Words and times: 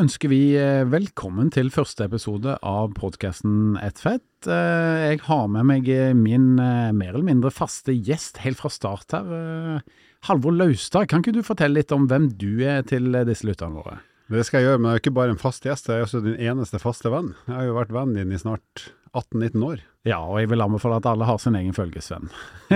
Ønsker 0.00 0.30
vi 0.32 0.54
eh, 0.56 0.86
velkommen 0.88 1.50
til 1.52 1.68
første 1.72 2.06
episode 2.06 2.54
av 2.66 2.94
podkasten 2.96 3.74
Ett 3.84 3.98
fett. 4.00 4.46
Eh, 4.48 5.00
jeg 5.10 5.20
har 5.26 5.50
med 5.52 5.66
meg 5.68 5.90
eh, 5.92 6.14
min 6.16 6.54
mer 6.56 7.10
eller 7.10 7.26
mindre 7.26 7.52
faste 7.52 7.92
gjest 7.92 8.40
helt 8.44 8.60
fra 8.62 8.70
start 8.72 9.12
her. 9.12 9.82
Halvor 10.28 10.56
Laustad, 10.56 11.10
kan 11.10 11.24
ikke 11.24 11.34
du 11.36 11.42
fortelle 11.44 11.80
litt 11.80 11.92
om 11.92 12.06
hvem 12.08 12.30
du 12.40 12.62
er 12.64 12.80
til 12.88 13.12
disse 13.28 13.44
lytterne 13.48 13.76
våre? 13.76 13.98
Det 14.30 14.46
skal 14.46 14.62
jeg 14.62 14.70
gjøre, 14.70 14.80
men 14.80 14.90
jeg 14.90 15.00
er 15.00 15.04
ikke 15.04 15.16
bare 15.18 15.34
en 15.34 15.42
fast 15.42 15.66
gjest, 15.66 15.90
jeg 15.90 16.00
er 16.00 16.06
også 16.06 16.22
din 16.24 16.38
eneste 16.38 16.80
faste 16.80 17.12
venn. 17.12 17.34
Jeg 17.48 17.56
har 17.58 17.68
jo 17.68 17.76
vært 17.76 17.94
vennen 17.96 18.20
din 18.22 18.36
i 18.36 18.40
snart 18.40 18.86
18-19 19.12 19.66
år. 19.66 19.84
Ja, 20.08 20.16
og 20.24 20.38
jeg 20.40 20.48
vil 20.48 20.62
anbefale 20.64 20.96
at 20.96 21.06
alle 21.10 21.26
har 21.28 21.36
sin 21.42 21.56
egen 21.58 21.74
følgesvenn. 21.76 22.30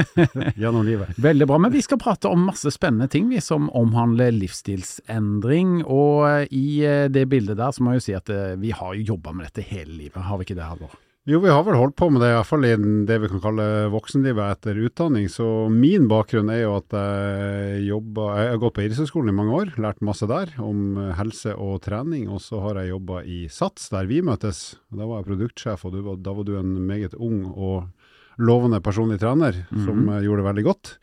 Gjennom 0.60 0.84
livet. 0.84 1.16
Veldig 1.16 1.46
bra. 1.48 1.56
Men 1.62 1.72
vi 1.72 1.80
skal 1.84 2.00
prate 2.02 2.28
om 2.28 2.42
masse 2.50 2.68
spennende 2.74 3.08
ting 3.08 3.30
vi 3.30 3.40
som 3.40 3.70
omhandler 3.72 4.34
livsstilsendring. 4.36 5.78
Og 5.88 6.52
i 6.52 6.66
eh, 6.84 7.06
det 7.08 7.24
bildet 7.32 7.56
der 7.62 7.72
så 7.72 7.84
må 7.84 7.94
jeg 7.94 8.02
jo 8.02 8.06
si 8.10 8.18
at 8.18 8.34
eh, 8.34 8.58
vi 8.60 8.74
har 8.76 8.92
jo 8.92 9.14
jobba 9.14 9.32
med 9.32 9.48
dette 9.48 9.64
hele 9.64 9.96
livet, 10.02 10.20
har 10.20 10.36
vi 10.36 10.48
ikke 10.48 10.58
det, 10.58 10.68
Halvor? 10.68 10.98
Jo, 11.24 11.38
vi 11.40 11.48
har 11.48 11.62
vel 11.64 11.78
holdt 11.80 11.94
på 11.96 12.10
med 12.12 12.20
det, 12.20 12.28
i 12.28 12.34
hvert 12.36 12.48
fall 12.50 12.66
i 12.68 12.74
det 13.08 13.16
vi 13.22 13.28
kan 13.32 13.40
kalle 13.40 13.66
voksenlivet 13.94 14.58
etter 14.58 14.76
utdanning. 14.84 15.24
Så 15.32 15.46
min 15.72 16.04
bakgrunn 16.10 16.50
er 16.52 16.66
jo 16.66 16.74
at 16.76 16.92
jeg 16.92 17.86
jobber 17.86 18.42
Jeg 18.42 18.50
har 18.50 18.60
gått 18.60 18.74
på 18.76 18.84
idrettshøyskolen 18.84 19.32
i 19.32 19.36
mange 19.38 19.54
år, 19.56 19.72
lært 19.80 20.04
masse 20.04 20.28
der 20.28 20.52
om 20.60 20.98
helse 21.16 21.54
og 21.56 21.78
trening. 21.86 22.26
Og 22.28 22.44
så 22.44 22.60
har 22.66 22.82
jeg 22.82 22.92
jobba 22.92 23.22
i 23.24 23.38
SATS, 23.48 23.88
der 23.94 24.10
vi 24.10 24.20
møtes. 24.20 24.76
Da 24.92 25.08
var 25.08 25.22
jeg 25.22 25.30
produktsjef, 25.30 25.86
og 25.88 25.96
var, 25.96 26.18
da 26.20 26.36
var 26.36 26.44
du 26.44 26.58
en 26.60 26.76
meget 26.92 27.16
ung 27.16 27.46
og 27.54 27.88
lovende 28.36 28.82
personlig 28.84 29.22
trener 29.24 29.64
mm 29.64 29.78
-hmm. 29.78 29.84
som 29.86 30.20
gjorde 30.20 30.42
det 30.42 30.50
veldig 30.50 30.64
godt. 30.64 30.98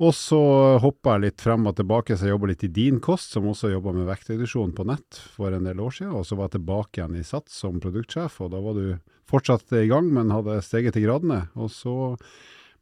Og 0.00 0.14
så 0.14 0.40
hoppa 0.80 1.14
jeg 1.14 1.20
litt 1.20 1.40
frem 1.40 1.66
og 1.66 1.76
tilbake, 1.76 2.16
så 2.16 2.24
jeg 2.24 2.32
jobba 2.32 2.46
litt 2.46 2.64
i 2.64 2.68
Din 2.68 3.00
Kost, 3.00 3.32
som 3.32 3.48
også 3.48 3.68
jobba 3.68 3.92
med 3.92 4.06
vektreduksjon 4.08 4.72
på 4.72 4.86
nett 4.88 5.18
for 5.36 5.52
en 5.52 5.64
del 5.64 5.80
år 5.80 5.90
siden. 5.90 6.12
Og 6.12 6.24
så 6.24 6.36
var 6.36 6.48
jeg 6.48 6.60
tilbake 6.60 7.00
igjen 7.00 7.16
i 7.16 7.24
SATS 7.24 7.52
som 7.52 7.80
produktsjef, 7.80 8.40
og 8.40 8.50
da 8.50 8.60
var 8.60 8.74
du 8.74 8.98
fortsatt 9.30 9.72
i 9.78 9.86
gang, 9.90 10.10
men 10.14 10.34
hadde 10.34 10.60
steget 10.66 10.96
til 10.96 11.06
gradene. 11.06 11.44
Og 11.56 11.72
så 11.74 11.94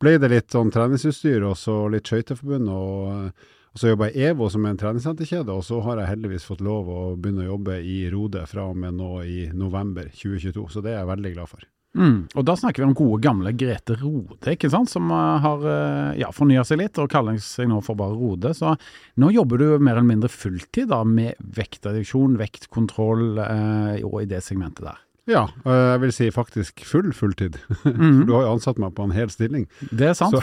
ble 0.03 0.17
det 0.23 0.33
litt 0.33 0.55
sånn 0.55 0.73
treningsutstyr, 0.75 1.47
og 1.47 1.57
så 1.59 1.81
litt 1.93 2.09
skøyteforbund. 2.09 2.69
Og, 2.73 3.49
og 3.73 3.81
så 3.81 3.93
jobba 3.93 4.11
jeg 4.11 4.19
i 4.19 4.29
EVO, 4.33 4.51
som 4.53 4.67
er 4.67 4.75
en 4.75 4.83
treningssenterkjede, 4.83 5.55
og 5.55 5.65
så 5.67 5.81
har 5.87 6.03
jeg 6.03 6.13
heldigvis 6.15 6.47
fått 6.49 6.63
lov 6.65 6.93
å 6.93 7.01
begynne 7.17 7.47
å 7.47 7.53
jobbe 7.55 7.81
i 7.83 7.99
Rode 8.13 8.45
fra 8.51 8.69
og 8.71 8.79
med 8.79 8.99
nå 8.99 9.17
i 9.25 9.41
november 9.55 10.11
2022. 10.13 10.71
Så 10.75 10.85
det 10.85 10.95
er 10.95 11.03
jeg 11.03 11.13
veldig 11.15 11.35
glad 11.37 11.53
for. 11.57 11.67
Mm, 11.97 12.29
og 12.37 12.45
da 12.45 12.53
snakker 12.55 12.83
vi 12.83 12.87
om 12.87 12.95
gode, 12.95 13.19
gamle 13.25 13.51
Grete 13.57 13.97
Rode, 13.99 14.37
ikke 14.53 14.69
sant, 14.71 14.91
som 14.93 15.09
uh, 15.11 15.39
har 15.41 15.65
uh, 15.65 16.19
ja, 16.21 16.29
fornya 16.37 16.63
seg 16.67 16.83
litt 16.83 17.01
og 17.01 17.09
kaller 17.11 17.41
seg 17.43 17.71
nå 17.71 17.81
for 17.83 17.99
bare 17.99 18.15
Rode. 18.15 18.53
Så 18.55 18.75
nå 19.19 19.33
jobber 19.35 19.63
du 19.63 19.67
mer 19.81 19.97
eller 19.97 20.11
mindre 20.11 20.31
fulltid 20.31 20.93
da, 20.93 21.01
med 21.03 21.41
vektreduksjon, 21.57 22.37
vektkontroll 22.39 23.41
uh, 23.41 23.97
og 24.05 24.21
i 24.23 24.31
det 24.31 24.45
segmentet 24.47 24.85
der. 24.91 25.01
Ja, 25.29 25.43
jeg 25.69 26.01
vil 26.01 26.13
si 26.17 26.31
faktisk 26.33 26.85
full 26.89 27.11
fulltid. 27.13 27.59
Mm. 27.89 28.25
du 28.29 28.33
har 28.35 28.47
jo 28.47 28.53
ansatt 28.57 28.79
meg 28.81 28.95
på 28.97 29.05
en 29.05 29.13
hel 29.13 29.29
stilling. 29.33 29.67
Det 29.91 30.11
er 30.11 30.15
sant. 30.17 30.35
Så, 30.37 30.43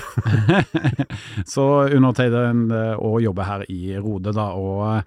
så 1.55 1.65
undertegnede 1.95 2.95
å 3.01 3.15
jobbe 3.23 3.45
her 3.47 3.65
i 3.71 3.95
Rode, 3.97 4.33
da. 4.35 4.51
og 4.53 5.01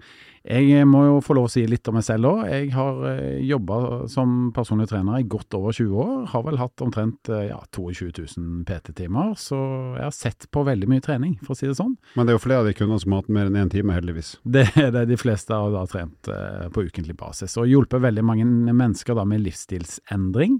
jeg 0.47 0.85
må 0.87 1.01
jo 1.03 1.17
få 1.23 1.35
lov 1.35 1.49
å 1.49 1.51
si 1.51 1.65
litt 1.67 1.87
om 1.91 1.97
meg 1.99 2.05
selv 2.07 2.29
òg. 2.29 2.43
Jeg 2.47 2.69
har 2.75 3.01
eh, 3.11 3.41
jobba 3.43 3.79
som 4.11 4.51
personlig 4.55 4.87
trener 4.91 5.19
i 5.19 5.27
godt 5.27 5.57
over 5.57 5.75
20 5.75 5.99
år. 5.99 6.13
Har 6.31 6.45
vel 6.47 6.59
hatt 6.61 6.83
omtrent 6.85 7.31
eh, 7.33 7.49
ja, 7.49 7.59
22 7.75 8.11
000 8.37 8.63
PT-timer, 8.69 9.33
så 9.39 9.59
jeg 9.97 10.05
har 10.05 10.15
sett 10.15 10.47
på 10.53 10.63
veldig 10.67 10.89
mye 10.91 11.03
trening, 11.03 11.35
for 11.43 11.55
å 11.55 11.59
si 11.59 11.67
det 11.67 11.77
sånn. 11.79 11.97
Men 12.15 12.27
det 12.27 12.33
er 12.33 12.39
jo 12.39 12.45
flere 12.45 12.63
av 12.63 12.69
de 12.69 12.75
kundene 12.77 13.01
som 13.03 13.15
har 13.15 13.25
hatt 13.25 13.33
mer 13.35 13.51
enn 13.51 13.59
én 13.59 13.73
time, 13.73 13.95
heldigvis. 13.97 14.37
Det 14.59 14.65
er 14.79 14.93
det 14.95 15.05
de 15.11 15.17
fleste 15.19 15.55
har 15.55 15.73
da 15.73 15.83
trent 15.89 16.31
eh, 16.31 16.69
på 16.73 16.87
ukentlig 16.87 17.17
basis, 17.19 17.57
og 17.59 17.67
hjulpet 17.69 18.03
veldig 18.03 18.23
mange 18.25 18.47
mennesker 18.47 19.17
da 19.17 19.27
med 19.27 19.43
livsstilsendring. 19.45 20.59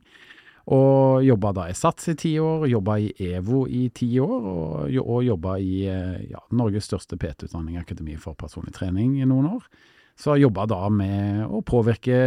Og 0.69 1.23
jobba 1.25 1.49
da 1.57 1.65
i 1.71 1.73
SATS 1.73 2.11
i 2.11 2.15
ti 2.19 2.31
år, 2.41 2.67
jobba 2.69 2.99
i 3.01 3.09
EVO 3.31 3.63
i 3.73 3.87
ti 3.95 4.11
år, 4.21 4.49
og, 4.51 4.97
og 5.01 5.23
jobba 5.25 5.55
i 5.57 5.79
eh, 5.89 6.27
ja, 6.29 6.43
Norges 6.53 6.85
største 6.91 7.17
PT-utdanning, 7.17 7.79
Akademi 7.81 8.17
for 8.21 8.37
personlig 8.37 8.75
trening, 8.75 9.15
i 9.17 9.25
noen 9.29 9.47
år. 9.55 9.63
Så 10.19 10.33
har 10.33 10.43
jobba 10.43 10.67
da 10.69 10.83
med 10.93 11.47
å 11.47 11.63
påvirke 11.65 12.19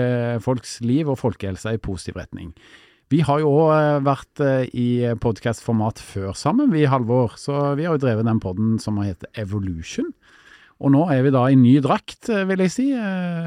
folks 0.42 0.80
liv 0.82 1.12
og 1.12 1.20
folkehelsa 1.20 1.76
i 1.76 1.82
positiv 1.82 2.18
retning. 2.18 2.50
Vi 3.12 3.20
har 3.22 3.44
jo 3.44 3.52
òg 3.60 3.72
eh, 3.76 4.02
vært 4.08 4.42
eh, 4.42 4.66
i 4.74 4.88
podkastformat 5.22 6.02
før 6.02 6.34
sammen, 6.34 6.74
vi, 6.74 6.82
Halvor. 6.90 7.38
Så 7.38 7.76
vi 7.78 7.86
har 7.86 7.94
jo 7.94 8.02
drevet 8.02 8.26
den 8.26 8.42
poden 8.42 8.74
som 8.82 8.98
har 8.98 9.12
hett 9.12 9.30
Evolution. 9.38 10.10
Og 10.82 10.90
nå 10.90 11.06
er 11.14 11.22
vi 11.22 11.30
da 11.30 11.46
i 11.46 11.54
ny 11.54 11.76
drakt, 11.84 12.26
vil 12.26 12.66
jeg 12.66 12.74
si. 12.74 12.90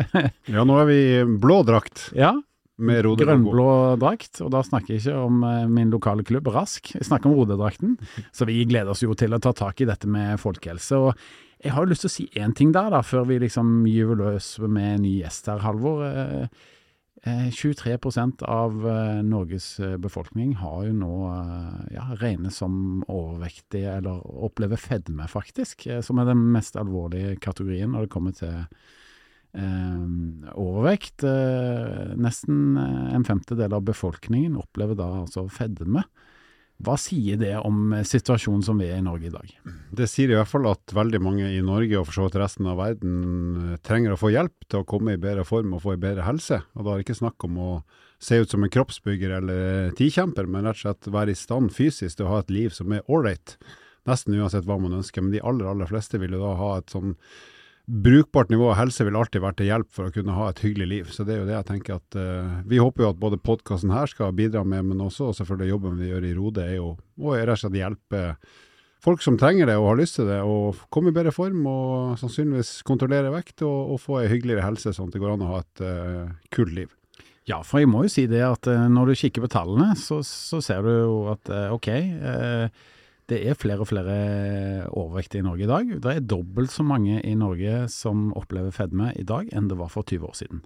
ja, 0.56 0.64
nå 0.64 0.78
er 0.80 0.88
vi 0.88 1.00
i 1.18 1.24
blå 1.26 1.66
drakt. 1.68 2.14
Ja, 2.16 2.38
med 2.78 3.08
Grønnblå 3.20 3.96
drakt, 4.02 4.42
og 4.44 4.52
da 4.52 4.62
snakker 4.66 4.96
jeg 4.96 5.04
ikke 5.04 5.24
om 5.24 5.44
uh, 5.46 5.64
min 5.72 5.94
lokale 5.94 6.26
klubb, 6.28 6.50
Rask. 6.52 6.92
Jeg 6.98 7.08
snakker 7.08 7.32
om 7.32 7.38
rodedrakten. 7.40 7.96
Så 8.36 8.48
vi 8.50 8.64
gleder 8.68 8.92
oss 8.92 9.04
jo 9.06 9.16
til 9.16 9.36
å 9.36 9.42
ta 9.44 9.54
tak 9.56 9.82
i 9.82 9.88
dette 9.88 10.10
med 10.12 10.42
folkehelse. 10.42 11.00
Og 11.00 11.64
jeg 11.64 11.72
har 11.72 11.86
jo 11.86 11.92
lyst 11.94 12.06
til 12.06 12.12
å 12.12 12.16
si 12.16 12.26
én 12.36 12.56
ting 12.56 12.74
der, 12.76 12.92
da, 12.92 13.00
før 13.06 13.30
vi 13.30 13.40
liksom 13.46 13.86
gyver 13.88 14.20
løs 14.20 14.56
med 14.66 14.90
en 14.98 15.06
ny 15.06 15.14
gjest 15.22 15.48
her, 15.52 15.64
Halvor. 15.64 16.04
Uh, 16.04 16.74
uh, 17.26 17.48
23 17.56 17.96
av 18.46 18.84
eh, 18.86 19.22
Norges 19.26 19.70
befolkning 19.98 20.52
har 20.60 20.84
jo 20.86 20.92
nå 20.94 21.16
ja, 21.96 22.04
regnes 22.20 22.60
som 22.62 23.02
overvektige, 23.08 23.96
eller 24.02 24.20
opplever 24.46 24.78
fedme, 24.78 25.26
faktisk. 25.32 25.88
som 26.06 26.20
er 26.22 26.30
den 26.30 26.44
mest 26.54 26.78
alvorlige 26.78 27.40
kategorien 27.42 27.96
når 27.96 28.06
det 28.06 28.14
kommer 28.14 28.36
til 28.38 28.54
Eh, 28.60 28.68
overvekt. 29.56 31.24
Eh, 31.24 32.14
nesten 32.20 32.78
eh, 32.78 33.16
en 33.16 33.26
femtedel 33.28 33.74
av 33.74 33.84
befolkningen 33.88 34.58
opplever 34.60 34.98
da 35.00 35.10
altså 35.24 35.48
fedme. 35.52 36.06
Hva 36.84 36.98
sier 37.00 37.40
det 37.40 37.54
om 37.64 37.94
situasjonen 38.04 38.64
som 38.68 38.82
vi 38.82 38.90
er 38.92 39.00
i 39.00 39.06
Norge 39.06 39.30
i 39.30 39.32
dag? 39.32 39.52
Det 39.96 40.10
sier 40.12 40.34
i 40.34 40.36
hvert 40.36 40.52
fall 40.52 40.68
at 40.68 40.92
veldig 40.92 41.22
mange 41.24 41.48
i 41.48 41.62
Norge 41.64 42.02
og 42.02 42.10
for 42.10 42.18
så 42.18 42.26
vidt 42.26 42.36
resten 42.42 42.68
av 42.68 42.82
verden 42.82 43.78
trenger 43.86 44.12
å 44.12 44.20
få 44.20 44.34
hjelp 44.34 44.68
til 44.68 44.82
å 44.82 44.88
komme 44.88 45.16
i 45.16 45.22
bedre 45.22 45.46
form 45.48 45.78
og 45.78 45.86
få 45.86 45.96
i 45.96 46.02
bedre 46.04 46.28
helse. 46.28 46.60
Og 46.76 46.84
da 46.84 46.92
er 46.92 47.00
det 47.00 47.08
ikke 47.08 47.22
snakk 47.22 47.48
om 47.48 47.62
å 47.64 47.70
se 48.20 48.42
ut 48.44 48.52
som 48.52 48.68
en 48.68 48.74
kroppsbygger 48.76 49.38
eller 49.38 49.96
tikjemper, 49.96 50.52
men 50.52 50.68
rett 50.68 50.82
og 50.82 50.84
slett 50.84 51.12
være 51.16 51.32
i 51.32 51.40
stand 51.40 51.72
fysisk 51.76 52.20
til 52.20 52.28
å 52.28 52.34
ha 52.34 52.44
et 52.44 52.52
liv 52.52 52.76
som 52.76 52.92
er 52.92 53.08
ålreit. 53.08 53.56
Nesten 54.10 54.36
uansett 54.36 54.68
hva 54.68 54.76
man 54.82 55.00
ønsker. 55.00 55.24
Men 55.24 55.32
de 55.32 55.44
aller, 55.48 55.72
aller 55.72 55.90
fleste 55.90 56.20
vil 56.20 56.36
jo 56.36 56.44
da 56.44 56.58
ha 56.60 56.72
et 56.82 56.92
sånn 56.92 57.16
brukbart 57.86 58.50
nivå 58.50 58.72
av 58.72 58.80
helse 58.80 59.06
vil 59.06 59.18
alltid 59.18 59.44
være 59.44 59.60
til 59.60 59.70
hjelp 59.70 59.90
for 59.94 60.10
å 60.10 60.14
kunne 60.14 60.36
ha 60.36 60.50
et 60.50 60.62
hyggelig 60.66 60.88
liv. 60.90 61.10
Så 61.14 61.26
det 61.26 61.36
er 61.36 61.42
jo 61.42 61.48
det 61.50 61.58
jeg 61.58 61.68
tenker 61.70 62.00
at 62.00 62.18
uh, 62.18 62.62
Vi 62.66 62.82
håper 62.82 63.06
jo 63.06 63.12
at 63.14 63.22
både 63.22 63.42
podkasten 63.42 63.94
her 63.94 64.10
skal 64.10 64.34
bidra 64.36 64.64
med, 64.66 64.88
men 64.90 65.04
også 65.06 65.32
selvfølgelig 65.38 65.74
jobben 65.76 66.00
vi 66.02 66.10
gjør 66.10 66.26
i 66.26 66.34
Rode, 66.38 66.66
er 66.66 66.80
jo 66.80 66.96
å 66.96 67.36
rett 67.36 67.54
og 67.54 67.62
slett 67.62 67.78
hjelpe 67.80 68.24
folk 69.06 69.22
som 69.22 69.38
trenger 69.38 69.70
det 69.70 69.78
og 69.78 69.92
har 69.92 70.00
lyst 70.00 70.18
til 70.18 70.30
det, 70.30 70.40
og 70.42 70.82
komme 70.94 71.12
i 71.12 71.16
bedre 71.16 71.34
form 71.36 71.62
og 71.70 72.16
sannsynligvis 72.18 72.80
kontrollere 72.88 73.30
vekt 73.36 73.62
og, 73.68 73.94
og 73.94 74.02
få 74.02 74.24
ei 74.24 74.32
hyggeligere 74.32 74.66
helse, 74.66 74.96
sånn 74.96 75.12
at 75.12 75.18
det 75.18 75.22
går 75.22 75.36
an 75.36 75.46
å 75.46 75.52
ha 75.52 75.62
et 75.62 75.84
uh, 75.86 76.34
kult 76.56 76.74
liv. 76.74 76.90
Ja, 77.46 77.60
for 77.62 77.78
jeg 77.78 77.92
må 77.92 78.02
jo 78.08 78.10
si 78.10 78.26
det 78.26 78.42
at 78.42 78.66
uh, 78.66 78.88
når 78.90 79.12
du 79.12 79.20
kikker 79.22 79.46
på 79.46 79.52
tallene, 79.54 79.92
så, 80.02 80.24
så 80.26 80.58
ser 80.66 80.82
du 80.82 80.94
jo 80.96 81.16
at 81.36 81.54
ok. 81.76 81.92
Uh, 82.18 82.94
det 83.32 83.40
er 83.50 83.58
flere 83.58 83.82
og 83.82 83.90
flere 83.90 84.18
overvektige 84.92 85.42
i 85.42 85.46
Norge 85.48 85.66
i 85.66 85.70
dag. 85.70 85.96
Det 86.04 86.12
er 86.12 86.28
dobbelt 86.30 86.74
så 86.74 86.86
mange 86.86 87.18
i 87.26 87.34
Norge 87.38 87.86
som 87.94 88.30
opplever 88.38 88.76
fedme 88.76 89.12
i 89.18 89.26
dag 89.26 89.50
enn 89.56 89.72
det 89.72 89.80
var 89.80 89.90
for 89.94 90.06
20 90.06 90.30
år 90.30 90.38
siden. 90.38 90.62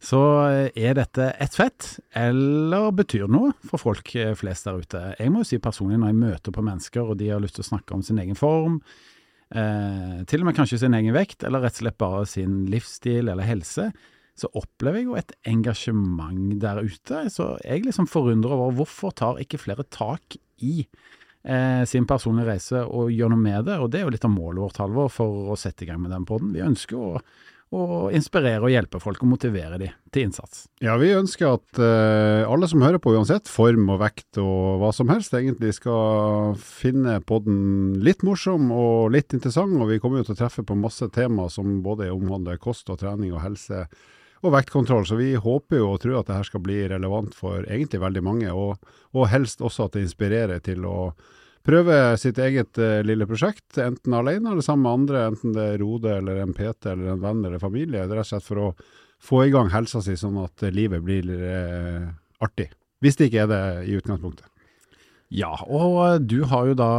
Så 0.00 0.18
eh, 0.48 0.70
er 0.80 0.96
dette 0.96 1.26
ett 1.44 1.56
fett, 1.56 1.90
eller 2.16 2.88
betyr 2.96 3.28
noe 3.28 3.52
for 3.68 3.82
folk 3.82 4.14
eh, 4.16 4.32
flest 4.38 4.64
der 4.64 4.80
ute? 4.80 5.02
Jeg 5.18 5.32
må 5.32 5.42
jo 5.42 5.50
si 5.50 5.58
personlig, 5.60 5.98
når 6.00 6.12
jeg 6.12 6.20
møter 6.22 6.56
på 6.56 6.64
mennesker 6.64 7.04
og 7.04 7.18
de 7.20 7.28
har 7.28 7.42
lyst 7.42 7.58
til 7.58 7.66
å 7.66 7.70
snakke 7.74 7.98
om 7.98 8.04
sin 8.06 8.20
egen 8.22 8.38
form, 8.38 8.78
eh, 9.52 10.22
til 10.30 10.40
og 10.40 10.48
med 10.48 10.56
kanskje 10.56 10.80
sin 10.86 10.96
egen 10.96 11.12
vekt, 11.16 11.44
eller 11.44 11.66
rett 11.66 11.76
og 11.76 11.84
slett 11.84 12.00
bare 12.00 12.24
sin 12.32 12.62
livsstil 12.72 13.28
eller 13.28 13.44
helse, 13.44 13.90
så 14.40 14.48
opplever 14.56 15.02
jeg 15.02 15.10
jo 15.10 15.20
et 15.20 15.36
engasjement 15.52 16.56
der 16.62 16.80
ute. 16.80 17.26
Så 17.28 17.52
jeg 17.60 17.84
liksom 17.84 18.08
forundrer 18.08 18.56
over 18.56 18.78
hvorfor 18.80 19.12
tar 19.12 19.42
ikke 19.42 19.60
flere 19.60 19.84
tak 19.92 20.38
i 20.64 20.86
eh, 21.44 21.84
sin 21.88 22.08
personlige 22.08 22.50
reise 22.54 22.82
og 22.84 23.12
gjøre 23.14 23.34
noe 23.34 23.44
med 23.44 23.70
det. 23.70 23.78
Og 23.80 23.92
det 23.92 24.00
er 24.00 24.08
jo 24.08 24.16
litt 24.16 24.26
av 24.26 24.34
målet 24.34 24.64
vårt, 24.64 24.82
Halvor, 24.82 25.12
for 25.12 25.54
å 25.54 25.58
sette 25.58 25.86
i 25.86 25.90
gang 25.90 26.02
med 26.02 26.12
den 26.14 26.26
poden. 26.28 26.52
Vi 26.54 26.62
ønsker 26.64 26.98
å, 26.98 27.10
å 27.76 27.86
inspirere 28.16 28.62
og 28.66 28.72
hjelpe 28.72 29.00
folk 29.02 29.22
og 29.24 29.32
motivere 29.32 29.80
dem 29.80 29.96
til 30.10 30.26
innsats. 30.26 30.64
Ja, 30.82 30.96
vi 31.00 31.12
ønsker 31.14 31.54
at 31.54 31.80
eh, 31.80 32.44
alle 32.44 32.68
som 32.70 32.84
hører 32.84 33.02
på, 33.02 33.14
uansett 33.16 33.50
form 33.50 33.90
og 33.94 34.00
vekt 34.02 34.40
og 34.42 34.80
hva 34.82 34.92
som 34.96 35.12
helst, 35.12 35.34
egentlig 35.36 35.76
skal 35.78 36.56
finne 36.60 37.20
podden 37.26 38.00
litt 38.04 38.24
morsom 38.26 38.72
og 38.74 39.12
litt 39.14 39.36
interessant. 39.36 39.76
Og 39.78 39.92
vi 39.92 40.00
kommer 40.02 40.22
jo 40.22 40.30
til 40.30 40.38
å 40.38 40.42
treffe 40.44 40.66
på 40.66 40.78
masse 40.78 41.08
tema 41.14 41.48
som 41.52 41.80
både 41.84 42.12
omhandler 42.14 42.60
kost 42.62 42.90
og 42.90 43.02
trening 43.02 43.34
og 43.36 43.44
helse 43.46 43.86
og 44.40 44.54
vektkontroll. 44.54 45.04
Så 45.06 45.18
vi 45.18 45.34
håper 45.34 45.80
jo 45.80 45.90
og 45.94 46.00
tror 46.02 46.20
at 46.20 46.30
det 46.30 46.38
her 46.38 46.48
skal 46.48 46.64
bli 46.64 46.78
relevant 46.90 47.36
for 47.36 47.64
egentlig 47.66 48.00
veldig 48.02 48.22
mange, 48.24 48.54
og, 48.54 48.80
og 49.16 49.28
helst 49.32 49.62
også 49.64 49.88
at 49.88 49.96
det 49.96 50.06
inspirerer 50.06 50.62
til 50.64 50.86
å 50.88 51.12
prøve 51.66 51.96
sitt 52.20 52.40
eget 52.40 52.80
uh, 52.80 53.00
lille 53.04 53.28
prosjekt, 53.28 53.76
enten 53.82 54.16
alene 54.16 54.54
eller 54.54 54.64
sammen 54.64 54.86
med 54.86 54.96
andre, 55.00 55.26
enten 55.32 55.56
det 55.56 55.66
er 55.74 55.82
Rode 55.82 56.16
eller 56.22 56.40
en 56.40 56.56
PT 56.56 56.92
eller 56.94 57.14
en 57.14 57.24
venn 57.24 57.44
eller 57.44 57.62
familie. 57.62 58.06
Det 58.06 58.16
er 58.16 58.22
rett 58.22 58.30
og 58.30 58.32
slett 58.32 58.48
for 58.48 58.62
å 58.64 58.70
få 59.20 59.44
i 59.44 59.52
gang 59.52 59.68
helsa 59.74 60.00
si, 60.04 60.16
sånn 60.16 60.38
at 60.40 60.64
livet 60.72 61.04
blir 61.04 61.28
uh, 61.28 62.08
artig. 62.40 62.70
Hvis 63.00 63.16
det 63.16 63.30
ikke 63.30 63.44
er 63.44 63.52
det 63.52 63.62
i 63.88 63.96
utgangspunktet. 64.00 64.48
Ja, 65.30 65.52
og 65.70 66.24
du 66.26 66.40
har 66.50 66.66
jo 66.66 66.74
da, 66.74 66.90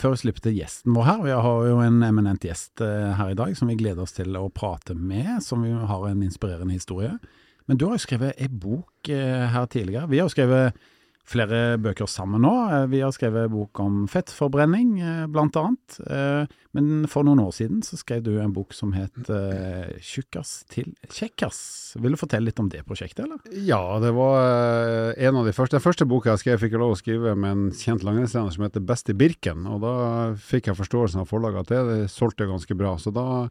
før 0.00 0.14
vi 0.14 0.20
slipper 0.22 0.46
til 0.46 0.56
gjesten 0.56 0.94
vår 0.96 1.04
her, 1.04 1.24
vi 1.26 1.34
har 1.36 1.66
jo 1.68 1.80
en 1.84 2.00
eminent 2.06 2.44
gjest 2.44 2.80
uh, 2.80 3.12
her 3.18 3.34
i 3.34 3.36
dag 3.36 3.52
som 3.58 3.68
vi 3.68 3.76
gleder 3.76 4.06
oss 4.06 4.16
til 4.16 4.32
å 4.40 4.46
prate 4.48 4.96
med, 4.96 5.42
som 5.44 5.60
vi 5.66 5.74
har 5.74 6.06
en 6.08 6.24
inspirerende 6.24 6.78
historie. 6.78 7.18
Men 7.68 7.76
du 7.76 7.84
har 7.84 7.98
jo 7.98 8.06
skrevet 8.06 8.40
ei 8.40 8.48
bok 8.48 9.10
her 9.12 9.66
tidligere. 9.68 10.08
Vi 10.08 10.22
har 10.22 10.24
jo 10.24 10.32
skrevet 10.32 10.78
flere 11.28 11.76
bøker 11.80 12.08
sammen 12.08 12.42
nå. 12.44 12.52
Eh, 12.72 12.86
vi 12.92 13.02
har 13.04 13.12
skrevet 13.14 13.50
bok 13.52 13.80
om 13.82 14.06
fettforbrenning, 14.10 14.96
eh, 15.00 15.26
blant 15.30 15.56
annet. 15.60 15.98
Eh, 16.08 16.48
men 16.76 17.06
for 17.10 17.26
noen 17.26 17.42
år 17.42 17.52
siden 17.56 17.82
så 17.84 17.98
skrev 18.00 18.22
du 18.24 18.38
en 18.40 18.52
bok 18.52 18.72
som 18.72 18.92
het 18.92 19.12
'Tjukkas 19.14 20.64
til 20.68 20.94
kjekkas'. 21.08 22.00
Vil 22.00 22.12
du 22.12 22.16
fortelle 22.16 22.46
litt 22.46 22.60
om 22.60 22.68
det 22.68 22.84
prosjektet, 22.86 23.24
eller? 23.24 23.38
Ja, 23.52 23.98
det 23.98 24.12
var 24.14 25.14
en 25.16 25.36
av 25.36 25.44
de 25.44 25.52
første. 25.52 25.78
Den 25.78 25.80
første 25.80 26.06
boka 26.06 26.30
jeg 26.30 26.38
skrev, 26.38 26.60
fikk 26.60 26.72
jeg 26.72 26.80
lov 26.80 26.92
å 26.92 27.02
skrive 27.02 27.36
med 27.36 27.50
en 27.50 27.70
kjent 27.70 28.02
langrennstrener 28.02 28.52
som 28.52 28.64
heter 28.64 28.84
Best 28.84 29.08
i 29.10 29.12
Birken. 29.12 29.66
Og 29.66 29.80
da 29.80 30.34
fikk 30.34 30.66
jeg 30.66 30.76
forståelsen 30.76 31.20
av 31.20 31.28
forlaget 31.28 31.60
at 31.60 31.68
det, 31.68 31.82
det 31.88 32.10
solgte 32.10 32.46
ganske 32.46 32.76
bra. 32.76 32.96
Så 32.96 33.12
da 33.12 33.48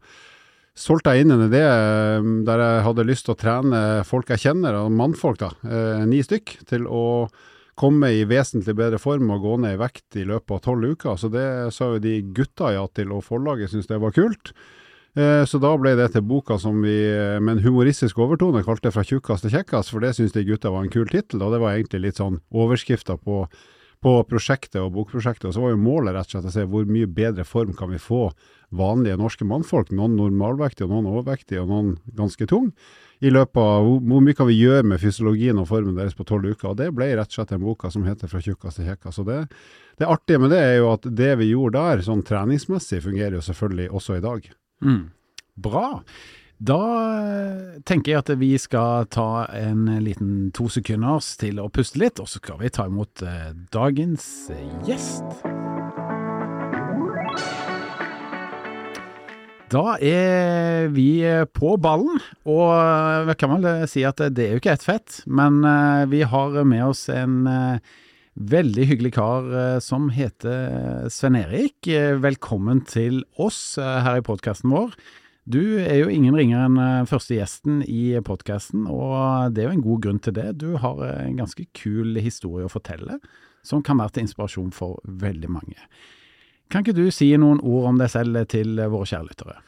solgte 0.75 1.13
jeg 1.13 1.25
inn 1.25 1.31
en 1.31 1.49
idé 1.49 1.65
der 2.45 2.59
jeg 2.59 2.83
hadde 2.83 3.07
lyst 3.07 3.25
til 3.25 3.33
å 3.33 3.37
trene 3.37 4.05
folk 4.05 4.29
jeg 4.29 4.39
kjenner, 4.39 4.75
og 4.75 4.91
mannfolk, 4.91 5.39
da, 5.39 6.05
ni 6.05 6.21
stykk, 6.21 6.65
til 6.65 6.87
å 6.87 7.27
komme 7.77 8.09
i 8.15 8.25
vesentlig 8.27 8.75
bedre 8.77 8.99
form 9.01 9.29
og 9.33 9.45
gå 9.45 9.53
ned 9.63 9.77
i 9.77 9.81
vekt 9.81 10.17
i 10.17 10.25
løpet 10.27 10.55
av 10.55 10.63
tolv 10.65 10.95
uker. 10.95 11.19
Så 11.19 11.29
det 11.33 11.45
sa 11.75 11.93
jo 11.93 12.01
de 12.01 12.19
gutta 12.35 12.73
ja 12.73 12.83
til, 12.89 13.13
og 13.13 13.25
forlaget 13.27 13.71
syntes 13.71 13.89
det 13.91 14.01
var 14.01 14.15
kult. 14.15 14.53
Eh, 15.17 15.43
så 15.49 15.61
da 15.61 15.71
ble 15.79 15.95
det 15.97 16.11
til 16.13 16.25
boka 16.25 16.59
som 16.61 16.81
vi 16.83 16.97
med 17.41 17.57
en 17.57 17.63
humoristisk 17.63 18.19
overtone 18.21 18.65
kalte 18.65 18.91
'Fra 18.91 19.05
tjukkas 19.05 19.41
til 19.41 19.53
kjekkas', 19.53 19.89
for 19.89 19.99
det 19.99 20.15
syntes 20.15 20.33
de 20.33 20.45
gutta 20.45 20.69
var 20.69 20.83
en 20.83 20.93
kul 20.93 21.07
tittel. 21.07 21.41
Og 21.41 21.53
det 21.53 21.61
var 21.61 21.73
egentlig 21.73 22.01
litt 22.01 22.21
sånn 22.21 22.41
overskrifta 22.51 23.17
på, 23.17 23.47
på 24.01 24.11
prosjektet 24.29 24.81
og 24.81 24.93
bokprosjektet. 24.93 25.45
Og 25.45 25.53
så 25.53 25.61
var 25.61 25.69
jo 25.71 25.81
målet 25.81 26.13
rett 26.13 26.27
og 26.27 26.31
slett 26.33 26.49
å 26.49 26.53
se 26.53 26.65
hvor 26.65 26.85
mye 26.85 27.07
bedre 27.07 27.45
form 27.45 27.73
kan 27.73 27.89
vi 27.89 27.97
få 27.97 28.31
vanlige 28.71 29.17
norske 29.17 29.45
mannfolk, 29.45 29.91
noen 29.91 30.17
normalvektige 30.17 30.89
noen 30.89 31.07
overvektige 31.07 31.61
og 31.61 31.69
noen 31.69 31.97
ganske 32.13 32.45
tung 32.45 32.73
i 33.19 33.31
løpet 33.33 33.57
av 33.57 33.83
hvor, 33.85 33.99
hvor, 34.05 34.23
mye 34.23 34.37
kan 34.37 34.49
vi 34.49 34.59
gjøre 34.59 34.85
med 34.91 35.01
fysiologien 35.01 35.57
og 35.57 35.69
formen 35.71 35.97
deres 35.97 36.17
på 36.17 36.25
tolv 36.27 36.51
uker. 36.51 36.71
og 36.71 36.79
Det 36.79 36.91
ble 36.95 37.09
rett 37.17 37.31
og 37.31 37.39
slett 37.39 37.53
en 37.55 37.63
boka 37.63 37.91
som 37.93 38.05
heter 38.05 38.29
'Fra 38.29 38.41
tjukkas 38.41 38.77
til 38.77 38.89
kjekkas'. 38.89 39.23
Det, 39.25 39.39
det 39.97 40.07
artige 40.07 40.39
med 40.39 40.53
det 40.53 40.61
er 40.61 40.75
jo 40.77 40.91
at 40.93 41.01
det 41.01 41.37
vi 41.41 41.51
gjorde 41.51 41.81
der, 41.81 42.05
sånn 42.05 42.23
treningsmessig, 42.23 43.01
fungerer 43.01 43.39
jo 43.39 43.45
selvfølgelig 43.45 43.89
også 43.91 44.17
i 44.17 44.25
dag. 44.25 44.49
Mm. 44.85 45.05
Bra. 45.57 46.01
Da 46.57 46.79
eh, 47.21 47.81
tenker 47.85 48.11
jeg 48.11 48.23
at 48.23 48.33
vi 48.39 48.57
skal 48.57 49.05
ta 49.13 49.45
en 49.53 49.85
liten 50.01 50.49
to 50.57 50.69
sekunders 50.69 51.35
til 51.37 51.61
å 51.61 51.69
puste 51.69 52.01
litt, 52.01 52.19
og 52.19 52.29
så 52.29 52.41
skal 52.41 52.61
vi 52.61 52.73
ta 52.73 52.89
imot 52.89 53.21
eh, 53.21 53.53
dagens 53.73 54.49
gjest. 54.85 55.56
Da 59.67 59.97
er 59.99 60.85
vi 60.95 61.19
på 61.51 61.73
ballen, 61.83 62.21
og 62.47 63.27
vi 63.27 63.33
kan 63.35 63.51
vel 63.51 63.81
si 63.91 64.05
at 64.07 64.21
det 64.31 64.45
er 64.45 64.53
jo 64.55 64.61
ikke 64.61 64.75
ett 64.77 64.85
fett, 64.85 65.17
men 65.27 65.59
eh, 65.67 66.05
vi 66.07 66.21
har 66.23 66.55
med 66.63 66.85
oss 66.85 67.01
en 67.11 67.41
eh, 67.51 67.97
veldig 68.39 68.85
hyggelig 68.87 69.11
kar 69.17 69.49
eh, 69.51 69.79
som 69.83 70.07
heter 70.15 71.09
Sven 71.11 71.35
Erik. 71.35 71.83
Velkommen 72.23 72.85
til 72.87 73.25
oss 73.35 73.59
her 73.75 74.21
i 74.21 74.23
podkasten 74.23 74.71
vår. 74.71 74.95
Du 75.43 75.59
er 75.83 75.99
jo 75.99 76.07
ingen 76.15 76.39
ringere 76.39 76.69
enn 76.69 77.07
første 77.11 77.35
gjesten 77.35 77.81
i 77.83 78.15
podkasten, 78.23 78.87
og 78.87 79.51
det 79.51 79.65
er 79.65 79.67
jo 79.67 79.77
en 79.81 79.87
god 79.89 80.05
grunn 80.05 80.23
til 80.23 80.37
det. 80.39 80.53
Du 80.63 80.77
har 80.79 81.03
en 81.11 81.41
ganske 81.43 81.67
kul 81.75 82.15
historie 82.23 82.67
å 82.67 82.71
fortelle, 82.71 83.19
som 83.67 83.83
kan 83.83 83.99
være 83.99 84.15
til 84.15 84.29
inspirasjon 84.29 84.71
for 84.75 85.03
veldig 85.27 85.51
mange. 85.59 85.89
Kan 86.71 86.83
ikke 86.83 86.97
du 86.97 87.07
si 87.15 87.31
noen 87.39 87.61
ord 87.63 87.91
om 87.93 88.01
deg 88.01 88.11
selv 88.11 88.43
til 88.51 88.75
våre 88.91 89.07
kjærlyttere? 89.07 89.59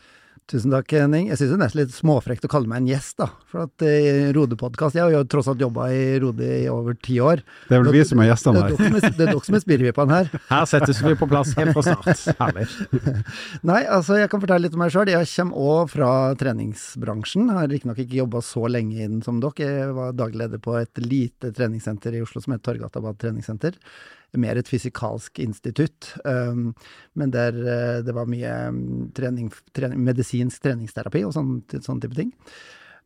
Tusen 0.50 0.72
takk, 0.74 0.90
Henning. 0.98 1.28
Jeg 1.30 1.38
syns 1.38 1.52
det 1.52 1.56
er 1.56 1.62
nesten 1.62 1.80
litt 1.84 1.92
småfrekt 1.94 2.46
å 2.48 2.50
kalle 2.50 2.66
meg 2.70 2.82
en 2.82 2.88
gjest, 2.90 3.20
da. 3.20 3.28
For 3.52 3.68
at 3.68 3.84
i 3.86 3.92
eh, 4.10 4.30
Rode-podkast 4.34 4.98
Jeg 4.98 5.04
har 5.04 5.14
jo 5.14 5.20
tross 5.30 5.46
alt 5.52 5.62
jobba 5.62 5.92
i 5.94 6.18
Rode 6.24 6.42
i 6.42 6.64
over 6.74 6.98
ti 6.98 7.20
år. 7.22 7.44
Det 7.68 7.78
er 7.78 7.84
vel 7.84 7.94
vi 7.94 8.02
som 8.10 8.24
er 8.24 8.32
gjestene 8.32 8.64
her. 8.64 8.74
Det 8.74 9.12
er 9.12 9.18
dere 9.20 9.44
som 9.46 9.60
er 9.60 9.62
spirrevippene 9.62 10.18
her. 10.18 10.34
Her 10.50 10.66
settes 10.72 11.04
vi 11.06 11.14
på 11.20 11.30
plass 11.30 11.54
helt 11.60 11.78
fra 11.78 11.86
start. 11.86 12.26
Herlig. 12.42 12.66
Nei, 13.70 13.84
altså 13.86 14.18
jeg 14.18 14.32
kan 14.34 14.42
fortelle 14.42 14.66
litt 14.66 14.78
om 14.78 14.82
meg 14.82 14.96
sjøl. 14.96 15.14
Jeg 15.14 15.30
kommer 15.36 15.70
òg 15.70 15.94
fra 15.94 16.12
treningsbransjen. 16.42 17.52
Har 17.54 17.70
riktignok 17.70 18.02
ikke 18.02 18.24
jobba 18.24 18.42
så 18.46 18.66
lenge 18.74 19.06
inn 19.06 19.22
som 19.26 19.38
dere. 19.44 19.70
Jeg 19.84 19.98
var 20.02 20.18
daglig 20.18 20.48
leder 20.48 20.66
på 20.66 20.80
et 20.82 21.06
lite 21.06 21.54
treningssenter 21.54 22.18
i 22.18 22.26
Oslo 22.26 22.42
som 22.42 22.58
het 22.58 22.66
Torgatabad 22.66 23.22
treningssenter 23.22 23.78
mer 24.38 24.60
et 24.60 24.70
fysikalsk 24.70 25.40
institutt. 25.42 26.12
Um, 26.26 26.74
men 27.18 27.32
der 27.34 27.56
uh, 27.56 28.02
det 28.06 28.16
var 28.16 28.30
mye 28.30 28.52
um, 28.70 28.82
trening, 29.18 29.50
trening, 29.74 30.04
medisinsk 30.06 30.66
treningsterapi 30.66 31.24
og 31.28 31.34
sånn, 31.38 31.56
sånn 31.82 32.04
type 32.04 32.18
ting. 32.18 32.34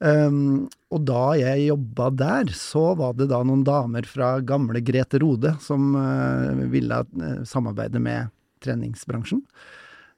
Um, 0.04 0.66
og 0.92 1.06
da 1.08 1.34
jeg 1.40 1.70
jobba 1.70 2.10
der, 2.20 2.52
så 2.58 2.90
var 3.00 3.16
det 3.16 3.30
da 3.32 3.40
noen 3.46 3.64
damer 3.64 4.08
fra 4.10 4.36
gamle 4.44 4.82
Grete 4.84 5.22
Rode 5.24 5.54
som 5.64 5.94
uh, 5.96 6.66
ville 6.74 7.04
uh, 7.06 7.40
samarbeide 7.48 8.02
med 8.04 8.34
treningsbransjen. 8.64 9.44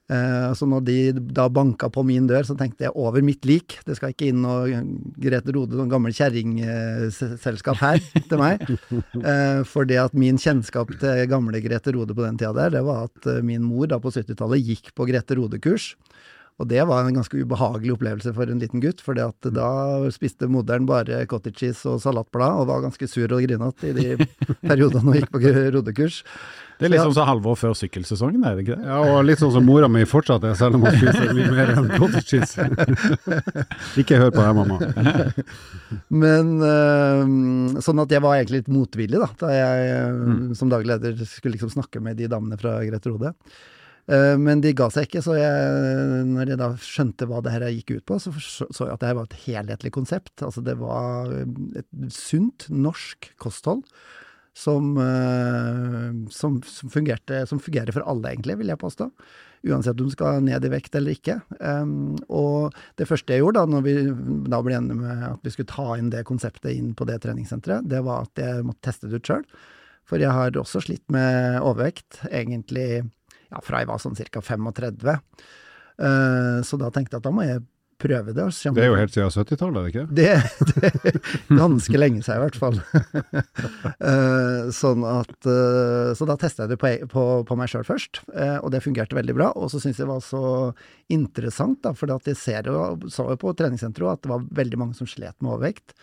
Uh, 0.06 0.52
så 0.54 0.68
når 0.70 0.84
de 0.86 0.96
da 1.34 1.48
banka 1.50 1.88
på 1.90 2.04
min 2.06 2.28
dør, 2.30 2.44
så 2.46 2.54
tenkte 2.58 2.86
jeg 2.86 2.94
over 2.94 3.24
mitt 3.26 3.46
lik. 3.48 3.78
Det 3.86 3.96
skal 3.98 4.12
ikke 4.12 4.28
inn 4.30 4.44
noe 4.44 4.82
Grete 5.18 5.54
Rode, 5.56 5.74
sånn 5.78 5.90
gammel 5.90 6.14
kjerringselskap 6.14 7.80
her 7.82 7.98
til 8.30 8.38
meg. 8.38 8.62
Uh, 9.18 9.66
for 9.66 9.88
det 9.88 9.98
at 10.04 10.14
min 10.14 10.38
kjennskap 10.38 10.94
til 11.00 11.24
gamle 11.30 11.62
Grete 11.64 11.94
Rode 11.96 12.14
på 12.14 12.22
den 12.22 12.38
tida 12.38 12.54
der, 12.54 12.76
det 12.78 12.84
var 12.86 13.08
at 13.10 13.30
uh, 13.30 13.42
min 13.46 13.66
mor 13.66 13.90
da 13.90 13.98
på 14.02 14.14
70-tallet 14.14 14.62
gikk 14.62 14.94
på 14.94 15.08
Grete 15.10 15.38
Rode-kurs. 15.40 15.94
Og 16.56 16.68
det 16.70 16.80
var 16.88 17.04
en 17.04 17.18
ganske 17.18 17.36
ubehagelig 17.36 17.98
opplevelse 17.98 18.32
for 18.32 18.48
en 18.48 18.60
liten 18.62 18.80
gutt, 18.80 19.02
for 19.04 19.18
da 19.18 19.70
spiste 20.14 20.48
moderen 20.48 20.86
bare 20.88 21.18
cottage 21.28 21.60
cheese 21.60 21.88
og 21.90 22.00
salatblad, 22.00 22.62
og 22.62 22.70
var 22.70 22.86
ganske 22.86 23.08
sur 23.12 23.28
og 23.28 23.44
grinete 23.44 23.90
i 23.90 23.96
de 23.96 24.28
periodene 24.70 25.04
hun 25.04 25.18
gikk 25.18 25.34
på 25.34 25.42
rodekurs. 25.76 26.22
Det 26.76 26.88
er 26.88 26.92
litt 26.92 27.04
sånn 27.04 27.14
som 27.16 27.28
halvår 27.28 27.54
før 27.56 27.76
sykkelsesongen, 27.76 28.42
er 28.44 28.56
det 28.56 28.64
ikke 28.64 28.74
det? 28.76 28.88
Ja, 28.88 28.96
og 29.04 29.22
litt 29.24 29.40
sånn 29.40 29.52
som 29.52 29.64
mora 29.68 29.88
mi 29.88 30.02
fortsatt 30.08 30.44
er, 30.48 30.56
selv 30.56 30.76
om 30.76 30.84
hun 30.84 30.96
spiser 30.96 31.36
mye 31.36 31.52
mer 31.52 31.72
enn 31.72 31.92
cottage 31.94 32.26
cheese. 32.32 32.66
ikke 34.02 34.20
hør 34.20 34.32
på 34.32 34.44
deg, 34.44 34.58
mamma. 34.58 34.80
Men 36.24 36.52
øh, 36.64 37.80
sånn 37.84 38.04
at 38.04 38.12
jeg 38.12 38.24
var 38.24 38.36
egentlig 38.36 38.64
litt 38.64 38.74
motvillig, 38.76 39.20
da, 39.24 39.30
da 39.44 39.54
jeg 39.56 39.96
mm. 40.20 40.42
som 40.56 40.72
daglig 40.72 40.94
leder 40.94 41.24
skulle 41.24 41.56
liksom 41.56 41.72
snakke 41.76 42.04
med 42.04 42.20
de 42.20 42.28
damene 42.32 42.60
fra 42.60 42.78
Grete 42.84 43.12
Rode. 43.12 43.36
Eh, 44.06 44.34
men 44.38 44.62
de 44.62 44.70
ga 44.76 44.86
seg 44.92 45.08
ikke, 45.08 45.22
så 45.24 45.34
jeg, 45.38 46.26
når 46.30 46.52
jeg 46.52 46.60
da 46.60 46.68
skjønte 46.82 47.26
hva 47.26 47.40
det 47.42 47.54
her 47.56 47.66
gikk 47.74 47.96
ut 47.96 48.06
på, 48.06 48.20
så 48.22 48.34
så 48.38 48.86
jeg 48.86 48.94
at 48.94 49.02
det 49.02 49.10
her 49.10 49.18
var 49.18 49.26
et 49.26 49.40
helhetlig 49.46 49.92
konsept. 49.96 50.36
Altså 50.46 50.62
det 50.66 50.76
var 50.78 51.32
et 51.34 51.90
sunt 52.14 52.68
norsk 52.70 53.32
kosthold 53.42 53.82
som, 54.56 54.94
eh, 55.02 56.30
som, 56.32 56.60
som, 56.62 56.92
fungerte, 56.92 57.42
som 57.50 57.60
fungerer 57.60 57.92
for 57.92 58.06
alle, 58.06 58.30
egentlig, 58.30 58.60
vil 58.62 58.72
jeg 58.72 58.80
påstå. 58.80 59.10
Uansett 59.66 59.98
om 59.98 60.06
du 60.06 60.14
skal 60.14 60.44
ned 60.46 60.62
i 60.62 60.70
vekt 60.70 60.94
eller 60.94 61.16
ikke. 61.16 61.40
Og 62.30 62.76
det 63.00 63.08
første 63.08 63.34
jeg 63.34 63.42
gjorde 63.42 63.64
da 63.64 63.72
når 63.72 63.82
vi 63.82 63.94
da 64.52 64.60
ble 64.62 64.76
enige 64.78 64.98
med 65.00 65.24
at 65.26 65.42
vi 65.42 65.50
skulle 65.50 65.72
ta 65.72 65.96
inn 65.98 66.12
det 66.12 66.22
konseptet 66.28 66.76
inn 66.76 66.92
på 66.94 67.08
det 67.08 67.16
treningssenteret, 67.24 67.88
det 67.90 68.04
var 68.06 68.28
at 68.28 68.38
jeg 68.38 68.62
måtte 68.68 68.84
teste 68.86 69.10
det 69.10 69.18
ut 69.18 69.32
sjøl. 69.32 69.42
For 70.06 70.22
jeg 70.22 70.30
har 70.30 70.54
også 70.54 70.84
slitt 70.84 71.02
med 71.10 71.58
overvekt, 71.58 72.20
egentlig 72.30 73.08
ja, 73.52 73.62
fra 73.64 73.82
jeg 73.82 73.90
var 73.90 74.02
sånn 74.02 74.18
ca. 74.18 74.42
35. 74.42 75.16
Uh, 75.96 76.60
så 76.66 76.76
da 76.80 76.92
tenkte 76.92 77.16
jeg 77.16 77.22
at 77.22 77.28
da 77.28 77.32
må 77.32 77.46
jeg 77.46 77.64
prøve 77.96 78.32
det. 78.36 78.44
det 78.76 78.82
er 78.84 78.90
jo 78.90 78.98
helt 78.98 79.14
siden 79.14 79.32
70-tallet, 79.32 79.78
er 79.78 79.84
det 79.86 79.92
ikke? 79.92 80.06
Det, 80.18 80.32
det 80.68 80.90
er 80.92 81.56
ganske 81.56 82.00
lenge 82.00 82.22
siden, 82.24 82.36
i 82.36 82.44
hvert 82.44 82.58
fall. 82.60 82.76
uh, 84.04 84.68
sånn 84.80 85.06
at, 85.08 85.36
uh, 85.48 86.12
så 86.16 86.28
da 86.28 86.36
testa 86.40 86.66
jeg 86.66 86.74
det 86.74 86.80
på, 86.82 86.92
på, 87.12 87.24
på 87.48 87.58
meg 87.58 87.72
sjøl 87.72 87.86
først, 87.88 88.20
uh, 88.34 88.58
og 88.60 88.70
det 88.74 88.82
fungerte 88.84 89.16
veldig 89.16 89.36
bra. 89.38 89.50
Og 89.56 89.72
så 89.72 89.80
syns 89.80 89.96
jeg 89.96 90.04
det 90.04 90.12
var 90.12 90.24
så 90.24 90.44
interessant, 91.12 91.80
da, 91.86 91.94
for 91.96 92.12
jeg 92.12 92.38
ser 92.40 92.68
jo, 92.68 92.84
så 93.12 93.30
jo 93.32 93.40
på 93.40 93.56
treningssenteret 93.56 94.18
at 94.20 94.26
det 94.26 94.34
var 94.34 94.48
veldig 94.60 94.82
mange 94.84 94.98
som 94.98 95.08
slet 95.08 95.36
med 95.40 95.54
overvekt. 95.56 95.96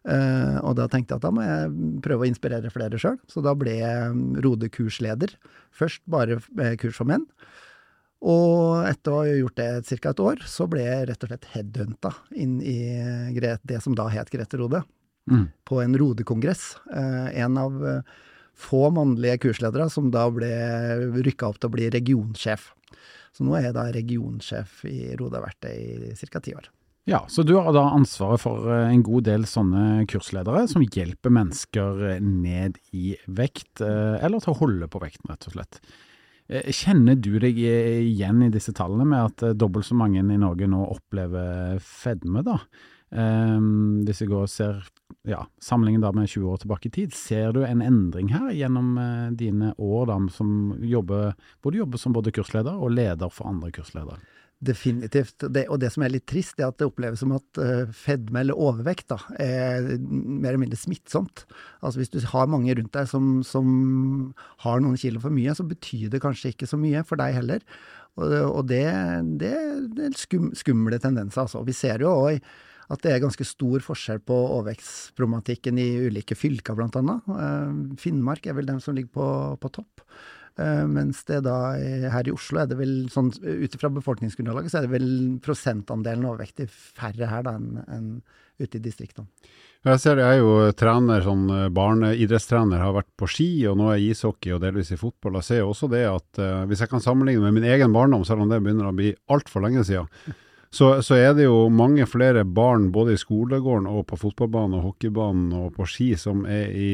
Og 0.00 0.72
da 0.78 0.86
tenkte 0.88 1.12
jeg 1.12 1.20
at 1.20 1.24
da 1.26 1.30
må 1.34 1.42
jeg 1.44 1.72
prøve 2.00 2.24
å 2.24 2.28
inspirere 2.30 2.70
flere 2.72 2.96
sjøl, 3.00 3.18
så 3.28 3.42
da 3.44 3.52
ble 3.58 3.74
jeg 3.82 4.38
Rode 4.46 4.70
kursleder. 4.72 5.34
Først 5.76 6.00
bare 6.08 6.38
kurs 6.80 6.96
for 6.96 7.10
menn. 7.10 7.26
Og 8.20 8.84
etter 8.84 9.12
å 9.12 9.20
ha 9.22 9.28
gjort 9.32 9.56
det 9.56 9.98
ca. 10.00 10.10
et 10.12 10.20
år, 10.20 10.42
så 10.44 10.66
ble 10.68 10.84
jeg 10.84 11.06
rett 11.08 11.22
og 11.24 11.30
slett 11.30 11.46
headhunta 11.54 12.12
inn 12.36 12.58
i 12.60 12.76
det 13.64 13.80
som 13.80 13.96
da 13.96 14.10
het 14.12 14.28
Grete 14.32 14.60
Rode, 14.60 14.82
mm. 15.30 15.46
på 15.64 15.80
en 15.80 15.96
Rode-kongress. 15.96 16.74
Uh, 16.92 17.32
en 17.32 17.56
av 17.60 17.78
eh, 17.86 18.18
få 18.60 18.90
mannlige 18.92 19.38
kursledere 19.46 19.88
som 19.92 20.10
da 20.12 20.26
ble 20.32 20.50
rykka 21.24 21.48
opp 21.48 21.62
til 21.62 21.70
å 21.70 21.76
bli 21.78 21.88
regionsjef. 21.94 22.68
Så 23.32 23.46
nå 23.46 23.56
er 23.56 23.70
jeg 23.70 23.78
da 23.78 23.86
regionsjef 23.94 24.84
i 24.90 25.14
Rode, 25.16 25.38
har 25.38 25.48
vært 25.48 25.64
det 25.64 25.74
i 26.12 26.28
ca. 26.28 26.44
ti 26.44 26.52
år. 26.58 26.68
Ja, 27.08 27.24
så 27.32 27.42
du 27.42 27.54
har 27.56 27.72
da 27.72 27.86
ansvaret 27.94 28.42
for 28.42 28.68
eh, 28.70 28.90
en 28.92 29.02
god 29.06 29.24
del 29.30 29.46
sånne 29.48 30.04
kursledere 30.10 30.66
som 30.70 30.84
hjelper 30.84 31.32
mennesker 31.32 32.20
ned 32.20 32.76
i 32.92 33.14
vekt, 33.26 33.80
eller 33.80 34.42
til 34.42 34.52
å 34.52 34.60
holde 34.60 34.88
på 34.90 35.00
vekten, 35.02 35.32
rett 35.32 35.48
og 35.48 35.56
slett. 35.56 35.80
Eh, 36.50 36.70
kjenner 36.74 37.14
du 37.14 37.36
deg 37.38 37.58
igjen 37.62 38.42
i 38.42 38.50
disse 38.50 38.74
tallene 38.74 39.06
med 39.06 39.28
at 39.28 39.44
eh, 39.46 39.54
dobbelt 39.54 39.86
så 39.86 39.94
mange 39.94 40.18
i 40.18 40.38
Norge 40.40 40.66
nå 40.66 40.82
opplever 40.96 41.78
fedme, 41.84 42.42
da? 42.46 42.58
Um, 43.10 44.04
hvis 44.06 44.20
vi 44.22 44.28
går 44.30 44.44
og 44.44 44.50
ser 44.52 44.84
ja, 45.26 45.40
sammenlignet 45.58 46.04
da 46.04 46.12
med 46.14 46.28
20 46.30 46.46
år 46.46 46.60
tilbake 46.62 46.86
i 46.86 46.92
tid, 46.94 47.14
ser 47.14 47.56
du 47.56 47.64
en 47.66 47.82
endring 47.82 48.28
her 48.30 48.52
gjennom 48.54 48.92
dine 49.34 49.72
år 49.82 50.04
da, 50.12 50.18
som 50.30 50.76
jobber, 50.86 51.32
hvor 51.58 51.74
du 51.74 51.80
jobber 51.80 51.98
som 51.98 52.14
både 52.14 52.30
kursleder 52.34 52.78
og 52.78 52.94
leder 52.94 53.32
for 53.34 53.50
andre 53.50 53.72
kursledere? 53.74 54.20
Definitivt. 54.60 55.40
Det, 55.48 55.62
og 55.72 55.78
det 55.80 55.88
som 55.94 56.02
er 56.04 56.12
litt 56.12 56.26
trist, 56.28 56.58
er 56.60 56.68
at 56.68 56.76
det 56.76 56.84
oppleves 56.90 57.22
som 57.22 57.32
at 57.32 57.60
uh, 57.60 57.86
fedme 57.96 58.42
eller 58.42 58.58
overvekt 58.60 59.06
da, 59.08 59.16
er 59.40 59.86
mer 60.04 60.50
eller 60.50 60.60
mindre 60.60 60.76
smittsomt. 60.76 61.46
Altså 61.80 62.02
Hvis 62.02 62.12
du 62.12 62.18
har 62.28 62.50
mange 62.52 62.74
rundt 62.76 62.92
deg 62.92 63.08
som, 63.08 63.38
som 63.46 63.70
har 64.60 64.82
noen 64.84 65.00
kilo 65.00 65.22
for 65.22 65.32
mye, 65.32 65.54
så 65.56 65.64
betyr 65.64 66.10
det 66.12 66.20
kanskje 66.20 66.52
ikke 66.52 66.68
så 66.68 66.76
mye 66.80 67.00
for 67.08 67.20
deg 67.22 67.38
heller. 67.38 67.64
Og, 68.20 68.34
og 68.50 68.66
det, 68.68 68.84
det, 69.40 69.54
det, 69.96 70.10
er 70.10 70.18
skum, 70.20 70.50
skumle 70.58 71.00
tendenser, 71.00 71.46
altså. 71.46 71.64
Vi 71.64 71.76
ser 71.76 72.04
jo 72.04 72.12
òg 72.12 72.44
at 72.90 73.04
det 73.06 73.14
er 73.14 73.22
ganske 73.22 73.46
stor 73.46 73.80
forskjell 73.86 74.20
på 74.26 74.36
overvektsproblematikken 74.58 75.78
i 75.80 75.88
ulike 76.10 76.36
fylker, 76.36 76.76
annet. 76.84 77.32
Uh, 77.32 77.96
Finnmark 78.02 78.44
er 78.44 78.60
vel 78.60 78.68
dem 78.68 78.84
som 78.84 78.98
ligger 78.98 79.14
på, 79.16 79.30
på 79.62 79.72
topp. 79.80 80.04
Uh, 80.58 80.84
mens 80.90 81.22
det 81.28 81.42
da 81.46 81.56
her 82.12 82.28
i 82.28 82.34
Oslo 82.34 82.58
er 82.60 82.68
det 82.68 82.76
vel 82.80 82.94
sånn 83.12 83.30
ut 83.30 83.74
ifra 83.76 83.88
befolkningsgrunnlaget 83.94 84.72
så 84.72 84.80
er 84.80 84.88
det 84.88 84.94
vel 84.96 85.10
prosentandelen 85.44 86.26
overvektig 86.26 86.66
færre 86.70 87.30
her 87.30 87.46
da 87.46 87.54
enn 87.56 87.82
en 87.86 88.08
ute 88.60 88.78
i 88.78 88.84
distriktene. 88.84 89.28
Jeg 89.80 90.00
ser 90.02 90.20
jeg 90.20 90.36
er 90.36 90.42
jo 90.42 90.72
trener, 90.76 91.22
sånn 91.24 91.46
eh, 91.54 91.70
barneidrettstrener, 91.72 92.82
har 92.82 92.92
vært 92.98 93.08
på 93.16 93.28
ski 93.32 93.48
og 93.70 93.78
nå 93.80 93.88
er 93.88 93.96
jeg 93.96 94.16
ishockey 94.16 94.52
og 94.52 94.60
delvis 94.60 94.92
i 94.92 95.00
fotball. 95.00 95.38
Jeg 95.40 95.46
ser 95.46 95.64
også 95.64 95.88
det 95.88 96.02
at 96.04 96.40
uh, 96.42 96.66
hvis 96.68 96.84
jeg 96.84 96.92
kan 96.92 97.00
sammenligne 97.00 97.46
med 97.46 97.56
min 97.56 97.68
egen 97.70 97.94
barndom, 97.94 98.26
selv 98.28 98.44
om 98.44 98.52
det 98.52 98.60
begynner 98.60 98.90
å 98.90 98.96
bli 98.96 99.14
altfor 99.32 99.64
lenge 99.64 99.86
siden, 99.88 100.10
så, 100.76 100.92
så, 101.00 101.16
er 101.16 101.32
det 101.38 101.48
jo 101.48 101.64
mange 101.72 102.04
flere 102.10 102.44
barn 102.44 102.90
både 102.92 103.16
i 103.16 103.22
skolegården 103.22 103.88
og 103.88 104.04
på 104.10 104.20
fotballbanen 104.20 104.76
og 104.78 104.90
hockeybanen 104.90 105.56
og 105.62 105.72
på 105.78 105.88
ski 105.88 106.12
som 106.20 106.44
er 106.44 106.68
i 106.76 106.90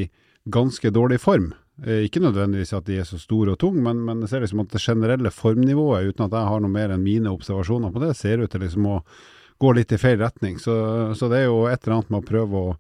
ganske 0.47 0.95
dårlig 0.95 1.19
form. 1.19 1.51
Eh, 1.85 2.07
ikke 2.07 2.23
nødvendigvis 2.25 2.73
at 2.77 2.87
de 2.89 3.01
er 3.01 3.09
så 3.09 3.19
store 3.21 3.53
og 3.53 3.61
tunge, 3.61 3.83
men, 3.85 3.99
men 4.07 4.23
jeg 4.25 4.33
ser 4.33 4.45
liksom 4.45 4.63
at 4.65 4.73
det 4.73 4.81
generelle 4.81 5.33
formnivået, 5.35 6.13
uten 6.13 6.25
at 6.25 6.37
jeg 6.39 6.51
har 6.51 6.63
noe 6.65 6.73
mer 6.73 6.95
enn 6.95 7.05
mine 7.05 7.33
observasjoner 7.33 7.93
på 7.93 8.01
det, 8.01 8.15
ser 8.17 8.41
ut 8.41 8.53
til 8.53 8.65
liksom 8.65 8.89
å 8.89 9.01
gå 9.61 9.73
litt 9.77 9.93
i 9.93 10.01
feil 10.01 10.17
retning. 10.21 10.57
Så, 10.61 10.73
så 11.17 11.29
det 11.33 11.43
er 11.43 11.51
jo 11.51 11.67
et 11.69 11.83
eller 11.85 11.99
annet 11.99 12.15
med 12.15 12.23
å 12.23 12.31
prøve 12.31 12.63
å 12.63 12.73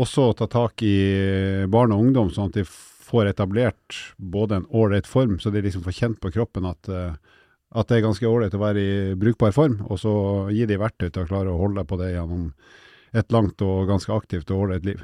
også 0.00 0.28
ta 0.38 0.46
tak 0.50 0.82
i 0.86 1.66
barn 1.70 1.90
og 1.94 2.06
ungdom, 2.06 2.30
sånn 2.30 2.52
at 2.52 2.60
de 2.60 2.64
får 3.10 3.32
etablert 3.32 3.98
både 4.16 4.60
en 4.60 4.68
ålreit 4.70 5.08
form, 5.10 5.40
så 5.42 5.50
de 5.50 5.64
liksom 5.64 5.82
får 5.82 5.96
kjent 5.96 6.20
på 6.22 6.30
kroppen 6.30 6.68
at, 6.70 6.88
eh, 6.88 7.14
at 7.74 7.90
det 7.90 7.98
er 7.98 8.06
ganske 8.06 8.30
ålreit 8.30 8.54
å 8.54 8.62
være 8.62 8.84
i 8.84 9.14
brukbar 9.18 9.54
form, 9.56 9.80
og 9.90 9.98
så 9.98 10.12
gi 10.54 10.68
de 10.70 10.78
verktøy 10.78 11.10
til 11.10 11.24
å 11.24 11.30
klare 11.30 11.50
å 11.50 11.58
holde 11.58 11.82
på 11.86 11.98
det 11.98 12.12
gjennom 12.14 12.52
et 13.10 13.34
langt 13.34 13.62
og 13.66 13.88
ganske 13.90 14.14
aktivt 14.14 14.54
og 14.54 14.68
ålreit 14.68 14.86
liv. 14.86 15.02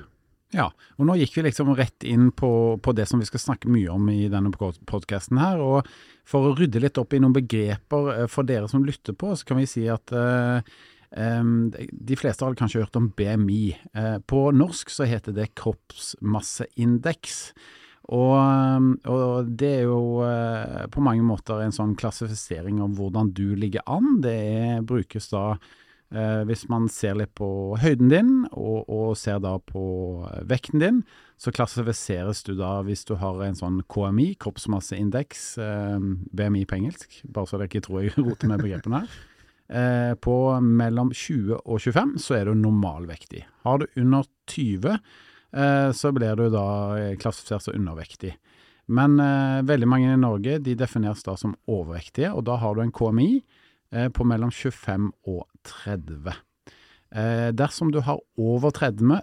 Ja, 0.55 0.69
og 0.71 1.09
nå 1.09 1.17
gikk 1.19 1.35
vi 1.37 1.47
liksom 1.49 1.73
rett 1.75 2.05
inn 2.07 2.29
på, 2.31 2.49
på 2.79 2.93
det 2.95 3.09
som 3.11 3.19
vi 3.19 3.27
skal 3.27 3.43
snakke 3.43 3.71
mye 3.73 3.91
om 3.91 4.05
i 4.13 4.29
denne 4.31 4.53
podkasten 4.55 5.41
her. 5.43 5.63
Og 5.63 5.89
for 6.27 6.51
å 6.51 6.57
rydde 6.59 6.83
litt 6.85 7.01
opp 7.03 7.17
i 7.17 7.21
noen 7.23 7.35
begreper 7.35 8.13
eh, 8.15 8.29
for 8.31 8.47
dere 8.47 8.71
som 8.71 8.85
lytter 8.87 9.17
på, 9.19 9.33
så 9.35 9.49
kan 9.49 9.59
vi 9.59 9.67
si 9.71 9.87
at 9.91 10.13
um, 10.15 11.73
de 11.75 12.19
fleste 12.19 12.47
har 12.47 12.59
kanskje 12.59 12.85
hørt 12.85 12.99
om 12.99 13.11
BMI. 13.19 13.65
Uh, 13.97 14.19
på 14.23 14.47
norsk 14.55 14.93
så 14.95 15.09
heter 15.11 15.35
det 15.35 15.51
kroppsmasseindeks. 15.59 17.41
Og, 18.07 18.39
og, 19.11 19.49
det 19.59 19.73
er 19.81 19.89
jo 19.89 20.23
uh, 20.23 20.85
på 20.95 21.03
mange 21.03 21.27
måter 21.27 21.65
en 21.65 21.75
sånn 21.75 21.97
klassifisering 21.99 22.79
av 22.85 22.95
hvordan 22.95 23.35
du 23.35 23.49
ligger 23.59 23.83
an. 23.91 24.21
Det 24.23 24.37
er, 24.37 24.87
brukes 24.87 25.27
da 25.33 25.57
Eh, 26.15 26.43
hvis 26.47 26.69
man 26.71 26.85
ser 26.93 27.17
litt 27.19 27.33
på 27.35 27.49
høyden 27.83 28.13
din, 28.13 28.29
og, 28.53 28.85
og, 28.87 29.17
ser 29.19 29.41
da 29.43 29.57
på 29.59 29.83
eh, 30.29 30.45
vekten 30.47 30.79
din, 30.79 31.01
så 31.35 31.51
klassifiseres 31.51 32.45
du 32.47 32.53
da 32.55 32.79
hvis 32.87 33.03
du 33.09 33.17
har 33.19 33.43
en 33.43 33.59
sånn 33.59 33.81
KMI, 33.91 34.29
kroppsmasseindeks, 34.43 35.47
eh, 35.59 36.07
BMI 36.31 36.63
på 36.71 36.79
engelsk, 36.79 37.19
bare 37.27 37.51
så 37.51 37.59
dere 37.59 37.73
ikke 37.73 37.89
tror 37.89 38.05
jeg 38.05 38.15
roter 38.23 38.53
med 38.53 38.63
begrepene 38.63 39.03
her. 39.03 39.19
Eh, 39.67 40.13
på 40.23 40.37
mellom 40.63 41.11
20 41.11 41.59
og 41.59 41.83
25 41.83 42.15
så 42.23 42.39
er 42.39 42.47
du 42.47 42.55
normalvektig. 42.55 43.43
Har 43.67 43.83
du 43.83 43.89
under 43.99 44.31
20, 44.55 44.95
eh, 44.95 45.91
så 45.91 46.15
blir 46.15 46.39
du 46.39 46.47
da 46.55 46.67
klassifisert 47.19 47.67
som 47.67 47.75
undervektig. 47.75 48.37
Men 48.87 49.19
eh, 49.19 49.67
veldig 49.67 49.91
mange 49.91 50.15
i 50.15 50.23
Norge 50.23 50.61
de 50.63 50.79
defineres 50.79 51.27
da 51.27 51.35
som 51.35 51.59
overvektige, 51.67 52.31
og 52.31 52.47
da 52.47 52.61
har 52.63 52.79
du 52.79 52.87
en 52.87 52.95
KMI 52.95 53.41
Eh, 53.41 53.66
på 53.91 54.25
mellom 54.27 54.51
25 54.51 55.11
og 55.31 55.45
30. 55.69 56.35
Eh, 57.15 57.53
dersom 57.55 57.93
du 57.93 58.01
har 58.03 58.21
over 58.37 58.71
30, 58.71 59.21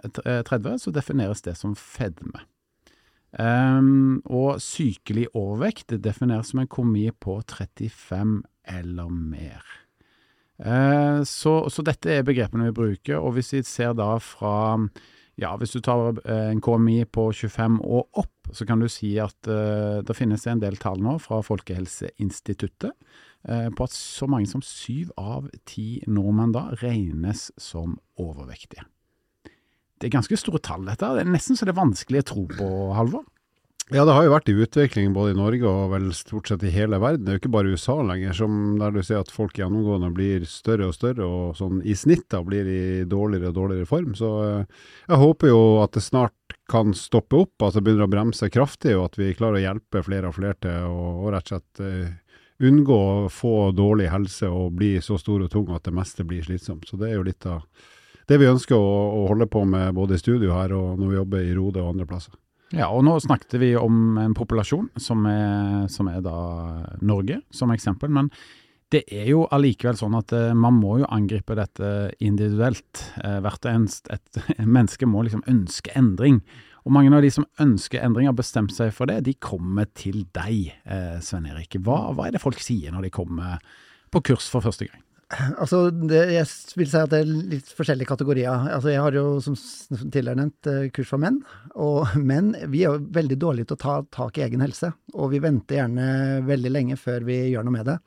30 0.48 0.70
eh, 0.70 0.76
så 0.80 0.92
defineres 0.94 1.44
det 1.44 1.56
som 1.58 1.76
fedme. 1.76 2.46
Um, 3.34 4.20
og 4.30 4.60
sykelig 4.62 5.26
overvekt 5.34 5.96
defineres 5.98 6.52
som 6.52 6.60
en 6.62 6.70
komi 6.70 7.08
på 7.10 7.40
35 7.42 8.44
eller 8.78 9.08
mer. 9.10 9.64
Så, 11.26 11.52
så, 11.66 11.82
dette 11.82 12.12
er 12.14 12.22
begrepene 12.22 12.68
vi 12.68 12.76
bruker, 12.76 13.16
og 13.18 13.32
hvis 13.34 13.48
vi 13.56 13.62
ser 13.66 13.90
da 13.98 14.12
fra 14.22 14.76
ja, 15.34 15.50
hvis 15.58 15.74
du 15.74 15.80
tar 15.82 16.20
en 16.30 16.60
KMI 16.62 17.08
på 17.10 17.24
25 17.34 17.80
og 17.82 18.20
opp, 18.22 18.52
så 18.54 18.62
kan 18.62 18.78
du 18.78 18.86
si 18.86 19.16
at 19.18 19.50
det 20.06 20.14
finnes 20.14 20.46
en 20.46 20.62
del 20.62 20.78
tall 20.78 21.02
nå 21.02 21.16
fra 21.18 21.40
Folkehelseinstituttet 21.42 22.94
Eh, 22.94 23.33
på 23.44 23.84
at 23.84 23.92
så 23.92 24.24
mange 24.30 24.48
som 24.48 24.62
syv 24.64 25.10
av 25.20 25.50
ti 25.68 25.98
nordmenn 26.08 26.54
da 26.54 26.70
regnes 26.80 27.50
som 27.60 27.98
overvektige. 28.16 28.86
Det 30.00 30.08
er 30.08 30.16
ganske 30.16 30.38
store 30.40 30.62
tall, 30.64 30.86
dette. 30.88 31.12
Det 31.16 31.22
er 31.22 31.30
nesten 31.32 31.56
så 31.56 31.68
det 31.68 31.74
er 31.74 31.82
vanskelig 31.82 32.24
å 32.24 32.28
tro 32.32 32.46
på, 32.50 32.70
Halvor. 32.96 33.26
Ja, 33.92 34.06
det 34.08 34.14
har 34.16 34.24
jo 34.24 34.32
vært 34.32 34.46
i 34.48 34.54
utvikling 34.64 35.10
både 35.12 35.34
i 35.34 35.36
Norge 35.36 35.68
og 35.68 35.90
vel 35.92 36.06
stort 36.16 36.48
sett 36.48 36.62
i 36.64 36.70
hele 36.72 36.96
verden. 37.02 37.26
Det 37.26 37.34
er 37.34 37.36
jo 37.36 37.40
ikke 37.42 37.52
bare 37.52 37.74
USA 37.76 37.98
lenger, 38.00 38.32
som 38.32 38.54
der 38.80 38.94
du 38.94 39.02
ser 39.04 39.20
at 39.20 39.32
folk 39.32 39.58
gjennomgående 39.60 40.08
blir 40.16 40.46
større 40.48 40.88
og 40.88 40.96
større, 40.96 41.26
og 41.28 41.58
sånn 41.58 41.82
i 41.84 41.92
snitt 41.98 42.24
da 42.32 42.40
blir 42.46 42.64
i 42.64 42.84
dårligere 43.04 43.52
og 43.52 43.58
dårligere 43.58 43.90
form. 43.90 44.14
Så 44.16 44.30
eh, 44.46 44.86
jeg 45.10 45.20
håper 45.20 45.52
jo 45.52 45.60
at 45.82 45.92
det 45.98 46.04
snart 46.06 46.56
kan 46.72 46.96
stoppe 46.96 47.42
opp, 47.44 47.52
at 47.60 47.76
det 47.76 47.84
begynner 47.84 48.08
å 48.08 48.14
bremse 48.14 48.48
kraftig, 48.48 48.96
og 48.96 49.10
at 49.10 49.20
vi 49.20 49.34
klarer 49.36 49.60
å 49.60 49.64
hjelpe 49.66 50.04
flere 50.06 50.32
og 50.32 50.38
flere 50.38 50.56
til 50.64 50.88
å 50.88 51.34
rett 51.34 51.52
og 51.52 51.52
slett 51.52 51.84
eh, 51.84 52.16
unngå 52.62 52.98
å 52.98 53.28
få 53.32 53.72
dårlig 53.74 54.10
helse 54.12 54.48
og 54.50 54.76
bli 54.78 54.96
så 55.02 55.18
stor 55.18 55.42
og 55.46 55.50
tung 55.52 55.72
at 55.74 55.84
det 55.86 55.94
meste 55.94 56.26
blir 56.26 56.44
slitsomt. 56.46 56.86
Så 56.88 56.98
det 57.00 57.10
er 57.10 57.18
jo 57.18 57.26
litt 57.26 57.46
av 57.50 57.64
det 58.30 58.38
vi 58.40 58.48
ønsker 58.48 58.78
å, 58.78 58.94
å 59.18 59.26
holde 59.32 59.48
på 59.50 59.64
med 59.68 59.94
både 59.96 60.16
i 60.16 60.22
studio 60.22 60.54
her 60.56 60.72
og 60.76 61.00
når 61.00 61.10
vi 61.10 61.18
jobber 61.18 61.44
i 61.44 61.54
Rode 61.56 61.82
og 61.82 61.94
andre 61.94 62.08
plasser. 62.08 62.36
Ja, 62.74 62.88
og 62.90 63.04
nå 63.06 63.18
snakket 63.22 63.58
vi 63.60 63.74
om 63.78 64.16
en 64.18 64.34
populasjon 64.34 64.88
som 64.98 65.26
er, 65.30 65.84
som 65.92 66.08
er 66.10 66.22
da 66.24 66.36
Norge, 67.04 67.38
som 67.54 67.70
eksempel. 67.74 68.10
Men 68.10 68.30
det 68.94 69.04
er 69.12 69.28
jo 69.30 69.44
allikevel 69.54 69.98
sånn 69.98 70.16
at 70.18 70.32
uh, 70.34 70.52
man 70.56 70.78
må 70.80 70.98
jo 71.02 71.10
angripe 71.12 71.56
dette 71.58 71.88
individuelt. 72.24 73.04
Uh, 73.20 73.38
hvert 73.44 73.68
et, 73.70 74.14
et 74.16 74.40
menneske 74.76 75.08
må 75.10 75.24
liksom 75.26 75.44
ønske 75.50 75.94
endring. 75.98 76.40
Og 76.84 76.92
mange 76.92 77.12
av 77.16 77.24
de 77.24 77.30
som 77.32 77.46
ønsker 77.62 78.02
endring, 78.04 78.28
har 78.28 78.36
bestemt 78.36 78.74
seg 78.76 78.92
for 78.92 79.08
det, 79.08 79.22
de 79.24 79.36
kommer 79.40 79.88
til 79.96 80.26
deg, 80.36 80.74
eh, 80.84 81.16
Svein 81.24 81.48
Erik. 81.48 81.78
Hva, 81.80 82.12
hva, 82.12 82.28
er 82.28 82.36
det 82.36 82.44
folk 82.44 82.60
sier 82.60 82.92
når 82.92 83.06
de 83.06 83.14
kommer 83.14 83.64
på 84.12 84.20
kurs 84.28 84.50
for 84.52 84.64
første 84.64 84.90
gang? 84.90 85.00
Altså, 85.56 85.88
det, 85.88 86.20
jeg 86.34 86.46
vil 86.76 86.90
si 86.90 86.98
at 87.00 87.10
det 87.10 87.22
er 87.22 87.30
litt 87.54 87.70
forskjellige 87.74 88.10
kategorier. 88.10 88.68
Altså, 88.76 88.92
jeg 88.92 89.00
har 89.00 89.16
jo, 89.16 89.24
som 89.42 89.56
tidligere 89.56 90.42
nevnt, 90.42 90.68
eh, 90.70 90.90
kurs 90.94 91.08
for 91.08 91.22
menn. 91.24 91.40
Og 91.80 92.12
menn 92.30 92.52
vi 92.68 92.84
er 92.84 92.92
jo 92.92 93.08
veldig 93.16 93.40
dårlige 93.40 93.72
til 93.72 93.78
å 93.80 93.84
ta 93.86 93.96
tak 94.20 94.38
i 94.38 94.44
egen 94.46 94.62
helse. 94.64 94.92
Og 95.16 95.32
vi 95.32 95.42
venter 95.42 95.80
gjerne 95.80 96.44
veldig 96.44 96.76
lenge 96.76 97.00
før 97.00 97.24
vi 97.26 97.40
gjør 97.54 97.66
noe 97.66 97.78
med 97.80 97.92
det. 97.94 97.98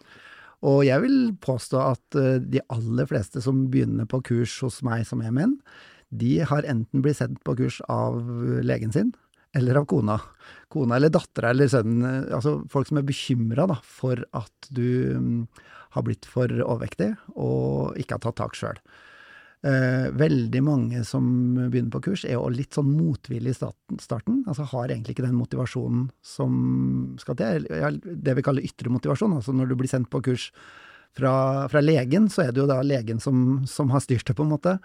Og 0.66 0.82
jeg 0.88 1.02
vil 1.04 1.20
påstå 1.42 1.82
at 1.82 2.18
eh, 2.18 2.40
de 2.46 2.64
aller 2.74 3.10
fleste 3.10 3.42
som 3.44 3.68
begynner 3.74 4.10
på 4.10 4.22
kurs 4.30 4.56
hos 4.66 4.84
meg 4.86 5.06
som 5.10 5.26
er 5.26 5.34
menn, 5.34 5.58
de 6.10 6.34
har 6.48 6.68
enten 6.68 7.04
blitt 7.04 7.20
sendt 7.20 7.42
på 7.44 7.56
kurs 7.60 7.82
av 7.92 8.22
legen 8.64 8.94
sin, 8.96 9.12
eller 9.58 9.80
av 9.80 9.88
kona. 9.90 10.20
Kona 10.72 10.98
eller 10.98 11.12
dattera 11.14 11.52
eller 11.52 11.70
sønnen. 11.72 12.30
Altså 12.36 12.60
folk 12.72 12.90
som 12.90 13.02
er 13.02 13.08
bekymra 13.08 13.68
for 13.84 14.22
at 14.38 14.70
du 14.70 15.18
mm, 15.18 15.44
har 15.96 16.06
blitt 16.08 16.28
for 16.30 16.52
overvektig 16.52 17.14
og 17.36 17.98
ikke 18.00 18.18
har 18.18 18.26
tatt 18.28 18.40
tak 18.44 18.58
sjøl. 18.58 18.82
Eh, 19.66 20.08
veldig 20.14 20.60
mange 20.62 21.02
som 21.08 21.26
begynner 21.58 21.90
på 21.96 22.04
kurs, 22.10 22.24
er 22.28 22.38
jo 22.38 22.46
litt 22.54 22.78
sånn 22.78 22.92
motvillig 22.94 23.56
i 23.56 23.58
starten. 23.58 24.44
Altså 24.46 24.68
har 24.70 24.92
egentlig 24.92 25.16
ikke 25.16 25.26
den 25.26 25.40
motivasjonen 25.40 26.12
som 26.22 26.60
skal 27.20 27.40
til. 27.40 27.66
Det 28.06 28.38
vi 28.38 28.46
kaller 28.46 28.68
ytre 28.68 28.94
motivasjon. 28.94 29.40
Altså 29.40 29.56
når 29.56 29.72
du 29.72 29.80
blir 29.80 29.92
sendt 29.92 30.12
på 30.14 30.22
kurs 30.30 30.52
fra, 31.18 31.34
fra, 31.72 31.82
legen, 31.84 32.28
så 32.32 32.46
er 32.46 32.54
det 32.54 32.62
jo 32.62 32.68
da 32.70 32.80
legen 32.86 33.22
som, 33.24 33.64
som 33.70 33.92
har 33.94 34.04
styrt 34.06 34.28
det, 34.30 34.36
på 34.38 34.46
en 34.46 34.54
måte. 34.54 34.78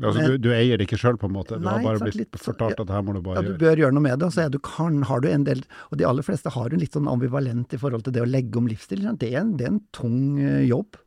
Altså, 0.00 0.18
Men, 0.18 0.30
du, 0.32 0.38
du, 0.46 0.50
eier 0.56 0.80
det 0.80 0.88
ikke 0.88 0.98
sjøl, 0.98 1.18
på 1.20 1.28
en 1.30 1.36
måte? 1.36 1.58
Du 1.60 1.66
nei, 1.66 1.76
har 1.76 1.86
bare 1.86 2.02
blitt 2.02 2.18
litt, 2.18 2.40
fortalt 2.40 2.80
at 2.82 2.90
her 2.90 3.04
må 3.06 3.14
du 3.14 3.20
bare 3.20 3.38
gjøre 3.38 3.52
Ja, 3.52 3.54
du 3.54 3.62
bør 3.62 3.82
gjøre 3.84 3.96
noe 3.96 4.06
med 4.08 4.18
det. 4.18 4.30
Og 4.30 4.34
så 4.34 4.48
du, 4.50 4.58
kan, 4.64 4.98
har 5.06 5.22
du 5.22 5.28
en 5.30 5.46
del 5.46 5.62
Og 5.90 6.00
de 6.00 6.08
aller 6.08 6.26
fleste 6.26 6.50
har 6.54 6.72
jo 6.72 6.80
litt 6.80 6.96
sånn 6.96 7.10
ambivalent 7.10 7.76
i 7.76 7.80
forhold 7.80 8.06
til 8.06 8.16
det 8.16 8.24
å 8.24 8.28
legge 8.28 8.58
om 8.58 8.68
livsstil. 8.70 9.06
Det 9.20 9.30
er 9.30 9.42
en, 9.44 9.54
det 9.60 9.68
er 9.68 9.74
en 9.76 9.82
tung 9.94 10.40
uh, 10.40 10.64
jobb. 10.66 10.98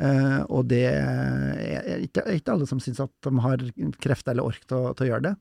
Uh, 0.00 0.46
og 0.48 0.68
det 0.70 0.84
er 0.92 2.04
ikke, 2.06 2.24
ikke 2.38 2.54
alle 2.54 2.68
som 2.68 2.80
syns 2.82 3.02
at 3.02 3.12
de 3.26 3.32
har 3.44 3.64
krefter 4.00 4.32
eller 4.32 4.48
ork 4.52 4.62
til, 4.64 4.86
til, 4.94 5.06
å 5.06 5.10
gjøre 5.10 5.26
det. 5.30 5.34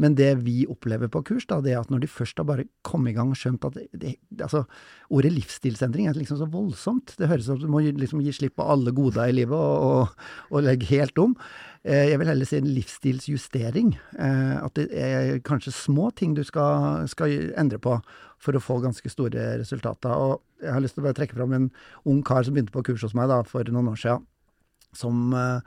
Men 0.00 0.14
det 0.16 0.30
vi 0.44 0.62
opplever 0.70 1.10
på 1.12 1.22
kurs, 1.26 1.46
da, 1.50 1.58
det 1.62 1.74
er 1.74 1.82
at 1.82 1.90
når 1.92 2.04
de 2.04 2.10
først 2.10 2.38
har 2.40 2.46
bare 2.48 2.66
kommet 2.86 3.12
i 3.12 3.16
gang 3.18 3.32
og 3.34 3.38
skjønt 3.38 3.66
at 3.68 3.76
det, 3.92 4.16
altså, 4.38 4.64
Ordet 5.10 5.32
livsstilsendring 5.34 6.06
er 6.06 6.14
liksom 6.14 6.38
så 6.38 6.46
voldsomt. 6.50 7.16
Det 7.18 7.26
høres 7.26 7.48
ut 7.48 7.56
som 7.56 7.64
du 7.64 7.72
må 7.72 7.82
liksom 7.82 8.22
gi 8.22 8.34
slipp 8.34 8.54
på 8.60 8.66
alle 8.70 8.94
goder 8.94 9.32
i 9.32 9.34
livet 9.40 9.58
og, 9.58 9.86
og, 9.90 10.28
og 10.54 10.62
legge 10.68 10.86
helt 10.92 11.18
om. 11.18 11.34
Uh, 11.80 12.10
jeg 12.10 12.18
vil 12.20 12.28
heller 12.28 12.48
si 12.48 12.58
en 12.60 12.72
livsstilsjustering. 12.76 13.94
Uh, 14.18 14.56
at 14.66 14.76
det 14.76 14.88
er 14.92 15.38
kanskje 15.46 15.72
små 15.72 16.10
ting 16.16 16.34
du 16.36 16.42
skal, 16.44 17.06
skal 17.08 17.52
endre 17.60 17.80
på 17.80 17.96
for 18.40 18.56
å 18.56 18.62
få 18.62 18.80
ganske 18.84 19.12
store 19.12 19.54
resultater. 19.60 20.12
Og 20.12 20.64
jeg 20.64 20.74
har 20.76 20.84
lyst 20.84 20.98
til 20.98 21.04
å 21.04 21.08
bare 21.08 21.16
trekke 21.16 21.38
fram 21.38 21.56
en 21.56 21.70
ung 22.08 22.20
kar 22.26 22.44
som 22.44 22.56
begynte 22.56 22.74
på 22.74 22.84
kurs 22.90 23.06
hos 23.06 23.16
meg 23.16 23.32
da, 23.32 23.40
for 23.48 23.64
noen 23.72 23.88
år 23.94 24.00
siden, 24.00 24.28
som 24.96 25.32
uh, 25.32 25.64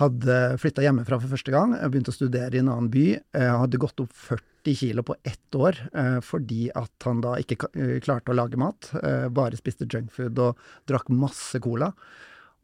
hadde 0.00 0.36
flytta 0.60 0.82
hjemmefra 0.82 1.20
for 1.22 1.32
første 1.32 1.54
gang, 1.54 1.78
begynte 1.88 2.12
å 2.12 2.16
studere 2.18 2.58
i 2.58 2.60
en 2.60 2.68
annen 2.68 2.90
by. 2.92 3.06
Hadde 3.32 3.80
gått 3.80 4.02
opp 4.02 4.12
40 4.12 4.76
kilo 4.76 5.00
på 5.06 5.14
ett 5.24 5.56
år 5.56 5.78
fordi 6.26 6.66
at 6.76 7.06
han 7.06 7.22
da 7.24 7.38
ikke 7.40 7.70
klarte 8.04 8.34
å 8.34 8.36
lage 8.36 8.60
mat. 8.60 8.90
bare 9.32 9.56
spiste 9.56 9.88
junkfood 9.88 10.36
og 10.42 10.60
drakk 10.90 11.08
masse 11.08 11.56
cola. 11.64 11.88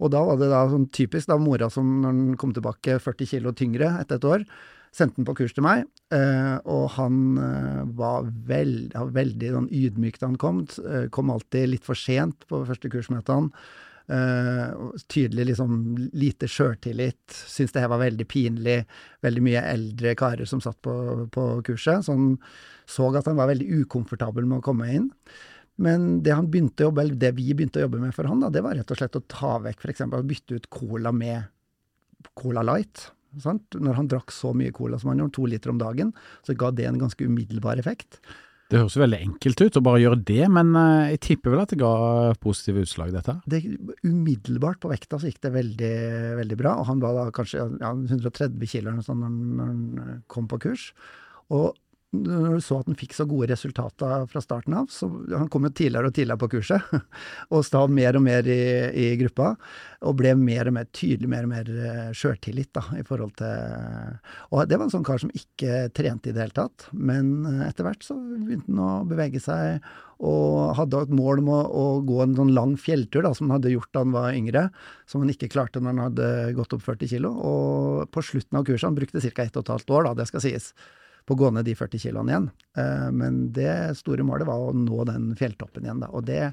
Og 0.02 0.12
da 0.12 0.22
var 0.26 0.38
det 0.40 0.50
da 0.50 0.64
sånn 0.70 0.88
typisk 0.94 1.30
da 1.30 1.38
mora 1.40 1.68
som 1.72 2.00
når 2.02 2.18
den 2.18 2.38
kom 2.40 2.54
tilbake 2.56 2.98
40 3.02 3.30
kilo 3.34 3.52
tyngre 3.56 3.94
etter 4.00 4.18
et 4.18 4.26
år, 4.28 4.46
sendte 4.92 5.20
den 5.20 5.28
på 5.28 5.36
kurs 5.38 5.54
til 5.56 5.64
meg, 5.64 5.86
eh, 6.12 6.56
og 6.68 6.90
han 6.98 7.38
eh, 7.40 7.78
var 7.96 8.26
veld, 8.48 8.92
veldig 9.14 9.54
sånn 9.54 9.70
ydmyk 9.72 10.18
da 10.20 10.28
han 10.28 10.40
kom. 10.40 10.66
Eh, 10.82 11.06
kom 11.14 11.32
alltid 11.32 11.70
litt 11.70 11.86
for 11.88 11.98
sent 11.98 12.44
på 12.50 12.64
første 12.68 12.92
kursmøtene. 12.92 13.64
Uh, 14.12 14.90
tydelig 15.08 15.52
liksom 15.52 15.76
lite 16.18 16.48
sjøltillit. 16.50 17.22
Syntes 17.30 17.70
det 17.72 17.84
her 17.84 17.92
var 17.92 18.00
veldig 18.02 18.26
pinlig. 18.28 18.80
Veldig 19.24 19.44
mye 19.46 19.62
eldre 19.70 20.12
karer 20.18 20.50
som 20.50 20.60
satt 20.60 20.76
på, 20.84 20.92
på 21.32 21.44
kurset. 21.64 22.10
Han 22.10 22.34
så 22.90 23.08
at 23.16 23.30
han 23.30 23.38
var 23.38 23.48
veldig 23.52 23.84
ukomfortabel 23.84 24.44
med 24.44 24.58
å 24.58 24.66
komme 24.66 24.90
inn. 24.92 25.06
Men 25.80 26.20
det, 26.22 26.34
han 26.36 26.50
begynte 26.52 26.84
å 26.84 26.90
jobbe, 26.90 27.06
eller 27.06 27.18
det 27.18 27.32
vi 27.38 27.48
begynte 27.56 27.80
å 27.80 27.86
jobbe 27.86 28.02
med 28.02 28.14
for 28.14 28.28
han, 28.28 28.42
da, 28.44 28.52
det 28.52 28.62
var 28.64 28.76
rett 28.76 28.92
og 28.92 29.00
slett 29.00 29.18
å 29.18 29.24
ta 29.30 29.56
vekk 29.64 29.82
f.eks. 29.86 30.04
å 30.04 30.22
bytte 30.28 30.60
ut 30.60 30.70
cola 30.72 31.14
med 31.16 31.48
Cola 32.38 32.64
Light. 32.66 33.08
Sant? 33.40 33.78
Når 33.80 33.96
han 33.96 34.08
drakk 34.12 34.32
så 34.34 34.52
mye 34.56 34.74
cola 34.76 35.00
som 35.00 35.12
han 35.12 35.22
gjorde, 35.22 35.36
to 35.38 35.48
liter 35.48 35.72
om 35.72 35.80
dagen, 35.80 36.12
så 36.46 36.56
ga 36.58 36.70
det 36.76 36.88
en 36.88 37.00
ganske 37.00 37.24
umiddelbar 37.24 37.80
effekt. 37.80 38.20
Det 38.72 38.80
høres 38.80 38.96
veldig 38.96 39.18
enkelt 39.20 39.60
ut 39.60 39.76
å 39.76 39.82
bare 39.84 40.00
gjøre 40.00 40.20
det, 40.28 40.44
men 40.52 40.70
eh, 40.78 41.10
jeg 41.12 41.22
tipper 41.26 41.52
vel 41.52 41.60
at 41.64 41.72
det 41.74 41.80
ga 41.82 41.92
positive 42.40 42.84
utslag, 42.86 43.10
dette? 43.12 43.34
Det, 43.52 43.60
umiddelbart 44.00 44.80
på 44.80 44.88
vekta 44.92 45.18
så 45.20 45.28
gikk 45.28 45.42
det 45.44 45.52
veldig, 45.56 45.96
veldig 46.38 46.58
bra, 46.60 46.78
og 46.80 46.88
han 46.88 47.02
var 47.02 47.18
da 47.18 47.26
kanskje 47.36 47.66
ja, 47.82 47.92
130 47.92 48.70
kilo 48.72 48.94
eller 48.94 49.04
sånn 49.04 49.20
når, 49.20 49.34
når 49.58 49.72
han 49.72 50.22
kom 50.32 50.48
på 50.48 50.60
kurs. 50.64 50.86
Og 51.52 51.76
når 52.12 52.58
du 52.58 52.64
så 52.64 52.78
at 52.82 52.88
han 52.90 52.98
fikk 52.98 53.14
så 53.16 53.24
gode 53.28 53.48
resultater 53.48 54.26
fra 54.28 54.42
starten 54.44 54.74
av, 54.76 54.90
så 54.92 55.08
han 55.30 55.48
kom 55.52 55.64
jo 55.64 55.72
tidligere 55.72 56.10
og 56.10 56.16
tidligere 56.16 56.42
på 56.42 56.50
kurset, 56.58 56.92
og 57.54 57.64
stav 57.64 57.88
mer 57.92 58.18
og 58.18 58.24
mer 58.26 58.48
i, 58.52 58.60
i, 59.00 59.06
gruppa, 59.20 59.54
og 60.04 60.18
ble 60.20 60.34
mer 60.36 60.68
og 60.68 60.76
mer 60.76 60.90
tydelig, 60.92 61.30
mer 61.32 61.48
og 61.48 61.52
mer 61.54 61.72
eh, 61.72 62.12
sjøltillit 62.16 62.72
da, 62.76 62.84
i 63.00 63.04
forhold 63.06 63.32
til 63.40 64.20
Og 64.52 64.68
det 64.68 64.76
var 64.76 64.86
en 64.86 64.92
sånn 64.92 65.06
kar 65.08 65.22
som 65.22 65.32
ikke 65.32 65.88
trente 65.96 66.28
i 66.28 66.36
det 66.36 66.44
hele 66.44 66.58
tatt, 66.60 66.88
men 66.92 67.34
eh, 67.48 67.66
etter 67.70 67.88
hvert 67.88 68.04
så 68.04 68.18
begynte 68.18 68.68
han 68.68 68.84
å 68.84 68.92
bevege 69.08 69.40
seg, 69.40 69.80
og 70.22 70.76
hadde 70.78 71.00
et 71.02 71.14
mål 71.18 71.40
om 71.42 71.50
å, 71.50 71.60
å 71.66 71.84
gå 72.06 72.20
en 72.22 72.36
sånn 72.36 72.52
lang 72.54 72.76
fjelltur 72.78 73.24
da, 73.24 73.32
som 73.34 73.48
han 73.48 73.56
hadde 73.56 73.72
gjort 73.72 73.90
da 73.90 74.04
han 74.04 74.14
var 74.14 74.36
yngre, 74.36 74.68
som 75.08 75.24
han 75.24 75.32
ikke 75.32 75.50
klarte 75.50 75.80
når 75.80 75.96
han 75.96 76.06
hadde 76.10 76.32
gått 76.60 76.76
opp 76.76 76.84
40 76.84 77.10
kilo, 77.16 77.32
og 77.32 78.10
på 78.12 78.22
slutten 78.28 78.60
av 78.60 78.68
kurset, 78.68 78.90
han 78.90 78.98
brukte 79.00 79.22
ca. 79.32 79.48
1 79.48 79.62
12 79.64 79.96
år, 79.96 80.10
da, 80.10 80.18
det 80.20 80.28
skal 80.28 80.44
sies, 80.44 80.74
på 81.26 81.34
å 81.34 81.40
gå 81.42 81.50
ned 81.54 81.66
de 81.68 81.74
40 81.78 82.02
kiloene 82.02 82.32
igjen. 82.32 82.48
Eh, 82.78 83.08
men 83.14 83.42
det 83.56 83.74
store 83.98 84.26
målet 84.26 84.48
var 84.48 84.62
å 84.62 84.76
nå 84.76 85.04
den 85.08 85.32
fjelltoppen 85.38 85.86
igjen. 85.86 86.02
Da. 86.04 86.10
Og 86.16 86.26
det, 86.28 86.52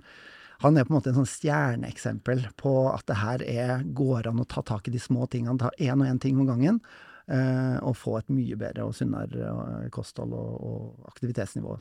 han 0.64 0.78
er 0.78 0.88
på 0.88 0.94
en 0.94 1.00
måte 1.00 1.14
en 1.14 1.20
sånn 1.22 1.30
stjerneeksempel 1.30 2.48
på 2.60 2.74
at 2.94 3.06
det 3.10 3.20
her 3.20 3.46
er, 3.46 3.86
går 3.86 4.32
an 4.32 4.42
å 4.44 4.50
ta 4.50 4.64
tak 4.66 4.90
i 4.90 4.96
de 4.96 5.02
små 5.02 5.30
tingene, 5.32 5.60
ta 5.62 5.72
én 5.78 6.00
og 6.00 6.10
én 6.10 6.22
ting 6.22 6.40
om 6.42 6.50
gangen. 6.50 6.82
Eh, 7.30 7.78
og 7.86 7.98
få 7.98 8.18
et 8.18 8.34
mye 8.34 8.58
bedre 8.58 8.88
og 8.88 8.98
sunnere 8.98 9.54
eh, 9.54 9.88
kosthold 9.94 10.34
og, 10.34 10.52
og 10.66 11.10
aktivitetsnivå. 11.14 11.78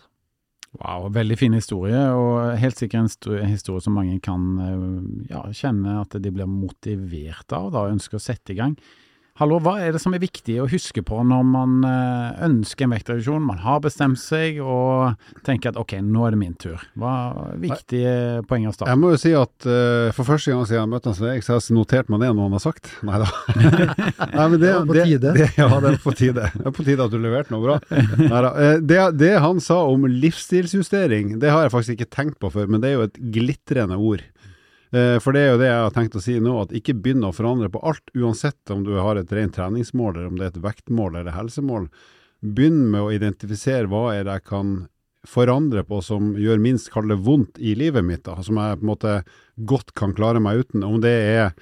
Wow, 0.77 1.07
veldig 1.09 1.38
fin 1.40 1.55
historie, 1.57 1.96
og 2.12 2.59
helt 2.61 2.77
sikkert 2.77 3.24
en 3.33 3.55
historie 3.55 3.81
som 3.81 3.94
mange 3.96 4.18
kan 4.20 4.42
ja, 5.31 5.40
kjenne 5.57 5.94
at 6.03 6.12
de 6.20 6.29
blir 6.29 6.44
motivert 6.44 7.55
av 7.57 7.72
og 7.72 7.94
ønsker 7.94 8.18
å 8.18 8.20
sette 8.20 8.53
i 8.53 8.59
gang. 8.59 8.74
Hallo, 9.38 9.61
hva 9.62 9.77
er 9.79 9.92
det 9.94 10.01
som 10.03 10.11
er 10.16 10.18
viktig 10.18 10.57
å 10.59 10.64
huske 10.66 10.98
på 11.07 11.20
når 11.22 11.44
man 11.46 11.74
eh, 11.87 12.40
ønsker 12.48 12.88
en 12.88 12.94
vektreduksjon? 12.96 13.44
Man 13.46 13.61
har 13.62 13.79
bestemt 13.85 14.18
seg 14.18 14.57
og 14.59 15.14
tenker 15.46 15.70
at 15.70 15.77
ok, 15.79 15.94
nå 16.03 16.24
er 16.27 16.35
det 16.35 16.40
min 16.40 16.57
tur. 16.59 16.83
Hva 16.98 17.12
er 17.44 17.61
viktige 17.62 18.14
poeng 18.51 18.66
å 18.66 18.72
starte? 18.74 18.90
Jeg 18.90 18.98
må 18.98 19.12
jo 19.12 19.20
si 19.22 19.37
at 19.38 19.68
uh, 19.70 20.11
for 20.16 20.27
første 20.27 20.51
gang 20.51 20.66
siden 20.66 20.81
jeg 20.81 20.90
møtte 20.90 21.12
Hans 21.12 21.22
Erik, 21.22 21.46
så 21.46 21.55
har 21.55 21.62
jeg 21.62 21.77
notert 21.77 22.11
meg 22.11 22.24
det 22.24 22.33
noe 22.33 22.48
han 22.48 22.57
har 22.59 22.64
sagt. 22.64 22.90
Nei 23.07 23.20
da. 23.22 23.29
Nei, 24.35 24.48
men 24.48 24.57
det, 24.59 24.72
er 24.72 24.90
på 24.90 24.98
tide. 24.98 25.35
Det, 25.38 25.48
ja, 25.55 25.70
det 25.85 25.92
er 25.92 26.01
på 26.03 26.16
tide. 26.18 26.51
Det 26.57 26.66
er 26.72 26.74
på 26.81 26.88
tide 26.90 27.07
at 27.07 27.14
du 27.14 27.22
leverte 27.22 27.55
noe 27.55 27.62
bra. 27.62 27.79
Neida. 28.18 28.51
Eh, 28.51 28.83
det, 28.83 29.01
det 29.22 29.33
han 29.46 29.62
sa 29.62 29.85
om 29.87 30.09
livsstilsjustering, 30.18 31.37
det 31.38 31.55
har 31.55 31.68
jeg 31.68 31.77
faktisk 31.77 31.94
ikke 31.94 32.11
tenkt 32.18 32.42
på 32.42 32.51
før, 32.59 32.66
men 32.66 32.83
det 32.83 32.90
er 32.90 32.98
jo 32.98 33.07
et 33.07 33.22
glitrende 33.38 34.03
ord. 34.03 34.27
Eh, 34.90 35.16
for 35.20 35.37
det 35.37 35.42
er 35.42 35.51
jo 35.53 35.61
det 35.61 35.70
jeg 35.70 35.83
har 35.85 35.96
tenkt 35.96 36.16
å 36.16 36.22
si 36.24 36.37
nå, 36.40 36.55
at 36.62 36.77
ikke 36.77 36.96
begynn 36.96 37.27
å 37.29 37.35
forandre 37.37 37.68
på 37.72 37.83
alt, 37.87 38.12
uansett 38.16 38.72
om 38.72 38.85
du 38.87 38.94
har 38.96 39.20
et 39.20 39.33
rent 39.37 39.57
treningsmål, 39.57 40.14
eller 40.16 40.31
om 40.31 40.38
det 40.38 40.46
er 40.46 40.55
et 40.55 40.62
vektmål 40.64 41.20
eller 41.20 41.37
helsemål. 41.37 41.88
Begynn 42.40 42.87
med 42.92 43.05
å 43.05 43.12
identifisere 43.12 43.90
hva 43.90 44.12
er 44.14 44.24
det 44.24 44.38
jeg 44.38 44.48
kan 44.48 44.79
forandre 45.29 45.83
på 45.85 45.98
som 46.05 46.31
gjør 46.38 46.62
minst 46.62 46.88
kall 46.94 47.11
det 47.11 47.18
vondt 47.27 47.59
i 47.59 47.74
livet 47.77 48.07
mitt, 48.07 48.24
da, 48.24 48.38
som 48.44 48.61
jeg 48.61 48.79
på 48.79 48.87
en 48.87 48.92
måte 48.92 49.18
godt 49.68 49.92
kan 49.98 50.14
klare 50.16 50.40
meg 50.40 50.62
uten. 50.62 50.87
Om 50.87 51.03
det 51.05 51.12
er 51.12 51.53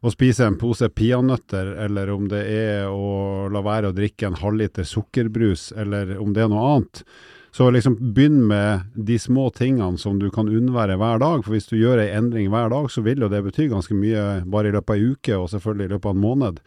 å 0.00 0.12
spise 0.12 0.46
en 0.46 0.58
pose 0.60 0.88
peanøtter, 0.94 1.74
eller 1.86 2.12
om 2.12 2.28
det 2.30 2.44
er 2.54 2.88
å 2.92 3.48
la 3.52 3.64
være 3.64 3.90
å 3.90 3.96
drikke 3.96 4.30
en 4.30 4.38
halvliter 4.40 4.86
sukkerbrus, 4.86 5.70
eller 5.76 6.14
om 6.20 6.32
det 6.36 6.44
er 6.44 6.52
noe 6.52 6.68
annet. 6.76 7.02
Så 7.50 7.66
liksom 7.74 7.96
begynn 8.14 8.44
med 8.46 8.92
de 8.94 9.18
små 9.18 9.48
tingene 9.50 9.98
som 9.98 10.20
du 10.20 10.28
kan 10.30 10.48
unnvære 10.48 10.98
hver 11.00 11.18
dag. 11.18 11.42
For 11.42 11.56
hvis 11.56 11.66
du 11.66 11.76
gjør 11.80 12.04
ei 12.04 12.12
endring 12.14 12.50
hver 12.52 12.70
dag, 12.70 12.86
så 12.92 13.02
vil 13.02 13.24
jo 13.24 13.30
det 13.32 13.42
bety 13.46 13.66
ganske 13.72 13.96
mye 13.96 14.44
bare 14.46 14.70
i 14.70 14.76
løpet 14.76 14.94
av 14.94 15.00
ei 15.00 15.10
uke, 15.10 15.34
og 15.36 15.50
selvfølgelig 15.50 15.88
i 15.88 15.92
løpet 15.96 16.10
av 16.10 16.16
en 16.16 16.24
måned. 16.28 16.62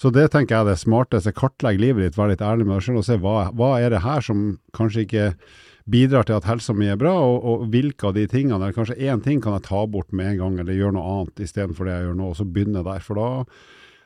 Så 0.00 0.10
det 0.10 0.30
tenker 0.32 0.56
jeg 0.56 0.64
er 0.64 0.70
det 0.72 0.80
smarteste. 0.80 1.34
Kartlegg 1.36 1.78
livet 1.80 2.08
ditt, 2.08 2.16
vær 2.18 2.32
litt 2.32 2.42
ærlig 2.42 2.66
med 2.66 2.78
deg 2.78 2.88
selv 2.88 3.02
og 3.02 3.06
se 3.06 3.20
hva, 3.20 3.36
hva 3.54 3.76
er 3.78 3.94
det 3.94 4.02
her 4.04 4.24
som 4.24 4.42
kanskje 4.74 5.04
ikke 5.04 5.28
bidrar 5.90 6.24
til 6.26 6.38
at 6.38 6.48
helsa 6.48 6.72
mi 6.72 6.88
er 6.88 6.98
bra, 6.98 7.12
og, 7.20 7.44
og, 7.44 7.64
hvilke 7.72 8.08
av 8.08 8.16
de 8.16 8.24
tingene, 8.30 8.56
eller 8.56 8.74
kanskje 8.74 8.96
én 9.04 9.20
ting 9.22 9.42
kan 9.44 9.58
jeg 9.58 9.66
ta 9.68 9.84
bort 9.86 10.12
med 10.16 10.32
en 10.32 10.40
gang, 10.40 10.58
eller 10.60 10.78
gjøre 10.78 10.96
noe 10.96 11.16
annet 11.18 11.44
istedenfor 11.44 11.86
det 11.86 11.98
jeg 11.98 12.06
gjør 12.08 12.20
nå, 12.20 12.30
og 12.32 12.38
så 12.38 12.46
begynne 12.48 12.84
der. 12.86 13.04
For 13.04 13.20
da 13.20 13.28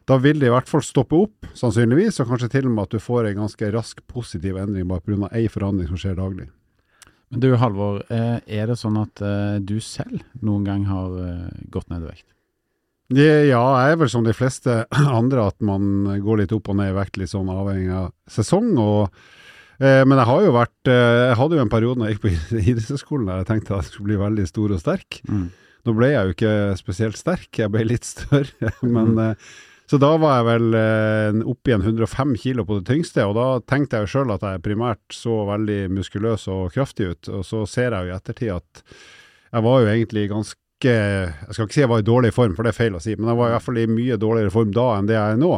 da 0.09 0.17
vil 0.17 0.41
det 0.41 0.49
i 0.49 0.53
hvert 0.53 0.71
fall 0.71 0.85
stoppe 0.85 1.19
opp, 1.19 1.49
sannsynligvis, 1.57 2.23
og 2.23 2.31
kanskje 2.31 2.49
til 2.55 2.69
og 2.69 2.73
med 2.73 2.87
at 2.87 2.95
du 2.97 3.03
får 3.03 3.29
en 3.29 3.43
ganske 3.43 3.69
rask 3.75 4.01
positiv 4.09 4.57
endring 4.57 4.89
bare 4.89 5.05
pga. 5.05 5.29
ei 5.37 5.49
forandring 5.53 5.91
som 5.91 6.01
skjer 6.01 6.17
daglig. 6.17 6.49
Men 7.29 7.43
du 7.43 7.51
Halvor, 7.61 8.01
eh, 8.09 8.39
er 8.47 8.71
det 8.71 8.79
sånn 8.81 8.97
at 8.97 9.21
eh, 9.21 9.59
du 9.61 9.77
selv 9.85 10.23
noen 10.41 10.65
gang 10.65 10.87
har 10.89 11.13
eh, 11.27 11.51
gått 11.69 11.91
ned 11.93 12.07
i 12.07 12.09
vekt? 12.09 12.25
Ja, 13.13 13.61
jeg 13.85 13.93
er 13.93 14.01
vel 14.01 14.11
som 14.13 14.25
de 14.25 14.33
fleste 14.37 14.81
andre 15.21 15.51
at 15.51 15.61
man 15.61 16.09
går 16.25 16.43
litt 16.43 16.57
opp 16.57 16.73
og 16.73 16.81
ned 16.81 16.95
i 16.95 16.97
vekt, 16.97 17.21
litt 17.21 17.35
sånn 17.35 17.53
avhengig 17.53 17.93
av 17.93 18.11
sesong. 18.33 18.73
og 18.81 19.13
eh, 19.77 20.05
men 20.09 20.17
jeg 20.17 20.29
har 20.33 20.45
jo 20.45 20.57
vært 20.57 20.93
Jeg 20.95 21.39
hadde 21.43 21.57
jo 21.57 21.65
en 21.67 21.73
periode 21.77 22.01
når 22.01 22.09
jeg 22.09 22.17
gikk 22.17 22.25
på 22.25 22.35
idrettshøyskolen 22.73 23.29
der 23.29 23.43
jeg 23.43 23.53
tenkte 23.53 23.77
at 23.77 23.85
jeg 23.85 23.93
skulle 23.93 24.09
bli 24.09 24.23
veldig 24.25 24.49
stor 24.49 24.73
og 24.73 24.87
sterk. 24.87 25.21
Mm. 25.29 25.49
Nå 25.85 26.01
ble 26.01 26.15
jeg 26.15 26.25
jo 26.25 26.37
ikke 26.39 26.55
spesielt 26.81 27.21
sterk, 27.21 27.51
jeg 27.61 27.77
ble 27.77 27.91
litt 27.93 28.09
større. 28.09 28.73
men 28.97 29.13
mm. 29.13 29.35
Så 29.89 29.97
da 29.97 30.11
var 30.21 30.35
jeg 30.37 30.47
vel 30.51 30.75
eh, 30.77 31.39
oppe 31.49 31.71
igjen 31.71 31.87
105 31.87 32.35
kilo 32.43 32.65
på 32.69 32.77
det 32.77 32.91
tyngste, 32.91 33.25
og 33.25 33.39
da 33.39 33.47
tenkte 33.65 33.97
jeg 33.97 34.05
jo 34.05 34.13
sjøl 34.13 34.35
at 34.35 34.45
jeg 34.45 34.65
primært 34.67 35.17
så 35.17 35.39
veldig 35.49 35.79
muskuløs 35.97 36.45
og 36.53 36.75
kraftig 36.75 37.09
ut. 37.15 37.31
Og 37.33 37.47
så 37.49 37.63
ser 37.65 37.97
jeg 37.97 38.05
jo 38.05 38.13
i 38.13 38.17
ettertid 38.19 38.53
at 38.59 38.83
jeg 39.49 39.65
var 39.65 39.81
jo 39.81 39.89
egentlig 39.89 40.27
ganske 40.29 40.59
Jeg 40.79 41.55
skal 41.55 41.65
ikke 41.65 41.75
si 41.75 41.81
jeg 41.81 41.91
var 41.91 42.03
i 42.03 42.07
dårlig 42.07 42.31
form, 42.37 42.53
for 42.55 42.63
det 42.63 42.71
er 42.71 42.77
feil 42.77 42.95
å 42.95 43.01
si, 43.03 43.17
men 43.17 43.33
jeg 43.33 43.39
var 43.41 43.49
i 43.49 43.55
hvert 43.57 43.65
fall 43.65 43.81
i 43.81 43.87
mye 43.91 44.19
dårligere 44.21 44.53
form 44.55 44.75
da 44.77 44.85
enn 44.95 45.09
det 45.09 45.17
jeg 45.17 45.35
er 45.35 45.41
nå. 45.41 45.55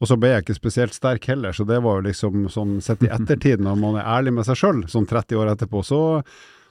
Og 0.00 0.08
så 0.10 0.16
ble 0.20 0.32
jeg 0.32 0.44
ikke 0.44 0.56
spesielt 0.56 0.96
sterk 0.96 1.28
heller, 1.30 1.54
så 1.56 1.64
det 1.68 1.78
var 1.84 2.00
jo 2.00 2.06
liksom 2.08 2.48
sånn 2.52 2.78
sett 2.84 3.04
i 3.04 3.10
ettertid, 3.16 3.60
når 3.62 3.76
man 3.78 3.98
er 4.00 4.08
ærlig 4.16 4.34
med 4.38 4.48
seg 4.48 4.58
sjøl, 4.58 4.80
sånn 4.90 5.06
30 5.08 5.38
år 5.42 5.52
etterpå, 5.52 5.84
så, 5.86 6.00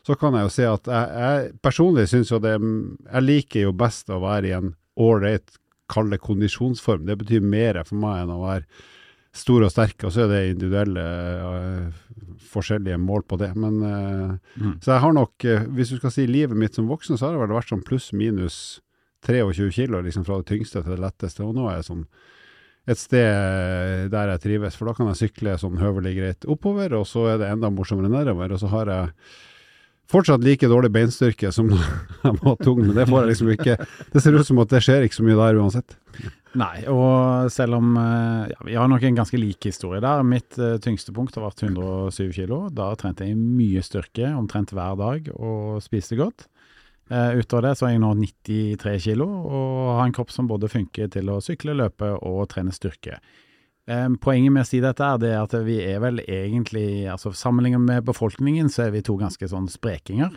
så 0.06 0.18
kan 0.20 0.36
jeg 0.36 0.50
jo 0.50 0.56
si 0.58 0.66
at 0.70 0.90
jeg, 0.92 1.22
jeg 1.22 1.54
personlig 1.66 2.10
syns 2.12 2.34
jo 2.34 2.42
det 2.44 2.58
Jeg 2.58 3.24
liker 3.24 3.68
jo 3.68 3.78
best 3.78 4.10
å 4.10 4.20
være 4.26 4.50
i 4.50 4.58
en 4.58 4.74
ålreit, 5.06 5.56
kall 5.92 6.12
det 6.12 6.22
kondisjonsform. 6.24 7.06
Det 7.08 7.18
betyr 7.22 7.46
mer 7.46 7.82
for 7.86 8.00
meg 8.02 8.24
enn 8.24 8.36
å 8.36 8.44
være 8.44 8.66
stor 9.36 9.66
og 9.66 9.72
sterk, 9.74 10.06
og 10.08 10.14
så 10.16 10.24
er 10.24 10.32
det 10.32 10.42
individuelle 10.54 11.04
uh, 11.04 12.38
forskjellige 12.54 13.00
mål 13.04 13.26
på 13.28 13.40
det. 13.42 13.52
Men, 13.60 13.82
uh, 13.84 14.62
mm. 14.62 14.78
Så 14.84 14.94
jeg 14.94 15.04
har 15.04 15.16
nok, 15.16 15.34
uh, 15.44 15.66
hvis 15.76 15.92
du 15.92 15.98
skal 16.00 16.14
si 16.16 16.28
livet 16.30 16.58
mitt 16.58 16.78
som 16.78 16.88
voksen, 16.88 17.20
så 17.20 17.28
har 17.28 17.36
det 17.36 17.44
vel 17.44 17.58
vært 17.58 17.74
sånn 17.74 17.84
pluss-minus 17.86 18.60
23 19.26 19.68
kilo, 19.76 20.00
liksom 20.06 20.24
fra 20.28 20.40
det 20.40 20.48
tyngste 20.54 20.84
til 20.86 20.96
det 20.96 21.02
letteste. 21.04 21.44
Og 21.44 21.58
nå 21.58 21.68
er 21.68 21.82
jeg 21.82 21.90
sånn 21.90 22.06
et 22.86 23.02
sted 23.02 24.12
der 24.14 24.30
jeg 24.36 24.44
trives, 24.44 24.76
for 24.78 24.88
da 24.88 24.94
kan 24.94 25.10
jeg 25.10 25.24
sykle 25.24 25.56
sånn 25.58 25.80
høvelig 25.82 26.14
greit 26.20 26.46
oppover, 26.46 26.94
og 26.94 27.08
så 27.10 27.26
er 27.32 27.40
det 27.42 27.50
enda 27.50 27.72
morsommere 27.74 28.12
nedover. 28.14 28.54
Og 28.54 28.62
så 28.62 28.70
har 28.70 28.92
jeg 28.94 29.08
fortsatt 30.12 30.44
like 30.46 30.70
dårlig 30.70 30.92
beinstyrke 30.94 31.52
som 31.56 31.70
da 31.74 31.82
jeg 32.24 32.40
var 32.42 32.58
tung, 32.62 32.82
men 32.84 32.96
det 32.98 33.08
får 33.10 33.22
jeg 33.22 33.32
liksom 33.34 33.52
ikke 33.56 33.78
Det 34.14 34.24
ser 34.24 34.38
ut 34.38 34.48
som 34.48 34.64
at 34.64 34.74
det 34.74 34.82
skjer 34.86 35.06
ikke 35.06 35.20
så 35.20 35.28
mye 35.28 35.38
der 35.40 35.62
uansett. 35.62 35.98
Nei, 36.56 36.86
og 36.88 37.52
selv 37.52 37.78
om 37.80 37.96
eh, 38.00 38.52
ja, 38.54 38.60
Vi 38.70 38.76
har 38.80 38.90
nok 38.92 39.04
en 39.04 39.18
ganske 39.18 39.40
lik 39.40 39.68
historie 39.68 40.02
der. 40.04 40.24
Mitt 40.24 40.56
uh, 40.62 40.78
tyngste 40.82 41.14
punkt 41.16 41.36
har 41.36 41.44
vært 41.44 41.66
107 41.66 42.32
kilo. 42.38 42.66
Da 42.72 42.94
trente 43.00 43.28
jeg 43.28 43.36
mye 43.36 43.84
styrke 43.84 44.32
omtrent 44.38 44.72
hver 44.76 44.96
dag 45.00 45.28
og 45.36 45.82
spiste 45.84 46.18
godt. 46.20 46.48
Uh, 47.12 47.36
utover 47.38 47.68
det 47.68 47.76
så 47.78 47.90
er 47.90 47.96
jeg 47.96 48.02
nå 48.02 48.14
93 48.18 48.96
kilo 49.04 49.28
og 49.28 49.92
har 50.00 50.08
en 50.08 50.16
kropp 50.16 50.32
som 50.34 50.48
både 50.50 50.72
funker 50.72 51.12
til 51.14 51.30
å 51.30 51.42
sykle, 51.44 51.76
løpe 51.78 52.16
og 52.16 52.48
trene 52.54 52.74
styrke. 52.74 53.20
Poenget 53.86 54.54
med 54.54 54.66
å 54.66 54.68
si 54.68 54.80
dette 54.82 55.06
er 55.06 55.20
det 55.22 55.34
at 55.38 55.52
vi 55.66 55.78
er 55.86 56.00
vel 56.02 56.24
egentlig, 56.26 57.06
altså 57.12 57.36
sammenlignet 57.38 57.84
med 57.86 58.08
befolkningen, 58.08 58.72
så 58.74 58.88
er 58.88 58.96
vi 58.96 59.04
to 59.06 59.18
ganske 59.20 59.50
sånn 59.52 59.68
sprekinger. 59.70 60.34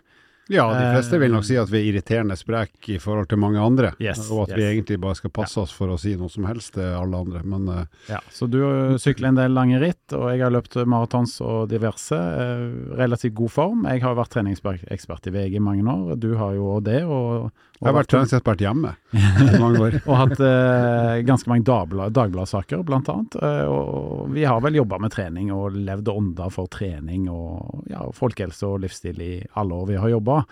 Ja, 0.48 0.64
de 0.72 0.84
fleste 0.94 1.18
vil 1.20 1.32
nok 1.32 1.44
si 1.44 1.58
at 1.60 1.68
vi 1.68 1.82
er 1.82 1.86
irriterende 1.90 2.36
sprek 2.38 2.88
i 2.88 2.96
forhold 3.02 3.28
til 3.28 3.40
mange 3.40 3.60
andre. 3.60 3.90
Yes, 4.00 4.22
og 4.32 4.46
at 4.46 4.54
yes. 4.54 4.56
vi 4.56 4.64
egentlig 4.64 4.96
bare 5.02 5.18
skal 5.18 5.32
passe 5.36 5.60
oss 5.60 5.74
for 5.76 5.92
å 5.92 5.98
si 6.00 6.14
noe 6.16 6.32
som 6.32 6.46
helst 6.48 6.72
til 6.78 6.88
alle 6.88 7.20
andre. 7.20 7.42
Men, 7.44 7.68
uh, 7.68 8.06
ja, 8.08 8.22
så 8.32 8.48
du 8.48 8.56
sykler 9.00 9.28
en 9.28 9.40
del 9.40 9.52
lange 9.52 9.80
ritt, 9.82 10.06
og 10.16 10.30
jeg 10.32 10.40
har 10.46 10.54
løpt 10.54 10.78
maratons 10.88 11.36
og 11.44 11.68
diverse. 11.72 12.16
Uh, 12.16 12.96
relativt 12.96 13.36
god 13.36 13.54
form. 13.58 13.84
Jeg 13.92 14.04
har 14.06 14.16
vært 14.16 14.32
treningsekspert 14.38 15.28
i 15.28 15.34
VG 15.36 15.58
i 15.60 15.64
mange 15.68 15.84
år. 15.84 16.16
Du 16.16 16.30
har 16.40 16.56
jo 16.56 16.78
det. 16.80 17.02
Og 17.04 17.50
jeg 17.78 17.86
har 17.86 17.94
vært 17.94 18.10
treningsekspert 18.10 18.62
hjemme 18.64 18.94
i 19.44 19.60
mange 19.62 19.82
år. 19.86 19.98
og 20.04 20.16
hatt 20.18 20.40
eh, 20.42 21.20
ganske 21.28 21.50
mange 21.50 21.66
dagbladsaker, 21.66 22.82
blant 22.86 23.10
annet. 23.12 23.36
og 23.70 24.32
vi 24.34 24.46
har 24.48 24.62
vel 24.64 24.80
jobba 24.80 24.98
med 25.02 25.14
trening 25.14 25.52
og 25.54 25.76
levd 25.76 26.10
ånda 26.12 26.48
for 26.54 26.70
trening 26.72 27.28
og 27.30 27.86
ja, 27.90 28.02
folkehelse 28.14 28.66
og 28.66 28.82
livsstil 28.82 29.22
i 29.22 29.32
alle 29.60 29.78
år 29.78 29.92
vi 29.92 30.02
har 30.02 30.16
jobba. 30.16 30.42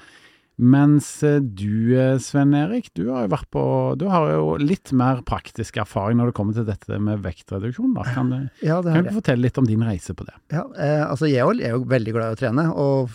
Mens 0.57 1.23
eh, 1.23 1.37
du, 1.37 1.92
eh, 2.01 2.16
Sven 2.19 2.55
Erik, 2.57 2.88
du 2.97 3.11
har 3.11 3.27
jo 3.27 3.33
vært 3.35 3.49
på 3.53 3.62
Du 4.01 4.07
har 4.09 4.31
jo 4.33 4.55
litt 4.57 4.88
mer 4.97 5.21
praktisk 5.29 5.77
erfaring 5.83 6.16
når 6.16 6.31
det 6.31 6.37
kommer 6.38 6.57
til 6.57 6.64
dette 6.64 6.97
med 6.97 7.21
vektreduksjon. 7.27 7.92
Da. 7.92 8.07
Kan, 8.14 8.31
du, 8.33 8.64
ja, 8.64 8.79
kan 8.81 9.05
du 9.05 9.12
fortelle 9.19 9.45
litt 9.45 9.61
om 9.61 9.69
din 9.69 9.85
reise 9.85 10.16
på 10.16 10.25
det? 10.25 10.33
Ja, 10.55 10.64
eh, 10.81 11.03
altså 11.05 11.29
Jeg 11.29 11.45
er 11.45 11.77
jo 11.77 11.83
veldig 11.90 12.14
glad 12.16 12.33
i 12.33 12.38
å 12.38 12.40
trene. 12.40 12.64
Og 12.73 13.12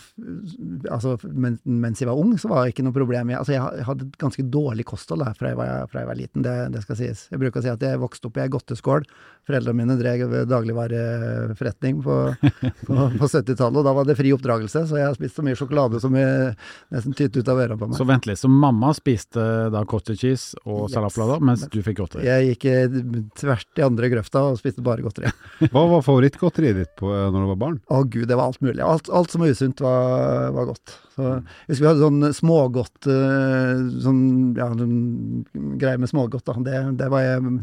altså, 0.86 1.16
men, 1.34 1.58
mens 1.66 2.04
jeg 2.04 2.12
var 2.12 2.20
ung, 2.22 2.36
så 2.38 2.52
var 2.52 2.62
det 2.62 2.76
ikke 2.76 2.86
noe 2.86 2.94
problem. 2.94 3.34
Jeg, 3.34 3.40
altså, 3.42 3.56
jeg 3.56 3.88
hadde 3.90 4.06
et 4.06 4.20
ganske 4.22 4.46
dårlig 4.46 4.86
kosthold 4.92 5.26
da, 5.26 5.34
fra, 5.34 5.50
jeg 5.50 5.58
var, 5.58 5.90
fra 5.90 6.04
jeg 6.04 6.10
var 6.12 6.20
liten, 6.22 6.46
det, 6.46 6.54
det, 6.76 6.84
skal 6.86 7.00
sies. 7.02 7.26
Jeg 7.32 7.42
bruker 7.42 7.58
å 7.58 7.66
si 7.66 7.74
at 7.74 7.82
jeg 7.82 8.02
vokste 8.04 8.30
opp 8.30 8.38
i 8.38 8.44
ei 8.44 8.54
godteskål. 8.54 9.08
Foreldrene 9.50 9.82
mine 9.82 9.98
drev 9.98 10.38
dagligvareforretning 10.46 12.06
på, 12.06 12.20
på, 12.86 13.10
på 13.18 13.32
70-tallet, 13.34 13.82
og 13.82 13.90
da 13.90 13.98
var 13.98 14.06
det 14.06 14.18
fri 14.20 14.30
oppdragelse, 14.30 14.86
så 14.86 15.02
jeg 15.02 15.10
har 15.10 15.18
spist 15.18 15.40
så 15.40 15.42
mye 15.42 15.58
sjokolade 15.58 15.98
som 15.98 16.14
jeg 16.14 16.54
nesten 16.94 17.18
tyter 17.32 17.42
ut 17.42 17.50
av 17.52 17.60
øra 17.64 17.76
på 17.78 17.88
meg. 17.88 17.96
Så 17.98 18.06
vent 18.08 18.26
litt, 18.28 18.40
så 18.40 18.50
mamma 18.50 18.92
spiste 18.96 19.44
da 19.72 19.82
cottage 19.88 20.20
cheese 20.20 20.58
og 20.62 20.84
yes. 20.84 20.94
salatblader, 20.94 21.44
mens 21.48 21.64
du 21.72 21.78
fikk 21.84 22.02
godteri? 22.02 22.26
Jeg 22.28 22.50
gikk 22.52 22.66
eh, 22.70 22.98
tvert 23.40 23.80
i 23.80 23.86
andre 23.86 24.10
grøfta 24.12 24.44
og 24.50 24.58
spiste 24.60 24.84
bare 24.84 25.04
godteri. 25.04 25.32
Hva 25.72 25.86
var 25.94 26.04
favorittgodteriet 26.06 26.82
ditt 26.82 26.92
på, 27.00 27.12
eh, 27.14 27.30
når 27.32 27.46
du 27.46 27.52
var 27.54 27.62
barn? 27.64 27.80
Å 27.88 28.02
gud, 28.04 28.26
det 28.30 28.38
var 28.38 28.52
alt 28.52 28.60
mulig. 28.64 28.82
Alt, 28.84 29.08
alt 29.12 29.32
som 29.32 29.44
var 29.44 29.54
usunt 29.54 29.82
var, 29.84 30.52
var 30.58 30.68
godt. 30.74 30.98
Så, 31.16 31.30
jeg 31.38 31.72
husker 31.72 31.86
vi 31.86 31.90
hadde 31.90 32.06
sånn 32.06 32.36
smågodt 32.36 33.08
eh, 33.12 33.88
sånn, 34.04 34.22
ja, 34.58 34.68
sånn 34.76 35.74
greie 35.80 36.00
med 36.00 36.12
smågodt. 36.12 36.46
Da. 36.48 36.58
Det, 36.68 36.84
det 37.00 37.10
var 37.12 37.26
jeg 37.26 37.56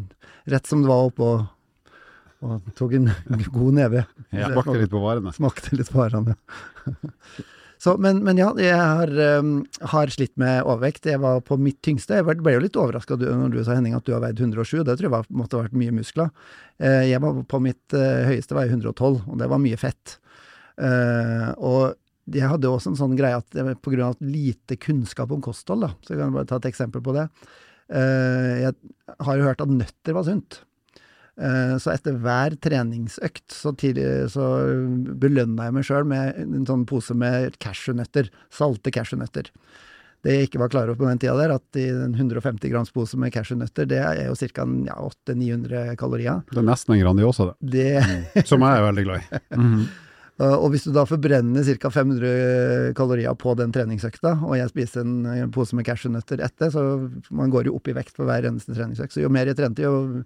rett 0.49 0.69
som 0.69 0.83
det 0.83 0.91
var 0.91 1.11
oppå 1.11 1.37
og 2.39 2.73
tok 2.77 2.95
en 2.95 3.09
god 3.59 3.79
neve. 3.81 4.03
Ja, 4.31 4.49
smakte 4.53 4.79
litt 4.79 4.91
på 4.93 5.01
varene. 5.03 5.33
Smakte 5.35 5.75
litt 5.75 5.91
på 5.91 5.99
varene. 6.01 6.37
Så, 7.79 7.93
men, 7.97 8.17
men, 8.27 8.35
ja, 8.35 8.49
jeg 8.59 8.75
har, 8.75 9.11
um, 9.39 9.61
har, 9.87 10.11
slitt 10.11 10.33
med 10.39 10.65
overvekt. 10.65 11.07
Jeg 11.07 11.21
var 11.23 11.39
på 11.47 11.55
mitt 11.55 11.77
tyngste. 11.85 12.17
Jeg 12.17 12.27
ble 12.27 12.57
jo 12.57 12.63
litt 12.65 12.75
overraska 12.75 13.15
når 13.15 13.53
du 13.53 13.61
sa 13.63 13.77
Henning 13.77 13.95
at 13.95 14.03
du 14.03 14.11
har 14.11 14.23
veid 14.25 14.41
107. 14.41 14.81
Det 14.83 14.97
tror 14.99 15.07
jeg 15.07 15.13
var, 15.13 15.29
måtte 15.31 15.55
ha 15.55 15.63
vært 15.63 15.77
mye 15.79 15.95
muskler. 15.95 16.27
Uh, 16.75 17.05
jeg 17.07 17.23
var 17.23 17.39
på 17.47 17.61
mitt 17.63 17.95
uh, 17.95 18.27
høyeste 18.27 18.57
var 18.57 18.67
112, 18.67 19.21
og 19.23 19.39
det 19.39 19.47
var 19.47 19.63
mye 19.63 19.79
fett. 19.79 20.17
Uh, 20.75 21.55
og 21.55 22.35
jeg 22.35 22.51
hadde 22.51 22.67
også 22.67 22.91
en 22.91 22.99
sånn 22.99 23.15
greie 23.17 23.39
at 23.39 23.55
av 23.63 24.19
lite 24.21 24.75
kunnskap 24.77 25.31
om 25.31 25.39
kosthold, 25.41 25.87
da, 25.87 25.93
så 26.03 26.13
jeg 26.13 26.21
kan 26.21 26.35
bare 26.35 26.51
ta 26.51 26.59
et 26.59 26.67
eksempel 26.69 27.01
på 27.01 27.15
det. 27.15 27.25
Jeg 27.89 28.75
har 29.25 29.39
jo 29.39 29.47
hørt 29.47 29.63
at 29.63 29.71
nøtter 29.73 30.13
var 30.13 30.27
sunt. 30.27 30.59
Eh, 31.39 31.75
så 31.79 31.93
etter 31.93 32.17
hver 32.19 32.55
treningsøkt 32.59 33.53
så, 33.55 33.71
så 34.33 34.47
belønna 35.21 35.69
jeg 35.69 35.75
meg 35.77 35.85
sjøl 35.87 36.09
med 36.09 36.41
en 36.41 36.67
sånn 36.67 36.83
pose 36.89 37.15
med 37.15 37.55
cashewnøtter. 37.63 38.27
Salte 38.51 38.91
cashewnøtter. 38.91 39.53
Det 40.25 40.35
jeg 40.35 40.49
ikke 40.49 40.59
var 40.59 40.71
klar 40.73 40.89
over 40.89 40.99
på 40.99 41.07
den 41.07 41.21
tida 41.21 41.37
der, 41.39 41.53
at 41.55 41.79
i 41.79 41.85
en 41.93 42.17
150 42.17 42.67
grams 42.73 42.91
pose 42.91 43.15
med 43.19 43.31
cashewnøtter, 43.31 43.87
det 43.87 44.01
er 44.03 44.25
jo 44.27 44.35
ca. 44.35 44.65
Ja, 44.89 44.97
800-900 44.99 45.95
kalorier. 46.01 46.43
Det 46.49 46.59
er 46.59 46.67
nesten 46.67 46.97
en 46.97 47.03
Grandiosa, 47.05 47.53
det. 47.61 47.71
det... 47.71 48.03
Mm. 48.03 48.43
Som 48.49 48.67
jeg 48.67 48.81
er 48.81 48.87
veldig 48.89 49.07
glad 49.07 49.23
i. 49.23 49.39
mm 49.55 49.65
-hmm. 49.71 49.89
Og 50.39 50.69
hvis 50.71 50.85
du 50.87 50.91
da 50.95 51.03
forbrenner 51.03 51.63
ca. 51.63 51.89
500 51.89 52.93
kalorier 52.95 53.33
på 53.35 53.55
den 53.59 53.71
treningsøkta, 53.71 54.39
og 54.43 54.57
jeg 54.57 54.69
spiser 54.69 55.01
en 55.01 55.51
pose 55.51 55.75
med 55.75 55.85
cashewnøtter 55.85 56.39
etter, 56.39 56.69
så 56.71 57.09
man 57.29 57.49
går 57.49 57.65
jo 57.65 57.75
opp 57.75 57.87
i 57.87 57.93
vekt 57.93 58.15
på 58.15 58.23
hver 58.23 58.47
eneste 58.47 58.73
treningsøkt. 58.73 59.13
Så 59.13 59.21
jo 59.21 59.29
mer 59.29 59.45
jeg 59.45 59.55
trente, 59.55 59.83
jo 59.83 60.23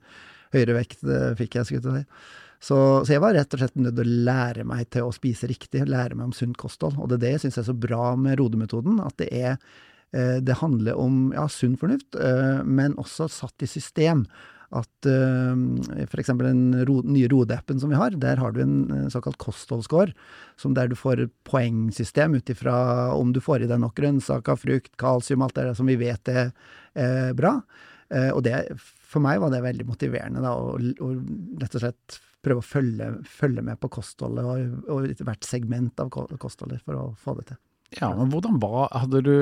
høyere 0.54 0.78
vekt 0.78 1.04
fikk 1.39 1.60
jeg, 1.60 1.68
skulle 1.68 2.00
jeg 2.00 2.04
si. 2.04 2.42
Så, 2.63 2.78
så, 3.04 3.12
jeg 3.12 3.20
var 3.20 3.36
rett 3.36 3.52
og 3.56 3.60
slett 3.60 3.76
nødt 3.76 3.98
til 3.98 4.08
å 4.08 4.20
lære 4.30 4.63
meg 4.68 4.88
til 4.94 5.10
å 5.10 5.16
spise 5.16 5.50
riktig, 5.52 5.84
lære 5.84 6.16
meg 6.16 6.30
om 6.30 6.36
sunt 6.36 6.56
kosthold. 6.60 6.96
Og 6.96 7.10
det 7.12 7.18
er 7.18 7.24
det 7.26 7.32
jeg 7.34 7.46
syns 7.46 7.60
er 7.60 7.68
så 7.68 7.76
bra 7.76 8.13
med 8.16 8.38
rodemetoden, 8.39 9.02
at 9.04 9.18
det 9.20 9.28
er 9.36 9.52
eh, 10.16 10.39
det 10.39 10.62
handler 10.62 11.00
om 11.00 11.34
ja, 11.36 11.50
sunn 11.52 11.76
fornuft, 11.80 12.16
eh, 12.16 12.62
men 12.63 12.96
også 13.02 13.28
satt 13.28 13.66
i 13.66 13.70
system. 13.70 14.24
At 14.74 15.06
uh, 15.06 15.54
f.eks. 16.08 16.32
den 16.39 16.62
nye 16.74 17.28
Rode-appen 17.30 17.78
som 17.78 17.92
vi 17.92 17.98
har, 18.00 18.16
der 18.18 18.39
har 18.42 18.56
du 18.56 18.63
en 18.63 19.12
såkalt 19.13 19.38
kostholdsscore, 19.38 20.16
som 20.58 20.74
der 20.74 20.89
du 20.89 20.96
får 20.98 21.28
poengsystem 21.46 22.34
ut 22.39 22.50
ifra 22.50 22.74
om 23.13 23.36
du 23.36 23.42
får 23.44 23.68
i 23.68 23.70
deg 23.70 23.84
nok 23.84 23.94
grønnsaker, 24.00 24.58
frukt, 24.58 24.96
kalsium, 24.98 25.46
alt 25.46 25.60
det 25.60 25.76
som 25.78 25.92
vi 25.92 26.00
vet 26.02 26.32
er 26.34 26.50
eh, 26.98 27.30
bra. 27.38 27.60
Eh, 28.10 28.32
og 28.34 28.42
det 28.48 28.56
for 29.13 29.23
meg 29.23 29.41
var 29.43 29.54
det 29.54 29.63
veldig 29.63 29.88
motiverende 29.88 30.43
da, 30.43 30.54
å, 30.58 30.78
å 30.78 31.10
rett 31.62 31.78
og 31.78 31.84
slett 31.86 32.21
prøve 32.43 32.60
å 32.60 32.65
følge, 32.65 33.12
følge 33.30 33.63
med 33.63 33.80
på 33.80 33.91
kostholdet 33.93 34.47
og, 34.47 34.89
og, 34.91 35.06
hvert 35.23 35.47
segment 35.47 36.02
av 36.04 36.10
kostholdet 36.12 36.84
for 36.84 36.99
å 36.99 37.06
få 37.19 37.38
det 37.39 37.54
til. 37.54 37.62
Ja, 37.99 38.10
men 38.17 38.32
hvordan 38.34 38.56
var 38.58 38.88
Hadde 38.89 39.21
du 39.21 39.34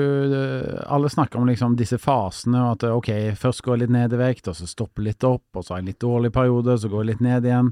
Alle 0.84 1.08
snakker 1.08 1.40
om 1.40 1.48
liksom 1.48 1.76
disse 1.78 1.96
fasene, 2.00 2.60
og 2.60 2.74
at 2.74 2.86
ok, 2.90 3.10
først 3.38 3.62
går 3.64 3.76
jeg 3.76 3.82
litt 3.84 3.94
ned 3.94 4.16
i 4.16 4.20
vekt, 4.20 4.50
og 4.50 4.58
så 4.58 4.68
stopper 4.68 5.06
litt 5.06 5.24
opp, 5.24 5.46
og 5.56 5.64
så 5.64 5.74
har 5.74 5.80
jeg 5.80 5.86
en 5.86 5.92
litt 5.92 6.02
dårlig 6.04 6.32
periode, 6.34 6.76
så 6.78 6.90
går 6.92 7.02
jeg 7.02 7.10
litt 7.12 7.24
ned 7.24 7.48
igjen. 7.48 7.70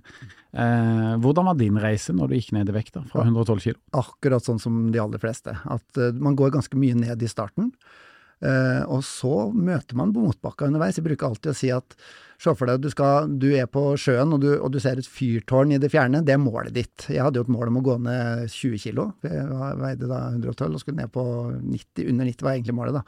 Eh, 0.51 1.11
hvordan 1.23 1.51
var 1.51 1.59
din 1.61 1.81
reise 1.81 2.15
når 2.17 2.31
du 2.31 2.37
gikk 2.39 2.55
ned 2.57 2.73
i 2.73 2.77
vekt, 2.79 2.95
da, 2.97 3.05
fra 3.13 3.27
112 3.27 3.65
kilo? 3.67 3.81
Akkurat 4.01 4.47
sånn 4.47 4.63
som 4.63 4.87
de 4.95 5.03
aller 5.03 5.23
fleste. 5.23 5.53
At 5.53 6.01
uh, 6.01 6.15
man 6.17 6.39
går 6.39 6.55
ganske 6.57 6.81
mye 6.81 6.97
ned 6.99 7.23
i 7.23 7.31
starten. 7.31 7.75
Uh, 8.41 8.83
og 8.89 9.03
så 9.05 9.51
møter 9.53 9.99
man 10.01 10.15
motbakka 10.17 10.71
underveis. 10.71 10.97
Jeg 10.97 11.05
bruker 11.05 11.29
alltid 11.29 11.53
å 11.53 11.57
si 11.57 11.73
at 11.75 11.97
se 12.41 12.55
for 12.57 12.71
deg 12.71 12.81
du, 12.81 12.89
du 13.43 13.51
er 13.53 13.67
på 13.69 13.83
sjøen 14.01 14.33
og 14.33 14.41
du, 14.41 14.49
og 14.57 14.71
du, 14.73 14.79
ser 14.81 15.01
et 15.01 15.09
fyrtårn 15.09 15.75
i 15.77 15.81
det 15.83 15.91
fjerne. 15.93 16.23
Det 16.25 16.33
er 16.35 16.41
målet 16.41 16.73
ditt. 16.77 17.05
Jeg 17.13 17.21
hadde 17.27 17.41
jo 17.41 17.45
et 17.45 17.53
mål 17.53 17.69
om 17.73 17.81
å 17.83 17.85
gå 17.85 17.99
ned 18.07 18.47
20 18.49 18.81
kg. 18.81 19.03
Jeg 19.29 19.83
veide 19.83 20.09
da 20.09 20.23
112 20.33 20.71
og 20.71 20.81
skulle 20.81 21.03
ned 21.03 21.13
på 21.13 21.27
90. 21.59 22.09
Under 22.09 22.31
90 22.33 22.47
var 22.47 22.57
egentlig 22.57 22.79
målet, 22.81 23.01
da. 23.01 23.05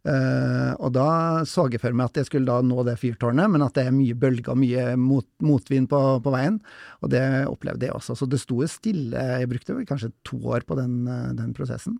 Uh, 0.00 0.72
og 0.80 0.94
da 0.96 1.08
så 1.44 1.66
jeg 1.68 1.82
for 1.82 1.92
meg 1.92 2.08
at 2.08 2.22
jeg 2.22 2.28
skulle 2.30 2.48
da 2.48 2.64
nå 2.64 2.80
det 2.88 2.94
fyrtårnet, 3.02 3.50
men 3.52 3.64
at 3.66 3.76
det 3.76 3.84
er 3.84 3.92
mye 3.92 4.16
bølger 4.16 4.54
og 4.54 4.60
mye 4.62 4.94
mot, 4.96 5.26
motvind 5.44 5.90
på, 5.92 6.00
på, 6.24 6.32
veien. 6.32 6.56
Og 7.04 7.12
det 7.12 7.22
opplevde 7.50 7.88
jeg 7.88 7.96
også. 7.96 8.16
Så 8.16 8.28
det 8.30 8.40
sto 8.40 8.62
stille. 8.70 9.26
Jeg 9.42 9.50
brukte 9.50 9.76
vel 9.76 9.88
kanskje 9.88 10.12
to 10.26 10.40
år 10.56 10.64
på 10.68 10.78
den, 10.80 11.04
den 11.36 11.52
prosessen. 11.56 11.98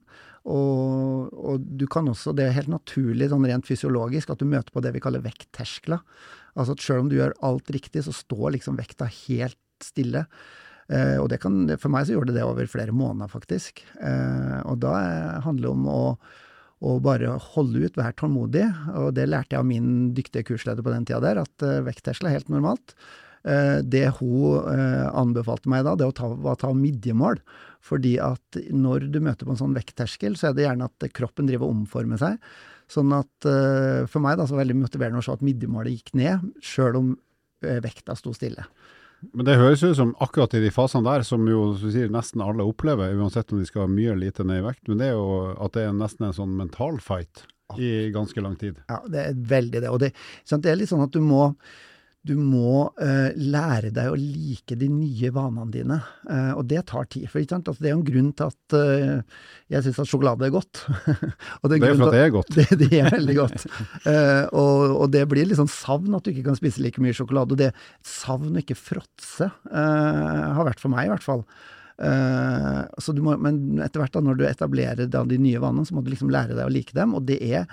Og, 0.49 1.29
og, 1.37 1.61
du 1.61 1.85
kan 1.91 2.09
også, 2.09 2.33
det 2.37 2.49
er 2.49 2.57
helt 2.57 2.73
naturlig 2.73 3.29
sånn 3.33 3.45
rent 3.49 3.69
fysiologisk, 3.69 4.33
at 4.33 4.41
du 4.41 4.49
møter 4.49 4.73
på 4.73 4.83
det 4.85 4.95
vi 4.97 5.03
kaller 5.05 5.25
vektterskler. 5.25 6.01
Altså 6.57 6.75
at 6.77 6.85
selv 6.85 7.05
om 7.05 7.11
du 7.11 7.19
gjør 7.19 7.37
alt 7.47 7.69
riktig, 7.75 8.07
så 8.07 8.17
står 8.17 8.57
liksom 8.57 8.81
vekta 8.81 9.09
helt 9.27 9.61
stille. 9.85 10.25
Uh, 10.91 11.21
og 11.23 11.29
det 11.31 11.39
kan, 11.43 11.63
for 11.79 11.93
meg 11.93 12.07
så 12.07 12.17
gjorde 12.17 12.33
det 12.33 12.41
det 12.41 12.47
over 12.49 12.67
flere 12.71 12.95
måneder, 12.97 13.31
faktisk. 13.31 13.85
Uh, 14.01 14.59
og 14.65 14.81
da 14.83 14.95
handler 15.45 15.69
det 15.69 15.75
om 15.77 15.91
å 15.91 16.01
og 16.81 17.03
bare 17.05 17.35
holde 17.53 17.85
ut, 17.85 17.99
være 17.99 18.17
tålmodig. 18.21 18.65
Og 18.97 19.13
det 19.17 19.29
lærte 19.29 19.55
jeg 19.55 19.61
av 19.61 19.69
min 19.69 20.13
dyktige 20.17 20.47
kursleder 20.49 20.85
på 20.85 20.93
den 20.95 21.07
tida 21.09 21.21
der, 21.25 21.43
at 21.43 21.67
uh, 21.67 21.81
vektterskel 21.85 22.31
er 22.31 22.39
helt 22.39 22.53
normalt. 22.53 22.95
Uh, 23.45 23.81
det 23.85 24.07
hun 24.19 24.65
uh, 24.65 25.09
anbefalte 25.17 25.69
meg 25.73 25.85
da, 25.87 25.95
det 25.99 26.09
å 26.09 26.17
ta, 26.17 26.31
var 26.33 26.57
å 26.57 26.63
ta 26.65 26.73
midjemål. 26.77 27.43
Fordi 27.85 28.15
at 28.25 28.61
når 28.73 29.11
du 29.13 29.21
møter 29.25 29.49
på 29.49 29.55
en 29.55 29.61
sånn 29.61 29.77
vektterskel, 29.77 30.37
så 30.41 30.51
er 30.51 30.57
det 30.57 30.67
gjerne 30.67 30.89
at 30.89 31.09
kroppen 31.17 31.49
driver 31.49 31.69
og 31.69 31.83
omformer 31.83 32.21
seg. 32.21 32.41
Sånn 32.91 33.13
at 33.15 33.47
for 34.11 34.19
meg 34.21 34.35
da, 34.37 34.45
så 34.45 34.57
var 34.57 34.65
det 34.65 34.65
veldig 34.65 34.81
motiverende 34.81 35.21
å 35.23 35.25
se 35.25 35.31
at 35.33 35.45
midjemålet 35.47 35.95
gikk 35.95 36.11
ned, 36.19 36.49
sjøl 36.59 36.99
om 36.99 37.13
vekta 37.63 38.17
sto 38.19 38.33
stille. 38.35 38.65
Men 39.33 39.47
det 39.47 39.59
høres 39.61 39.83
ut 39.85 39.99
som 39.99 40.15
akkurat 40.25 40.55
i 40.57 40.63
de 40.65 40.71
fasene 40.73 41.05
der, 41.05 41.25
som 41.27 41.45
jo 41.49 41.75
sier, 41.81 42.09
nesten 42.13 42.43
alle 42.45 42.65
opplever, 42.67 43.13
uansett 43.21 43.53
om 43.53 43.61
de 43.61 43.69
skal 43.69 43.85
ha 43.85 43.93
mye 43.93 44.15
eller 44.15 44.31
lite 44.31 44.47
ned 44.49 44.63
i 44.63 44.67
vekt, 44.67 44.83
men 44.89 45.01
det 45.03 45.11
er 45.11 45.19
jo 45.19 45.31
at 45.61 45.77
det 45.77 45.85
er 45.87 45.97
nesten 45.97 46.29
en 46.29 46.37
sånn 46.37 46.57
mental 46.57 47.01
fight 47.05 47.45
i 47.79 48.09
ganske 48.15 48.43
lang 48.43 48.57
tid. 48.59 48.81
Ja, 48.91 48.99
det 49.07 49.23
er 49.23 49.39
veldig 49.53 49.85
det. 49.85 49.93
Og 49.93 50.01
det, 50.03 50.15
det 50.51 50.73
er 50.73 50.81
litt 50.81 50.91
sånn 50.91 51.05
at 51.05 51.15
du 51.15 51.21
må 51.23 51.53
du 52.21 52.35
må 52.37 52.91
uh, 53.01 53.31
lære 53.33 53.91
deg 53.97 54.11
å 54.13 54.17
like 54.19 54.77
de 54.77 54.91
nye 54.93 55.31
vanene 55.33 55.73
dine, 55.73 55.97
uh, 56.29 56.53
og 56.59 56.67
det 56.69 56.83
tar 56.91 57.09
tid. 57.09 57.25
For 57.33 57.41
altså, 57.41 57.79
Det 57.79 57.89
er 57.89 57.95
jo 57.95 58.01
en 58.03 58.11
grunn 58.11 58.29
til 58.37 58.51
at 58.51 58.77
uh, 58.77 59.41
jeg 59.73 59.87
syns 59.87 60.03
at 60.05 60.11
sjokolade 60.11 60.45
er 60.45 60.53
godt. 60.53 60.83
det, 60.91 61.17
er 61.17 61.73
det 61.73 61.81
er 61.81 61.97
for 61.97 62.11
at 62.11 62.17
det 62.19 62.23
er 62.27 62.35
godt. 62.35 62.53
Det, 62.61 62.67
det 62.83 63.01
er 63.01 63.11
veldig 63.15 63.37
godt. 63.39 63.67
Og, 64.53 64.83
og, 64.99 65.07
det 65.15 65.23
blir 65.31 65.49
litt 65.49 65.61
sånn 65.61 65.71
savn 65.71 66.17
at 66.17 66.27
du 66.27 66.33
ikke 66.33 66.49
kan 66.51 66.59
spise 66.59 66.83
like 66.85 67.01
mye 67.01 67.17
sjokolade. 67.17 67.57
Og 67.57 67.61
det 67.61 67.71
savn 68.05 68.53
å 68.53 68.61
ikke 68.61 68.77
fråtse 68.77 69.49
har 69.71 70.67
vært 70.67 70.83
for 70.83 70.93
meg, 70.93 71.09
i 71.09 71.13
hvert 71.15 71.25
fall. 71.25 71.45
Må, 72.01 73.37
men 73.41 73.81
etter 73.85 74.03
hvert, 74.03 74.13
da, 74.13 74.23
når 74.25 74.41
du 74.41 74.45
etablerer 74.49 75.09
da, 75.09 75.23
de 75.29 75.39
nye 75.41 75.63
vanene, 75.63 75.89
så 75.89 75.97
må 75.97 76.05
du 76.05 76.13
liksom 76.13 76.33
lære 76.33 76.57
deg 76.59 76.67
å 76.67 76.75
like 76.75 76.97
dem. 76.97 77.17
Og 77.17 77.25
det 77.31 77.41
er 77.49 77.65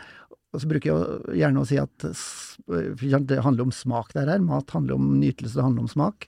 og 0.55 0.61
så 0.63 0.69
bruker 0.69 0.89
jeg 0.89 1.41
gjerne 1.41 1.61
å 1.61 1.67
si 1.67 1.77
at 1.81 2.05
det 2.07 3.43
handler 3.43 3.67
om 3.67 3.73
smak 3.75 4.13
der 4.15 4.29
her. 4.31 4.39
Mat 4.43 4.71
handler 4.73 4.95
om 4.95 5.17
nytelse, 5.19 5.57
det 5.57 5.65
handler 5.65 5.85
om 5.85 5.91
smak. 5.91 6.27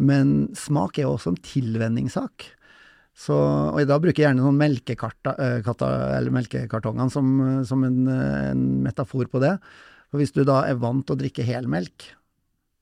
Men 0.00 0.48
smak 0.56 0.98
er 0.98 1.08
jo 1.08 1.16
også 1.16 1.34
en 1.34 1.42
tilvenningssak. 1.44 2.46
Så, 3.20 3.34
og 3.34 3.80
da 3.90 3.98
bruker 4.00 4.22
jeg 4.22 4.30
gjerne 4.30 4.46
sånn 4.46 4.60
melkekartongene 6.36 7.10
som, 7.12 7.26
som 7.68 7.82
en, 7.84 7.98
en, 8.08 8.62
metafor 8.86 9.26
på 9.28 9.42
det. 9.42 9.58
For 10.08 10.22
hvis 10.22 10.32
du 10.32 10.44
da 10.46 10.62
er 10.64 10.80
vant 10.80 11.04
til 11.06 11.18
å 11.18 11.20
drikke 11.20 11.44
helmelk, 11.44 12.06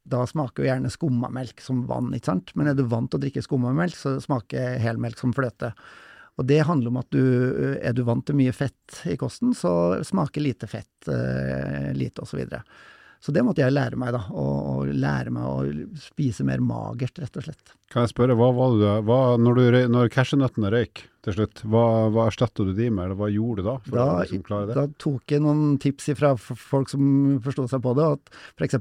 da 0.09 0.22
smaker 0.28 0.62
jo 0.62 0.68
gjerne 0.70 0.92
skummamelk 0.92 1.61
som 1.64 1.83
vann, 1.88 2.12
ikke 2.16 2.31
sant. 2.31 2.52
Men 2.57 2.70
er 2.70 2.76
du 2.78 2.85
vant 2.88 3.11
til 3.11 3.18
å 3.18 3.24
drikke 3.24 3.42
skummamelk, 3.44 3.96
så 3.98 4.14
smaker 4.22 4.78
helmelk 4.85 5.18
som 5.20 5.35
fløte. 5.37 5.72
Og 6.38 6.46
det 6.46 6.61
handler 6.68 6.92
om 6.92 7.01
at 7.01 7.11
du 7.11 7.22
er 7.83 7.96
du 7.96 8.05
vant 8.07 8.24
til 8.27 8.38
mye 8.38 8.55
fett 8.55 9.01
i 9.11 9.16
kosten, 9.18 9.55
så 9.59 9.98
smaker 10.07 10.44
lite 10.44 10.68
fett 10.70 11.11
eh, 11.11 11.90
lite, 11.98 12.22
osv. 12.22 12.44
Så, 13.18 13.33
det 13.35 13.42
måtte 13.42 13.64
jeg 13.64 13.74
lære 13.74 13.98
meg, 13.98 14.12
da. 14.14 14.20
Å 14.31 14.85
lære 14.87 15.33
meg 15.35 15.44
å 15.44 15.98
spise 15.98 16.44
mer 16.46 16.62
magert, 16.62 17.18
rett 17.18 17.38
og 17.40 17.48
slett. 17.48 17.72
Kan 17.90 18.04
jeg 18.04 18.12
spørre, 18.12 18.37
hva 18.38 18.50
var 18.54 18.74
det 18.78 18.92
hva, 19.09 19.20
Når, 19.40 19.59
du, 19.59 19.78
når 19.90 20.11
cashewnøttene 20.12 20.70
røyk 20.74 21.02
til 21.26 21.35
slutt, 21.35 21.62
hva, 21.66 21.85
hva 22.14 22.28
erstatta 22.31 22.66
du 22.68 22.70
de 22.76 22.87
med, 22.92 23.09
eller 23.09 23.18
hva 23.18 23.31
gjorde 23.33 23.64
du 23.64 23.68
da? 23.68 23.76
da, 23.90 24.07
liksom 24.22 24.68
da 24.70 24.85
tok 25.02 25.35
jeg 25.35 25.42
noen 25.44 25.78
tips 25.83 26.11
fra 26.18 26.35
folk 26.38 26.92
som 26.92 27.40
forsto 27.44 27.66
seg 27.72 27.83
på 27.85 27.96
det, 27.98 28.07
at 28.18 28.37
f.eks. 28.61 28.78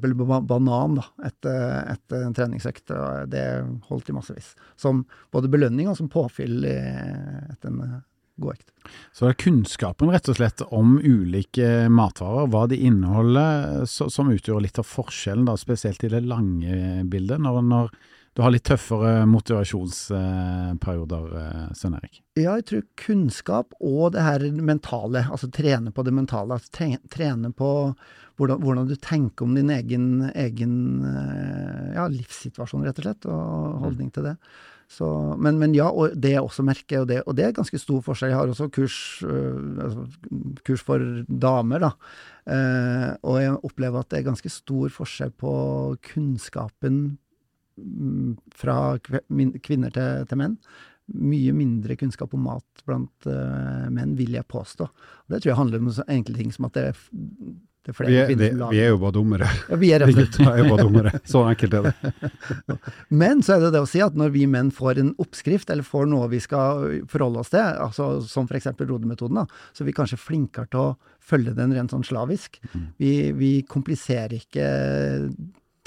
banan 0.51 0.99
da, 0.99 1.07
etter, 1.31 1.63
etter 1.95 2.27
en 2.27 2.37
treningsøkt. 2.37 2.93
Det 3.31 3.47
holdt 3.89 4.11
i 4.11 4.17
massevis. 4.19 4.53
Som 4.79 5.05
både 5.33 5.49
belønning 5.51 5.89
og 5.89 5.97
som 5.99 6.11
påfyll 6.11 6.61
etter 6.67 7.73
en 7.73 8.03
god 8.37 8.55
vekt. 8.55 8.69
Så 9.11 9.25
det 9.25 9.33
er 9.33 9.41
kunnskapen 9.43 10.11
rett 10.13 10.29
og 10.31 10.37
slett 10.39 10.63
om 10.71 10.97
ulike 11.03 11.87
matvarer, 11.91 12.47
hva 12.53 12.67
de 12.71 12.79
inneholder, 12.89 13.83
som 13.89 14.31
utgjør 14.31 14.63
litt 14.63 14.79
av 14.79 14.87
forskjellen, 14.87 15.47
da, 15.49 15.57
spesielt 15.59 16.05
i 16.07 16.13
det 16.13 16.23
lange 16.27 17.03
bildet. 17.11 17.41
når, 17.43 17.61
når 17.67 17.91
du 18.37 18.43
har 18.45 18.51
litt 18.53 18.67
tøffere 18.69 19.25
motivasjonsperioder, 19.25 21.23
eh, 21.41 21.73
Svein 21.73 21.95
Erik? 21.97 22.19
Ja, 22.37 22.53
jeg 22.59 22.65
tror 22.69 22.83
kunnskap 23.01 23.73
og 23.81 24.13
det 24.13 24.21
her 24.21 24.45
mentale, 24.53 25.25
altså 25.25 25.49
trene 25.49 25.89
på 25.89 26.05
det 26.05 26.13
mentale. 26.13 26.53
Altså 26.53 26.69
trene 27.09 27.49
på 27.49 27.69
hvordan, 28.37 28.61
hvordan, 28.61 28.85
du 28.85 28.95
tenker 29.01 29.41
om 29.47 29.55
din 29.57 29.73
egen, 29.73 30.29
egen 30.37 30.75
eh, 31.09 31.95
ja, 31.97 32.05
livssituasjon, 32.13 32.85
rett 32.85 32.99
og 33.01 33.07
slett, 33.07 33.25
og 33.25 33.81
holdning 33.87 34.13
til 34.13 34.29
det. 34.29 34.35
Så, 34.87 35.07
men, 35.35 35.57
men, 35.59 35.73
ja, 35.75 35.89
og 35.91 36.15
det 36.15 36.31
jeg 36.31 36.45
også 36.45 36.63
merker, 36.63 37.01
og 37.01 37.09
det, 37.09 37.19
og 37.27 37.35
det 37.35 37.43
er 37.43 37.55
ganske 37.57 37.79
stor 37.81 37.99
forskjell. 38.05 38.31
Jeg 38.31 38.39
har 38.39 38.51
også 38.53 38.69
kurs, 38.71 38.97
øh, 39.27 39.83
altså, 39.83 40.05
kurs 40.63 40.83
for 40.87 41.03
damer, 41.27 41.83
da. 41.83 41.91
Eh, 42.47 43.09
og 43.27 43.41
jeg 43.43 43.57
opplever 43.67 43.99
at 43.99 44.13
det 44.13 44.21
er 44.21 44.29
ganske 44.29 44.51
stor 44.51 44.93
forskjell 44.95 45.33
på 45.35 45.53
kunnskapen 46.13 47.17
Mm, 47.77 48.37
fra 48.57 48.97
kvinner 48.97 49.93
til, 49.93 50.25
til, 50.27 50.39
menn. 50.39 50.57
Mye 51.07 51.53
mindre 51.55 51.95
kunnskap 51.99 52.33
om 52.35 52.47
mat 52.49 52.81
blant 52.87 53.27
uh, 53.29 53.85
menn, 53.93 54.15
vil 54.17 54.33
jeg 54.35 54.49
påstå. 54.49 54.87
Og 54.87 55.33
det 55.33 55.43
tror 55.43 55.53
jeg 55.53 55.59
handler 55.61 55.83
om 55.83 55.91
enkle 56.07 56.35
ting 56.39 56.51
som 56.53 56.67
at 56.67 56.75
det 56.75 56.85
er, 56.89 57.03
det 57.87 57.93
er 57.95 58.07
vi 58.09 58.17
er, 58.19 58.31
det, 58.35 58.47
Vi 58.71 58.79
er 58.83 58.89
jo 58.91 58.97
bare 58.99 59.15
dummere. 59.15 59.47
Ja, 59.69 59.77
vi 59.79 59.91
er 59.95 60.01
rett 60.03 60.11
og 60.11 60.17
slett. 60.19 60.39
er 60.43 60.57
jo 60.59 60.71
bare 60.73 60.85
dummere. 60.85 61.11
Så 61.23 61.43
enkelt 61.47 61.77
er 61.77 61.85
det. 61.87 62.13
Men 63.21 63.43
så 63.45 63.55
er 63.55 63.63
det 63.63 63.73
det 63.77 63.83
å 63.85 63.87
si 63.87 64.01
at 64.03 64.17
når 64.19 64.33
vi 64.35 64.43
menn 64.51 64.73
får 64.75 64.99
en 64.99 65.13
oppskrift, 65.23 65.71
eller 65.71 65.87
får 65.87 66.09
noe 66.11 66.27
vi 66.33 66.41
skal 66.43 67.05
forholde 67.07 67.45
oss 67.45 67.53
til, 67.53 67.63
altså 67.63 68.09
som 68.27 68.49
f.eks. 68.49 68.73
rodemetoden, 68.81 69.39
da, 69.39 69.69
så 69.71 69.85
er 69.85 69.91
vi 69.91 69.95
kanskje 69.95 70.19
flinkere 70.19 70.67
til 70.73 70.83
å 70.83 71.13
følge 71.27 71.55
den 71.55 71.75
rent 71.75 71.95
sånn 71.95 72.05
slavisk. 72.07 72.59
Mm. 72.73 72.89
Vi, 72.99 73.13
vi 73.39 73.53
kompliserer 73.67 74.35
ikke 74.35 74.67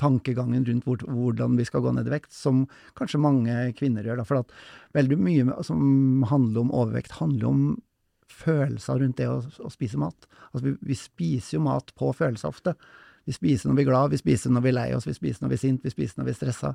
tankegangen 0.00 0.64
rundt 0.64 0.86
hvor, 0.88 1.04
hvordan 1.04 1.58
vi 1.60 1.66
skal 1.68 1.84
gå 1.84 1.92
ned 1.96 2.08
i 2.08 2.14
vekt, 2.14 2.32
som 2.32 2.64
kanskje 2.98 3.20
mange 3.20 3.56
kvinner 3.76 4.06
gjør. 4.06 4.22
Da. 4.22 4.26
For 4.28 4.40
at 4.40 4.56
veldig 4.96 5.20
mye 5.20 5.60
som 5.66 6.24
handler 6.30 6.64
om 6.64 6.72
overvekt, 6.72 7.18
handler 7.20 7.50
om 7.50 7.62
følelser 8.30 9.00
rundt 9.02 9.18
det 9.20 9.28
å, 9.30 9.38
å 9.40 9.70
spise 9.72 10.00
mat. 10.00 10.26
Altså 10.50 10.64
vi, 10.68 10.74
vi, 10.92 10.96
spiser 10.98 11.58
jo 11.58 11.64
mat 11.66 11.92
på 11.98 12.12
følelser 12.16 12.50
ofte. 12.50 12.74
Vi 13.28 13.34
spiser 13.36 13.68
når 13.68 13.78
vi 13.78 13.84
er 13.84 13.90
glad, 13.90 14.14
vi 14.14 14.20
spiser 14.20 14.54
når 14.54 14.64
vi 14.64 14.72
er 14.72 14.76
lei 14.78 14.88
oss, 14.96 15.06
vi 15.08 15.14
spiser 15.16 15.44
når 15.44 15.52
vi 15.52 15.58
er 15.58 15.62
sint, 15.62 15.84
vi 15.84 15.92
spiser 15.92 16.20
når 16.20 16.30
vi 16.30 16.34
er 16.34 16.38
stressa. 16.38 16.72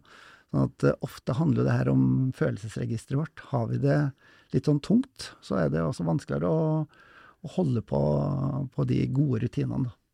Sånn 0.54 0.70
at 0.70 0.86
uh, 0.88 0.94
ofte 1.06 1.36
handler 1.36 1.68
det 1.68 1.76
her 1.80 1.92
om 1.92 2.06
følelsesregisteret 2.38 3.20
vårt. 3.20 3.46
Har 3.52 3.68
vi 3.72 3.82
det 3.84 4.00
litt 4.54 4.70
sånn 4.70 4.84
tungt, 4.86 5.32
så 5.44 5.60
er 5.64 5.74
det 5.74 5.84
også 5.84 6.06
vanskeligere 6.08 6.52
å, 6.52 6.66
å 6.86 7.54
holde 7.58 7.82
på, 7.86 8.02
på 8.76 8.88
de 8.88 9.02
gode 9.16 9.44
rutinene. 9.48 9.90
da. 9.90 10.05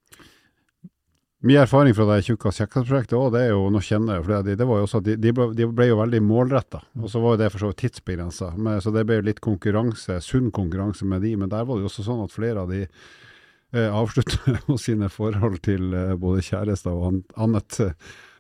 Mye 1.42 1.64
erfaring 1.64 1.96
fra 1.98 2.06
det 2.06 2.20
Tjukkas 2.28 2.60
kjekkas-prosjektet 2.62 3.16
òg, 3.18 3.32
det 3.34 3.40
er 3.48 3.56
jo 3.56 3.64
noe 3.74 3.82
kjenner 3.82 4.20
for 4.22 4.44
det, 4.46 4.60
det 4.60 4.66
var 4.70 4.78
jo 4.78 4.86
også, 4.86 5.00
de, 5.02 5.16
de, 5.18 5.32
ble, 5.34 5.48
de 5.58 5.66
ble 5.74 5.88
jo 5.90 5.98
veldig 5.98 6.20
målretta. 6.22 6.84
Og 7.02 7.10
så 7.10 7.22
var 7.24 7.34
jo 7.34 7.40
det 7.42 7.48
for 7.50 7.64
så 7.64 7.72
vidt 7.72 7.80
tidsbegrensa. 7.82 8.52
Så 8.86 8.94
det 8.94 9.08
ble 9.10 9.18
jo 9.18 9.26
litt 9.26 9.42
konkurranse, 9.42 10.20
sunn 10.22 10.52
konkurranse 10.54 11.08
med 11.10 11.26
de. 11.26 11.34
Men 11.42 11.50
der 11.50 11.66
var 11.66 11.80
det 11.80 11.88
jo 11.88 11.90
også 11.90 12.06
sånn 12.06 12.22
at 12.28 12.36
flere 12.36 12.62
av 12.62 12.70
de 12.70 12.84
eh, 12.86 13.90
avslutta 13.90 14.60
sine 14.86 15.10
forhold 15.10 15.64
til 15.66 15.90
eh, 15.98 16.14
både 16.22 16.46
kjærester 16.46 16.94
og 16.94 17.24
annet. 17.34 17.80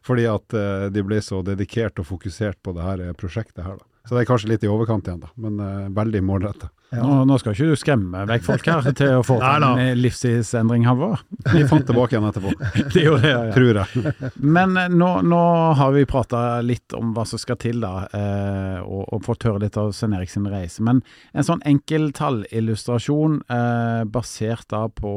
Fordi 0.05 0.27
at 0.29 0.57
eh, 0.57 0.85
de 0.93 1.05
ble 1.05 1.21
så 1.25 1.41
dedikert 1.45 1.97
og 2.01 2.09
fokusert 2.09 2.61
på 2.61 2.73
det 2.77 2.85
her 2.85 3.07
eh, 3.07 3.15
prosjektet 3.17 3.65
her. 3.65 3.81
da. 3.81 4.05
Så 4.05 4.13
det 4.13 4.23
er 4.23 4.29
kanskje 4.29 4.53
litt 4.53 4.63
i 4.65 4.69
overkant 4.69 5.09
igjen, 5.09 5.25
da. 5.25 5.33
Men 5.41 5.57
eh, 5.61 5.89
veldig 5.97 6.21
målretta. 6.25 6.71
Ja. 6.91 7.05
Nå, 7.07 7.21
nå, 7.23 7.37
skal 7.39 7.53
ikke 7.55 7.69
du 7.71 7.79
skremme 7.79 8.21
vekk 8.27 8.43
folk 8.43 8.65
her 8.67 8.87
til 8.99 9.13
å 9.15 9.23
få 9.23 9.37
til 9.39 9.63
en 9.63 9.99
livsstilsendring, 10.01 10.83
Halvor. 10.83 11.21
Vi 11.53 11.61
fant 11.69 11.85
tilbake 11.87 12.17
igjen 12.17 12.25
etterpå. 12.27 12.51
det 12.91 13.05
gjorde 13.05 13.21
det, 13.23 13.29
ja. 13.31 13.53
Tror 13.55 13.77
jeg. 13.79 14.31
Men 14.43 14.75
eh, 14.75 14.89
nå, 14.91 15.07
nå 15.23 15.39
har 15.79 15.93
vi 15.95 16.03
prata 16.09 16.41
litt 16.65 16.91
om 16.97 17.13
hva 17.15 17.23
som 17.29 17.39
skal 17.39 17.55
til, 17.63 17.79
da, 17.85 18.09
eh, 18.11 18.81
og, 18.83 19.05
og, 19.05 19.21
fått 19.23 19.47
høre 19.47 19.61
litt 19.63 19.79
av 19.79 19.93
Svein 19.95 20.17
Erik 20.17 20.33
sin 20.33 20.49
reise. 20.51 20.83
Men 20.83 20.99
en 21.31 21.47
sånn 21.47 21.63
enkel 21.71 22.09
tallillustrasjon 22.17 23.39
eh, 23.47 24.03
basert 24.11 24.67
da 24.75 24.83
på 24.91 25.13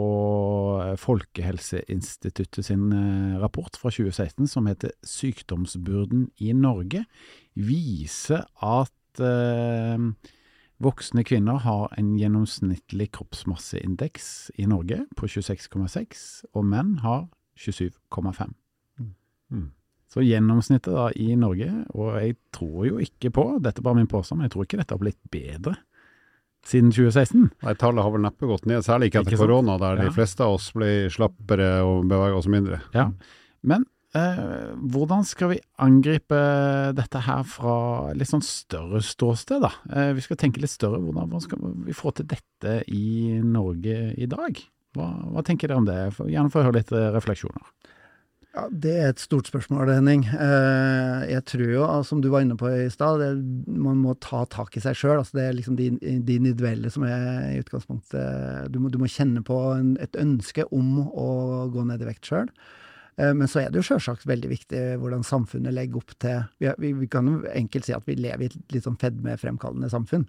eh, 0.85 0.95
Folkehelseinstituttet 1.03 2.71
sin 2.71 2.87
eh, 2.95 3.35
rapport 3.43 3.75
fra 3.75 3.91
2016 3.91 4.47
som 4.55 4.71
heter 4.71 4.95
'Sykdomsbyrden 5.03 6.29
i 6.39 6.55
Norge', 6.55 7.03
viser 7.59 8.47
at 8.63 9.27
eh, 9.27 9.99
Voksne 10.85 11.25
kvinner 11.25 11.63
har 11.65 11.95
en 11.99 12.13
gjennomsnittlig 12.19 13.09
kroppsmasseindeks 13.17 14.27
i 14.61 14.67
Norge 14.69 15.05
på 15.17 15.29
26,6, 15.31 16.45
og 16.53 16.67
menn 16.69 16.99
har 17.05 17.27
27,5. 17.61 18.53
Mm. 19.01 19.15
mm. 19.51 19.73
Så 20.15 20.23
gjennomsnittet 20.23 20.93
da 20.95 21.09
i 21.19 21.33
Norge, 21.41 21.71
og 21.91 22.13
jeg 22.21 22.37
tror 22.55 22.85
jo 22.87 23.01
ikke 23.03 23.33
på, 23.35 23.47
dette 23.65 23.81
er 23.81 23.87
bare 23.87 23.99
min 23.99 24.11
påstand, 24.11 24.39
men 24.39 24.47
jeg 24.47 24.55
tror 24.55 24.69
ikke 24.69 24.79
dette 24.79 24.95
har 24.95 25.03
blitt 25.03 25.21
bedre 25.33 25.75
siden 26.65 26.93
2016. 26.95 27.49
Nei, 27.65 27.75
Tallet 27.81 28.05
har 28.05 28.13
vel 28.15 28.25
neppe 28.25 28.49
gått 28.49 28.69
ned, 28.69 28.85
særlig 28.87 29.11
ikke 29.11 29.25
etter 29.25 29.41
korona, 29.41 29.77
der 29.81 29.99
ja. 29.99 30.07
de 30.07 30.15
fleste 30.15 30.45
av 30.45 30.57
oss 30.59 30.71
ble 30.77 31.09
slappere 31.13 31.71
og 31.85 32.07
beveger 32.11 32.39
oss 32.39 32.49
mindre. 32.51 32.81
Ja, 32.97 33.11
Men 33.65 33.89
hvordan 34.15 35.25
skal 35.27 35.51
vi 35.55 35.61
angripe 35.83 36.39
dette 36.95 37.23
her 37.27 37.43
fra 37.49 37.77
litt 38.15 38.31
sånn 38.31 38.45
større 38.47 39.03
ståsted, 39.03 39.65
da? 39.65 39.73
Eh, 39.91 40.13
vi 40.15 40.23
skal 40.23 40.39
tenke 40.39 40.63
litt 40.63 40.71
større. 40.71 41.01
Hvordan, 41.03 41.35
skal 41.43 41.59
vi 41.87 41.97
få 41.97 42.15
til 42.15 42.29
dette 42.31 42.77
i 42.95 43.41
Norge 43.43 44.13
i 44.15 44.29
dag? 44.31 44.61
Hva, 44.95 45.09
hva 45.35 45.43
tenker 45.43 45.71
dere 45.71 45.83
om 45.83 45.89
det? 45.89 45.99
Gjerne 46.31 46.53
få 46.53 46.63
høre 46.63 46.79
litt 46.79 46.95
eh, 46.95 47.11
refleksjoner. 47.15 47.73
Ja, 48.55 48.69
Det 48.71 48.93
er 48.95 49.09
et 49.11 49.19
stort 49.19 49.49
spørsmål, 49.51 49.91
Henning. 49.91 50.29
Eh, 50.31 51.25
jeg 51.33 51.43
tror 51.51 51.67
jo, 51.73 51.87
som 52.07 52.21
du 52.23 52.31
var 52.31 52.45
inne 52.45 52.55
på 52.59 52.71
i 52.71 52.87
stad, 52.93 53.25
man 53.67 53.99
må 53.99 54.15
ta 54.23 54.45
tak 54.47 54.77
i 54.79 54.85
seg 54.85 54.95
sjøl. 54.95 55.19
Altså 55.19 55.41
det 55.41 55.49
er 55.49 55.59
liksom 55.59 55.75
de, 55.81 55.91
de 55.99 56.39
individuelle 56.39 56.93
som 56.95 57.03
er 57.09 57.51
i 57.51 57.59
utgangspunktet 57.65 58.71
Du 58.71 58.79
må, 58.79 58.95
du 58.95 59.01
må 59.03 59.11
kjenne 59.11 59.43
på 59.43 59.59
en, 59.75 59.97
et 59.99 60.15
ønske 60.21 60.69
om 60.71 61.03
å 61.03 61.67
gå 61.75 61.83
ned 61.91 62.07
i 62.07 62.11
vekt 62.13 62.31
sjøl. 62.31 62.47
Eh, 63.17 63.33
men 63.37 63.51
så 63.51 63.63
er 63.63 63.71
det 63.71 63.81
jo 63.81 63.87
sjølsagt 63.87 64.27
veldig 64.29 64.51
viktig 64.51 64.83
hvordan 65.03 65.25
samfunnet 65.27 65.75
legger 65.75 66.03
opp 66.03 66.15
til 66.23 66.43
Vi, 66.59 66.71
vi, 66.83 66.93
vi 67.05 67.09
kan 67.11 67.31
jo 67.31 67.41
enkelt 67.53 67.87
si 67.87 67.95
at 67.97 68.07
vi 68.09 68.19
lever 68.19 68.47
i 68.47 68.51
et 68.51 68.77
litt 68.77 68.87
sånn 68.87 69.01
fedmefremkallende 69.01 69.91
samfunn. 69.93 70.29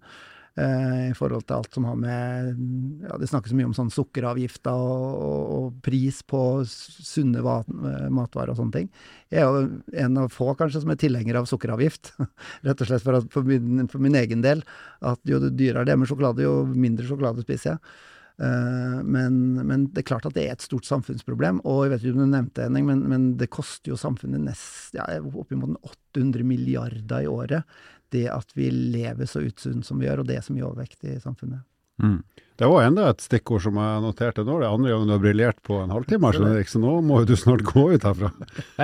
Uh, 0.55 1.09
I 1.09 1.15
forhold 1.17 1.43
til 1.43 1.57
alt 1.57 1.73
som 1.75 1.83
har 1.83 1.97
med 1.99 2.61
ja, 3.03 3.17
Det 3.19 3.27
snakkes 3.27 3.51
mye 3.59 3.67
om 3.67 3.73
sånn 3.75 3.89
sukkeravgifter 3.91 4.71
og, 4.71 5.17
og, 5.19 5.41
og, 5.51 5.73
pris 5.83 6.21
på 6.23 6.39
sunne 6.63 7.41
eh, 7.43 8.05
matvarer 8.07 8.53
og 8.53 8.61
sånne 8.61 8.77
ting. 8.77 8.87
Jeg 9.35 9.43
er 9.43 9.49
jo 9.51 9.65
en 10.05 10.21
av 10.21 10.31
få 10.31 10.53
kanskje 10.55 10.85
som 10.85 10.93
er 10.93 11.01
tilhenger 11.01 11.41
av 11.41 11.49
sukkeravgift. 11.51 12.13
Rett 12.69 12.85
og 12.85 12.87
slett 12.87 13.03
for, 13.03 13.19
at, 13.19 13.27
for, 13.35 13.43
min, 13.43 13.83
for 13.91 13.99
min 13.99 14.15
egen 14.15 14.45
del 14.45 14.63
at 15.03 15.19
jo 15.27 15.43
dyrere 15.43 15.83
det 15.83 15.97
er 15.97 15.99
med 15.99 16.07
sjokolade, 16.07 16.47
jo 16.47 16.61
mindre 16.71 17.09
sjokolade 17.09 17.43
spiser 17.43 17.73
jeg. 17.73 17.95
Eh, 18.41 19.03
men, 19.03 19.37
men, 19.67 19.85
det 19.93 20.03
er 20.03 20.09
klart 20.09 20.25
at 20.27 20.35
det 20.35 20.47
er 20.47 20.55
et 20.55 20.65
stort 20.65 20.87
samfunnsproblem. 20.87 21.61
Og 21.63 21.85
jeg 21.85 21.93
vet 21.93 22.05
ikke 22.05 22.17
om 22.17 22.23
du 22.25 22.33
nevnte 22.33 22.67
Henning, 22.67 22.87
men, 22.89 23.03
men 23.11 23.29
det 23.39 23.51
koster 23.53 23.93
jo 23.93 23.99
samfunnet 23.99 24.43
nest, 24.47 24.95
ja, 24.97 25.07
oppimot 25.25 25.77
800 26.15 26.47
milliarder 26.47 27.25
i 27.25 27.31
året. 27.31 27.77
Det 28.13 28.27
at 28.31 28.51
vi 28.57 28.69
lever 28.71 29.29
så 29.29 29.43
usunt 29.45 29.87
som 29.87 30.01
vi 30.01 30.09
gjør, 30.09 30.23
og 30.23 30.29
det 30.29 30.39
er 30.39 30.45
så 30.45 30.55
mye 30.55 30.67
overvekt 30.67 31.07
i 31.07 31.17
samfunnet. 31.23 31.63
Mm. 32.03 32.23
Det 32.57 32.67
var 32.71 32.85
enda 32.87 33.09
et 33.11 33.23
stikkord 33.23 33.63
som 33.65 33.77
jeg 33.79 34.01
noterte 34.03 34.43
nå. 34.47 34.57
Det 34.61 34.67
er 34.67 34.73
andre 34.77 34.91
gangen 34.93 35.09
du 35.09 35.13
har 35.13 35.23
briljert 35.23 35.57
på 35.63 35.79
en 35.81 35.91
halvtime, 35.91 36.31
så 36.67 36.79
nå 36.79 36.93
må 37.03 37.21
jo 37.21 37.27
du 37.27 37.35
snart 37.39 37.65
gå 37.67 37.83
ut 37.91 38.07
herfra. 38.07 38.31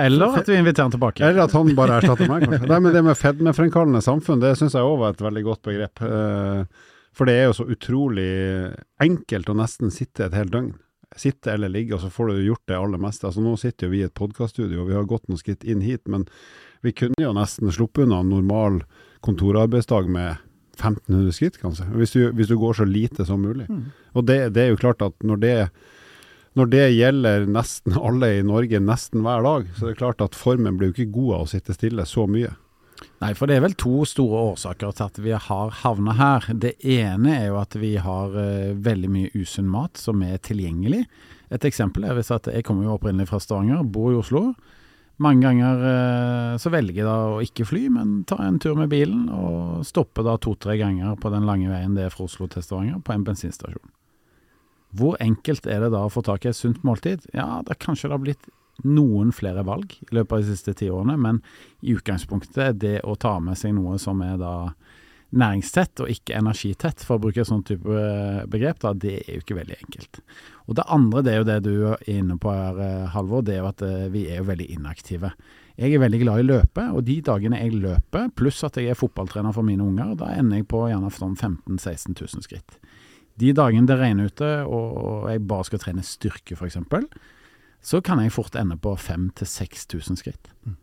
Eller 0.00 0.36
at 0.40 0.48
vi 0.48 0.58
inviterer 0.60 0.88
han 0.88 0.92
tilbake. 0.92 1.24
Eller 1.24 1.46
at 1.46 1.56
han 1.56 1.72
bare 1.76 2.00
erstatter 2.00 2.28
meg, 2.28 2.44
kanskje. 2.44 2.68
Nei, 2.68 2.80
men 2.84 2.96
det 2.96 3.04
med 3.06 3.20
fedmefremkallende 3.20 4.02
samfunn, 4.04 4.42
det 4.44 4.58
syns 4.60 4.76
jeg 4.76 4.84
òg 4.84 4.98
var 5.00 5.16
et 5.16 5.24
veldig 5.24 5.44
godt 5.46 5.62
begrep. 5.70 6.04
Uh, 6.04 6.90
for 7.16 7.28
det 7.28 7.34
er 7.36 7.50
jo 7.50 7.58
så 7.60 7.66
utrolig 7.68 8.30
enkelt 9.02 9.50
å 9.52 9.58
nesten 9.58 9.92
sitte 9.92 10.26
et 10.26 10.36
helt 10.36 10.52
døgn. 10.54 10.72
Sitte 11.18 11.52
eller 11.52 11.68
ligge, 11.68 11.98
og 11.98 12.00
så 12.00 12.08
får 12.08 12.30
du 12.30 12.46
gjort 12.46 12.64
det 12.70 12.78
aller 12.78 13.00
meste. 13.00 13.26
Altså 13.28 13.42
Nå 13.44 13.52
sitter 13.60 13.86
jo 13.86 13.92
vi 13.92 14.00
i 14.00 14.06
et 14.06 14.14
podkaststudio, 14.16 14.80
og 14.80 14.88
vi 14.88 14.96
har 14.96 15.08
gått 15.10 15.26
noen 15.28 15.40
skritt 15.40 15.66
inn 15.68 15.82
hit, 15.84 16.06
men 16.08 16.24
vi 16.80 16.94
kunne 16.96 17.20
jo 17.20 17.34
nesten 17.36 17.68
sluppet 17.72 18.06
unna 18.06 18.22
en 18.24 18.32
normal 18.32 18.80
kontorarbeidsdag 19.22 20.08
med 20.10 20.40
1500 20.78 21.36
skritt, 21.36 21.58
kanskje. 21.60 21.86
Hvis 22.00 22.14
du, 22.16 22.22
hvis 22.32 22.48
du 22.48 22.56
går 22.58 22.80
så 22.80 22.86
lite 22.88 23.26
som 23.28 23.44
mulig. 23.44 23.68
Mm. 23.68 23.90
Og 24.16 24.24
det, 24.26 24.38
det, 24.56 24.64
er 24.64 24.72
jo 24.72 24.80
klart 24.80 25.04
at 25.04 25.14
når 25.26 25.42
det, 25.44 25.54
når 26.58 26.72
det 26.72 26.86
gjelder 26.96 27.46
nesten 27.60 27.98
alle 28.00 28.32
i 28.38 28.42
Norge 28.46 28.80
nesten 28.80 29.22
hver 29.26 29.44
dag, 29.44 29.68
så 29.76 29.86
er 29.86 29.92
det 29.92 30.00
klart 30.00 30.24
at 30.24 30.38
formen 30.38 30.80
blir 30.80 30.90
jo 30.90 30.96
ikke 30.96 31.14
god 31.18 31.34
av 31.36 31.44
å 31.44 31.52
sitte 31.52 31.76
stille 31.76 32.08
så 32.08 32.24
mye. 32.24 32.54
Nei, 33.22 33.32
for 33.38 33.46
det 33.46 33.56
er 33.56 33.64
vel 33.64 33.76
to 33.78 34.02
store 34.08 34.40
årsaker 34.52 34.94
til 34.96 35.06
at 35.06 35.20
vi 35.22 35.34
har 35.34 35.74
havna 35.82 36.14
her. 36.18 36.48
Det 36.58 36.74
ene 36.82 37.36
er 37.36 37.46
jo 37.52 37.60
at 37.60 37.76
vi 37.78 37.94
har 38.02 38.34
uh, 38.34 38.74
veldig 38.74 39.10
mye 39.12 39.32
usunn 39.38 39.70
mat 39.70 40.00
som 40.00 40.22
er 40.26 40.42
tilgjengelig. 40.42 41.04
Et 41.54 41.66
eksempel 41.68 42.06
er 42.08 42.16
hvis 42.18 42.32
at 42.34 42.48
jeg 42.50 42.66
kommer 42.66 42.88
jo 42.88 42.96
opprinnelig 42.96 43.30
fra 43.30 43.40
Stavanger, 43.42 43.84
bor 43.84 44.10
i 44.10 44.18
Oslo. 44.18 44.48
Mange 45.22 45.44
ganger 45.46 45.82
uh, 45.86 46.54
så 46.58 46.72
velger 46.74 47.02
jeg 47.02 47.06
da 47.06 47.16
å 47.36 47.42
ikke 47.44 47.66
fly, 47.68 47.84
men 47.94 48.22
ta 48.26 48.40
en 48.42 48.58
tur 48.62 48.74
med 48.78 48.90
bilen 48.90 49.28
og 49.30 49.84
stoppe 49.86 50.24
da 50.26 50.34
to-tre 50.42 50.78
ganger 50.80 51.14
på 51.20 51.30
den 51.34 51.46
lange 51.46 51.70
veien 51.70 51.94
det 51.98 52.08
er 52.08 52.14
fra 52.14 52.26
Oslo 52.26 52.48
til 52.50 52.64
Stavanger, 52.64 53.02
på 53.06 53.14
en 53.14 53.26
bensinstasjon. 53.28 53.92
Hvor 54.98 55.14
enkelt 55.24 55.68
er 55.70 55.86
det 55.86 55.92
da 55.94 56.02
å 56.04 56.10
få 56.12 56.24
tak 56.26 56.44
i 56.44 56.50
et 56.50 56.58
sunt 56.58 56.82
måltid? 56.84 57.22
Ja, 57.32 57.62
det 57.64 57.78
kanskje 57.80 58.10
det 58.10 58.18
har 58.18 58.24
blitt 58.26 58.50
noen 58.88 59.32
flere 59.36 59.64
valg 59.66 59.94
i 60.00 60.14
løpet 60.16 60.32
av 60.32 60.42
de 60.42 60.54
siste 60.54 60.74
ti 60.78 60.90
årene, 60.90 61.18
men 61.20 61.40
i 61.82 61.94
utgangspunktet 61.96 62.80
det 62.82 62.98
å 63.04 63.16
ta 63.20 63.38
med 63.40 63.58
seg 63.58 63.76
noe 63.76 63.98
som 64.02 64.22
er 64.24 64.38
da 64.40 64.54
næringstett 65.32 66.02
og 66.04 66.10
ikke 66.12 66.36
energitett, 66.36 67.02
for 67.06 67.16
å 67.16 67.22
bruke 67.24 67.40
et 67.40 67.48
sånt 67.48 67.64
type 67.70 67.88
eh, 67.88 68.42
begrep, 68.52 68.82
da, 68.82 68.92
det 68.92 69.14
er 69.22 69.38
jo 69.38 69.44
ikke 69.44 69.56
veldig 69.56 69.78
enkelt. 69.86 70.20
Og 70.68 70.76
Det 70.76 70.86
andre 70.92 71.22
det 71.24 71.32
er 71.32 71.38
jo 71.38 71.48
det 71.48 71.58
du 71.64 71.72
er 71.88 72.10
inne 72.12 72.36
på 72.40 72.52
her, 72.52 72.80
eh, 72.84 73.06
Halvor, 73.14 73.44
det 73.46 73.56
er 73.56 73.62
jo 73.62 73.70
at 73.70 73.84
eh, 73.86 74.08
vi 74.12 74.26
er 74.28 74.42
jo 74.42 74.48
veldig 74.50 74.68
inaktive. 74.76 75.32
Jeg 75.80 75.94
er 75.96 76.02
veldig 76.04 76.20
glad 76.20 76.42
i 76.42 76.48
løpe, 76.50 76.84
og 76.92 77.06
de 77.08 77.16
dagene 77.24 77.62
jeg 77.62 77.80
løper, 77.80 78.28
pluss 78.36 78.60
at 78.68 78.76
jeg 78.76 78.92
er 78.92 78.98
fotballtrener 78.98 79.56
for 79.56 79.64
mine 79.64 79.84
unger, 79.86 80.12
da 80.20 80.34
ender 80.36 80.60
jeg 80.60 80.68
på 80.68 80.84
gjerne 80.90 81.12
sånn 81.16 81.38
15 81.38 81.80
000-16 81.80 82.18
000 82.20 82.44
skritt. 82.44 82.76
De 83.40 83.54
dagene 83.56 83.88
det 83.88 83.96
regner 83.96 84.28
ute 84.28 84.50
og 84.68 85.30
jeg 85.32 85.40
bare 85.48 85.64
skal 85.64 85.80
trene 85.80 86.04
styrke, 86.04 86.58
f.eks., 86.58 86.76
så 87.82 88.00
kan 88.04 88.22
jeg 88.22 88.32
fort 88.34 88.54
ende 88.58 88.78
på 88.78 88.94
5000-6000 88.96 90.20
skritt. 90.20 90.50
Mm. 90.64 90.78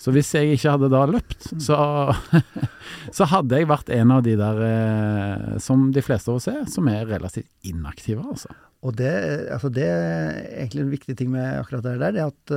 Så 0.00 0.12
hvis 0.12 0.34
jeg 0.36 0.56
ikke 0.56 0.74
hadde 0.74 0.90
da 0.92 1.04
løpt, 1.08 1.46
mm. 1.52 1.60
så, 1.64 1.78
så, 3.16 3.28
hadde 3.30 3.60
jeg 3.60 3.70
vært 3.70 3.92
en 3.94 4.12
av 4.12 4.24
de 4.26 4.34
der 4.40 4.62
eh, 4.66 5.54
som 5.64 5.86
de 5.94 6.02
fleste 6.04 6.32
av 6.32 6.40
oss 6.40 6.48
er, 6.52 6.64
som 6.68 6.88
er 6.92 7.06
relativt 7.08 7.48
inaktive, 7.64 8.24
altså. 8.24 8.52
Og 8.84 8.92
det, 8.98 9.12
altså 9.48 9.70
det, 9.72 9.84
er 9.88 10.40
egentlig 10.60 10.82
en 10.82 10.92
viktig 10.92 11.14
ting 11.16 11.30
med 11.32 11.46
akkurat 11.56 11.86
det 11.86 11.94
der, 12.02 12.12
det 12.12 12.24
at, 12.26 12.54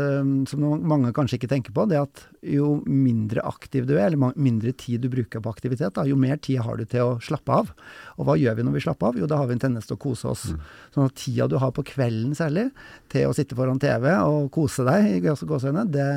som 0.52 0.66
mange 0.84 1.14
kanskje 1.16 1.38
ikke 1.40 1.50
tenker 1.54 1.76
på, 1.76 1.86
det 1.88 2.02
at 2.02 2.24
jo 2.44 2.82
mindre 2.84 3.44
aktiv 3.48 3.88
du 3.88 3.94
er, 3.96 4.10
eller 4.10 4.36
mindre 4.36 4.74
tid 4.76 5.06
du 5.06 5.10
bruker 5.12 5.40
på 5.44 5.54
aktivitet, 5.54 5.94
da, 5.96 6.04
jo 6.08 6.18
mer 6.20 6.40
tid 6.44 6.60
har 6.66 6.80
du 6.80 6.84
til 6.84 7.06
å 7.06 7.16
slappe 7.24 7.62
av. 7.62 7.72
Og 8.18 8.28
hva 8.28 8.36
gjør 8.40 8.58
vi 8.58 8.66
når 8.68 8.76
vi 8.76 8.84
slapper 8.84 9.12
av? 9.12 9.22
Jo, 9.22 9.30
da 9.30 9.40
har 9.40 9.48
vi 9.48 9.56
en 9.56 9.64
tendens 9.64 9.88
til 9.88 9.96
å 9.96 10.02
kose 10.04 10.28
oss. 10.32 10.44
Mm. 10.52 10.68
Sånn 10.96 11.08
at 11.08 11.16
tida 11.22 11.48
du 11.48 11.58
har 11.62 11.72
på 11.76 11.86
kvelden 11.88 12.36
særlig, 12.38 12.68
til 13.14 13.30
å 13.30 13.36
sitte 13.38 13.56
foran 13.56 13.80
TV 13.80 14.10
og 14.18 14.50
kose 14.56 14.84
deg, 14.88 15.08
i 15.08 15.22
gåseøyne, 15.24 15.86
det, 15.94 16.10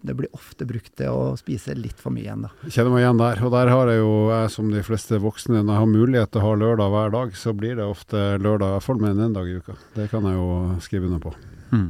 det 0.00 0.16
blir 0.16 0.32
ofte 0.36 0.64
brukt 0.68 0.94
til 0.96 1.12
å 1.12 1.36
spise 1.40 1.76
litt 1.76 2.00
for 2.00 2.14
mye 2.14 2.24
igjen, 2.24 2.48
da. 2.48 2.52
Kjenner 2.72 2.94
meg 2.94 3.04
igjen 3.04 3.20
der. 3.20 3.44
Og 3.44 3.52
der 3.52 3.72
har 3.74 3.92
jeg 3.92 4.00
jo, 4.00 4.16
jeg 4.32 4.52
som 4.56 4.72
de 4.72 4.84
fleste 4.86 5.20
voksne, 5.20 5.60
når 5.60 5.74
jeg 5.74 5.84
har 5.84 5.92
mulighet 5.92 6.32
til 6.32 6.40
å 6.40 6.46
ha 6.46 6.58
lørdag 6.64 6.94
hver 6.94 7.14
dag, 7.18 7.36
så 7.36 7.54
blir 7.56 7.76
det 7.76 7.88
ofte 7.88 8.24
lørdag, 8.40 8.68
i 8.72 8.78
hvert 8.78 8.88
fall 8.88 9.02
med 9.04 9.24
en 9.28 9.36
dag 9.36 9.50
i 9.50 9.57
uka. 9.62 9.76
Det 9.94 10.08
kan 10.12 10.26
jeg 10.28 10.38
jo 10.38 10.48
skrive 10.84 11.08
under 11.10 11.22
på. 11.22 11.34
Mm. 11.72 11.88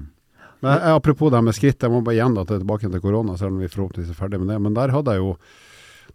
Men 0.61 0.85
Apropos 0.91 1.31
det 1.31 1.41
med 1.47 1.55
skritt, 1.55 1.83
jeg 1.83 1.93
må 1.93 2.03
bare 2.03 2.19
igjen 2.19 2.35
da 2.35 2.45
tilbake 2.49 2.91
til 2.91 3.03
korona, 3.03 3.37
selv 3.39 3.55
om 3.55 3.63
vi 3.63 3.71
forhåpentligvis 3.71 4.11
er 4.15 4.19
ferdig 4.19 4.41
med 4.43 4.51
det. 4.51 4.59
Men 4.63 4.75
der 4.75 4.95
hadde 4.95 5.15
jeg 5.15 5.23
jo, 5.23 5.35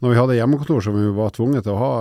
når 0.03 0.11
vi 0.11 0.19
hadde 0.19 0.39
hjemmekontor 0.39 0.83
som 0.83 0.97
vi 0.97 1.05
var 1.15 1.31
tvunget 1.35 1.67
til 1.67 1.75
å 1.75 1.79
ha 1.79 1.93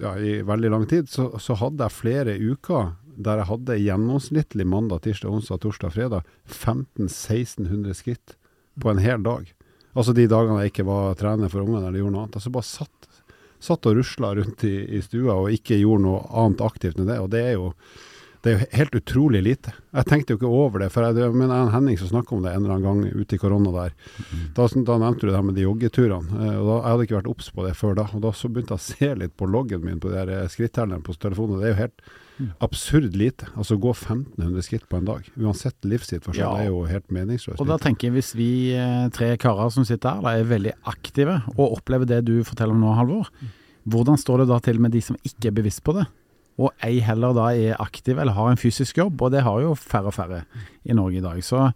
ja, 0.00 0.14
i 0.16 0.38
veldig 0.46 0.72
lang 0.72 0.86
tid, 0.88 1.10
så, 1.12 1.28
så, 1.42 1.58
hadde 1.60 1.84
jeg 1.84 1.98
flere 1.98 2.38
uker 2.40 2.94
der 3.16 3.42
jeg 3.42 3.50
hadde 3.50 3.78
gjennomsnittlig 3.80 4.66
mandag, 4.68 5.04
tirsdag, 5.04 5.32
onsdag, 5.32 5.60
torsdag, 5.64 5.92
fredag 5.92 6.32
1500-1600 6.48 7.96
skritt 7.96 8.36
på 8.80 8.92
en 8.92 9.00
hel 9.00 9.22
dag. 9.24 9.52
Altså 9.96 10.12
de 10.12 10.26
dagene 10.28 10.60
jeg 10.64 10.74
ikke 10.74 10.88
var 10.88 11.16
trener 11.16 11.52
for 11.52 11.64
ungene 11.64 11.86
eller 11.86 12.02
gjorde 12.02 12.16
noe 12.16 12.24
annet. 12.26 12.36
Altså 12.36 12.52
bare 12.52 12.68
satt, 12.68 13.22
satt 13.64 13.88
og 13.88 13.96
rusla 13.96 14.34
rundt 14.36 14.66
i, 14.68 14.74
i, 14.98 15.00
stua 15.04 15.38
og 15.40 15.54
ikke 15.56 15.78
gjorde 15.80 16.04
noe 16.04 16.20
annet 16.36 16.64
aktivt 16.64 17.00
enn 17.00 17.08
det. 17.08 17.16
Og 17.22 17.30
det 17.32 17.42
er 17.46 17.54
jo 17.56 17.70
Det 18.42 18.50
er 18.50 18.56
jo 18.56 18.66
helt 18.78 18.96
utrolig 18.98 19.40
lite. 19.42 19.72
Jeg 19.96 20.08
tenkte 20.10 20.34
jo 20.34 20.38
ikke 20.40 20.50
over 20.50 20.82
det. 20.82 20.90
for 20.92 21.06
jeg, 21.06 21.32
men 21.34 21.50
jeg 21.50 21.72
Henning 21.72 21.98
som 22.00 22.10
snakka 22.10 22.36
om 22.36 22.44
det 22.44 22.52
en 22.52 22.64
eller 22.64 22.76
annen 22.76 22.86
gang 22.86 23.22
ute 23.22 23.36
i 23.36 23.40
korona 23.40 23.72
der. 23.74 23.96
Mm. 24.18 24.44
Da, 24.56 24.68
da, 24.68 24.98
nevnte 25.02 25.24
du 25.24 25.30
det 25.30 25.38
her 25.38 25.46
med 25.46 25.58
de 25.58 25.64
joggeturene. 25.64 26.38
Eh, 26.42 26.58
og 26.60 26.68
da, 26.68 26.76
Jeg 26.76 26.90
hadde 26.90 27.08
ikke 27.08 27.18
vært 27.18 27.32
obs 27.32 27.50
på 27.54 27.66
det 27.66 27.74
før 27.78 27.98
da. 27.98 28.06
Og 28.12 28.22
da 28.26 28.32
så 28.36 28.50
begynte 28.52 28.76
jeg 28.76 28.82
å 28.82 28.86
se 28.86 29.10
litt 29.22 29.34
på 29.36 29.48
loggen 29.50 29.84
min 29.86 30.00
på 30.02 30.12
de 30.12 30.22
eh, 30.24 30.46
skrittellerne 30.52 31.02
på 31.06 31.16
telefonen. 31.20 31.60
Det 31.62 31.68
er 31.70 31.74
jo 31.74 31.80
helt 31.80 32.06
mm. 32.12 32.50
absurd 32.68 33.18
lite. 33.18 33.50
Altså 33.56 33.78
gå 33.80 33.94
1500 33.94 34.66
skritt 34.68 34.88
på 34.90 35.00
en 35.00 35.08
dag. 35.08 35.30
Uansett 35.36 35.88
livssituasjon. 35.88 36.42
Ja. 36.42 36.52
Det 36.54 36.66
er 36.66 36.72
jo 36.74 36.82
helt 36.90 37.08
meningsløst. 37.14 37.60
Og 37.62 37.70
da 37.70 37.80
tenker 37.82 38.10
jeg 38.10 38.18
hvis 38.18 38.34
vi 38.38 38.50
eh, 38.76 39.06
tre 39.16 39.32
karer 39.40 39.72
som 39.74 39.86
sitter 39.88 40.18
her, 40.18 40.26
da 40.26 40.36
er 40.36 40.50
veldig 40.52 40.76
aktive 40.92 41.40
og 41.56 41.80
opplever 41.80 42.08
det 42.08 42.24
du 42.28 42.36
forteller 42.46 42.76
om 42.76 42.84
nå, 42.84 42.94
Halvor. 42.98 43.32
Mm. 43.40 43.54
Hvordan 43.86 44.18
står 44.18 44.42
det 44.42 44.48
da 44.50 44.62
til 44.62 44.80
med 44.82 44.94
de 44.94 45.02
som 45.04 45.18
ikke 45.22 45.52
er 45.52 45.58
bevisst 45.60 45.84
på 45.86 45.94
det? 45.94 46.08
Og 46.56 46.72
ei 46.84 46.98
heller 47.04 47.36
da 47.36 47.50
er 47.52 47.80
aktiv 47.82 48.16
eller 48.16 48.36
har 48.36 48.50
en 48.52 48.60
fysisk 48.60 48.98
jobb, 49.02 49.20
og 49.22 49.34
det 49.34 49.44
har 49.44 49.60
jo 49.60 49.74
færre 49.76 50.12
og 50.12 50.16
færre 50.16 50.42
i 50.84 50.96
Norge 50.96 51.20
i 51.20 51.24
dag. 51.24 51.42
Så 51.44 51.68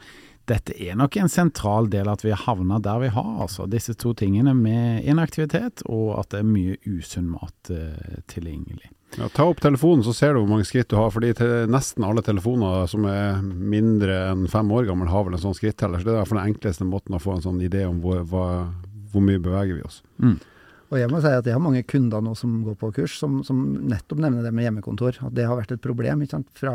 dette 0.51 0.74
er 0.83 0.97
nok 0.99 1.16
en 1.20 1.31
sentral 1.31 1.91
del 1.93 2.09
at 2.11 2.24
vi 2.24 2.33
har 2.33 2.41
havna 2.47 2.81
der 2.83 3.03
vi 3.05 3.11
har, 3.14 3.35
altså. 3.45 3.68
Disse 3.70 3.95
to 3.95 4.14
tingene 4.18 4.55
med 4.57 5.05
inaktivitet 5.05 5.85
og 5.87 6.16
at 6.22 6.33
det 6.33 6.41
er 6.41 6.49
mye 6.49 6.78
usunn 6.89 7.28
mat 7.31 7.70
eh, 7.74 8.22
tilgjengelig. 8.31 8.91
Ja, 9.18 9.26
ta 9.35 9.47
opp 9.51 9.61
telefonen, 9.62 10.05
så 10.07 10.14
ser 10.14 10.35
du 10.35 10.41
hvor 10.41 10.51
mange 10.53 10.66
skritt 10.68 10.91
du 10.91 10.97
har. 10.99 11.11
fordi 11.11 11.33
Nesten 11.70 12.07
alle 12.07 12.22
telefoner 12.22 12.87
som 12.91 13.07
er 13.11 13.41
mindre 13.43 14.20
enn 14.31 14.47
fem 14.51 14.70
år 14.70 14.87
gammel, 14.91 15.11
har 15.11 15.26
vel 15.26 15.37
en 15.37 15.43
sånn 15.43 15.57
skritteller. 15.59 16.03
Så 16.03 16.09
det 16.09 16.18
er 16.18 16.31
den 16.31 16.45
enkleste 16.45 16.87
måten 16.87 17.18
å 17.18 17.22
få 17.22 17.37
en 17.37 17.45
sånn 17.47 17.61
idé 17.62 17.85
om 17.89 17.99
hvor, 18.05 18.22
hva, 18.31 18.47
hvor 19.12 19.26
mye 19.26 19.43
beveger 19.43 19.81
vi 19.81 19.87
oss. 19.87 20.01
Mm. 20.22 20.39
Og 20.91 20.99
jeg 20.99 21.11
må 21.12 21.20
si 21.22 21.30
at 21.30 21.47
jeg 21.47 21.55
har 21.55 21.62
mange 21.62 21.84
kunder 21.86 22.22
nå 22.24 22.32
som 22.38 22.57
går 22.66 22.76
på 22.80 22.91
kurs, 22.97 23.14
som, 23.20 23.41
som 23.47 23.61
nettopp 23.86 24.22
nevner 24.24 24.43
det 24.43 24.51
med 24.55 24.66
hjemmekontor. 24.66 25.20
At 25.28 25.36
det 25.36 25.47
har 25.47 25.59
vært 25.61 25.76
et 25.76 25.84
problem 25.84 26.24
sant, 26.26 26.49
fra 26.59 26.74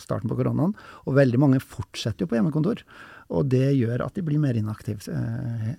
starten 0.00 0.30
på 0.30 0.38
koronaen. 0.40 0.74
Og 1.06 1.14
veldig 1.14 1.40
mange 1.42 1.62
fortsetter 1.62 2.26
jo 2.26 2.32
på 2.32 2.40
hjemmekontor. 2.40 2.82
Og 3.34 3.46
det 3.52 3.68
gjør 3.78 4.02
at 4.08 4.18
de 4.18 4.26
blir 4.26 4.42
mer 4.42 4.58
inaktive. 4.58 5.06
Eh, 5.06 5.76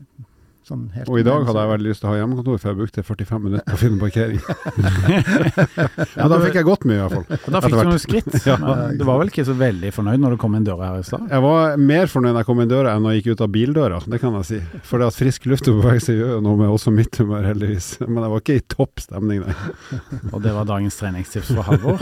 Sånn 0.66 0.88
og 1.06 1.20
i 1.20 1.22
dag 1.22 1.44
hadde 1.46 1.62
jeg 1.62 1.70
veldig 1.70 1.92
lyst 1.92 2.02
til 2.02 2.08
å 2.08 2.12
ha 2.12 2.18
hjemmekontor, 2.18 2.56
for 2.58 2.72
jeg 2.72 2.78
brukte 2.80 3.02
45 3.06 3.44
minutter 3.44 3.66
på 3.70 3.76
å 3.76 3.82
finne 3.84 4.00
parkering. 4.02 4.40
Men 6.16 6.32
da 6.32 6.40
fikk 6.42 6.56
jeg 6.58 6.66
gått 6.66 6.88
mye, 6.90 6.96
i 6.96 7.02
hvert 7.04 7.14
fall. 7.14 7.52
Da 7.54 7.60
fikk 7.62 7.76
du 7.76 7.82
noen 7.86 8.02
skritt. 8.02 8.38
ja. 8.50 8.56
Du 8.98 9.04
var 9.06 9.20
vel 9.22 9.30
ikke 9.30 9.46
så 9.46 9.54
veldig 9.60 9.92
fornøyd 9.94 10.24
når 10.24 10.34
du 10.34 10.40
kom 10.42 10.58
inn 10.58 10.66
døra 10.66 10.88
her 10.90 11.04
i 11.04 11.06
stad? 11.06 11.28
Jeg 11.30 11.44
var 11.46 11.78
mer 11.78 12.10
fornøyd 12.10 12.34
når 12.34 12.42
jeg 12.42 12.50
kom 12.50 12.64
inn 12.64 12.72
døra 12.72 12.96
enn 12.96 13.06
når 13.06 13.14
jeg 13.14 13.22
gikk 13.22 13.38
ut 13.38 13.44
av 13.46 13.52
bildøra, 13.54 14.00
det 14.10 14.22
kan 14.24 14.40
jeg 14.40 14.48
si. 14.50 14.60
For 14.90 15.04
det 15.04 15.12
at 15.12 15.20
frisk 15.20 15.46
luft 15.52 15.70
og 15.70 15.78
bevegelse 15.84 16.18
gjør 16.18 16.34
jo 16.34 16.42
noe 16.48 16.62
med 16.64 16.74
også 16.74 16.96
mitt 16.98 17.22
humør, 17.22 17.46
heldigvis. 17.52 17.92
Men 18.08 18.24
jeg 18.24 18.34
var 18.34 18.44
ikke 18.46 18.58
i 18.58 18.66
topp 18.74 19.06
stemning, 19.06 19.46
nei. 19.46 20.02
og 20.32 20.42
det 20.48 20.56
var 20.58 20.70
dagens 20.72 20.98
treningstips 20.98 21.54
fra 21.54 21.68
Halvor. 21.70 22.02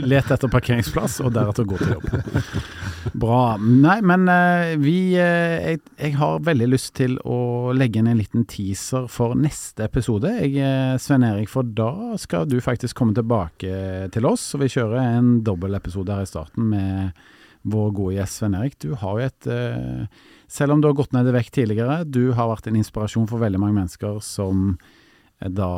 Let 0.00 0.32
etter 0.32 0.48
parkeringsplass, 0.56 1.20
og 1.20 1.36
deretter 1.36 1.68
gå 1.68 1.76
til 1.82 1.98
jobb. 1.98 2.08
Bra. 3.12 3.42
Nei, 3.60 4.00
men 4.00 4.26
uh, 4.32 4.72
vi 4.80 4.96
uh, 5.20 5.60
jeg, 5.66 5.84
jeg 6.00 6.16
har 6.16 6.40
veldig 6.46 6.72
lyst 6.72 6.94
til 6.96 7.20
å 7.26 7.36
legge 7.74 8.00
inn 8.00 8.10
en 8.10 8.18
liten 8.20 8.44
teaser 8.48 9.06
for 9.10 9.34
neste 9.38 9.86
episode. 9.86 10.30
Jeg, 10.42 10.52
Svein 11.00 11.00
Sven 11.02 11.26
Erik, 11.26 11.50
for 11.50 11.66
da 11.66 12.16
skal 12.20 12.46
du 12.46 12.58
faktisk 12.62 12.98
komme 12.98 13.16
tilbake 13.16 14.10
til 14.14 14.28
oss. 14.28 14.44
Og 14.54 14.62
vi 14.62 14.70
kjører 14.76 15.00
en 15.00 15.32
dobbeltepisode 15.46 16.14
her 16.14 16.26
i 16.26 16.30
starten 16.30 16.68
med 16.70 17.24
vår 17.66 17.90
gode 17.96 18.18
gjest 18.18 18.40
Sven 18.40 18.54
Erik. 18.58 18.78
Du 18.82 18.92
har 18.94 19.18
jo 19.18 19.26
et 19.26 19.48
eh, 19.50 20.06
Selv 20.46 20.76
om 20.76 20.82
du 20.82 20.86
har 20.86 20.94
gått 20.94 21.16
ned 21.16 21.26
i 21.26 21.34
vekt 21.34 21.56
tidligere, 21.56 22.04
du 22.04 22.30
har 22.38 22.52
vært 22.52 22.68
en 22.70 22.78
inspirasjon 22.78 23.26
for 23.26 23.42
veldig 23.42 23.58
mange 23.58 23.80
mennesker 23.80 24.20
som 24.22 24.76
eh, 25.40 25.50
da 25.50 25.70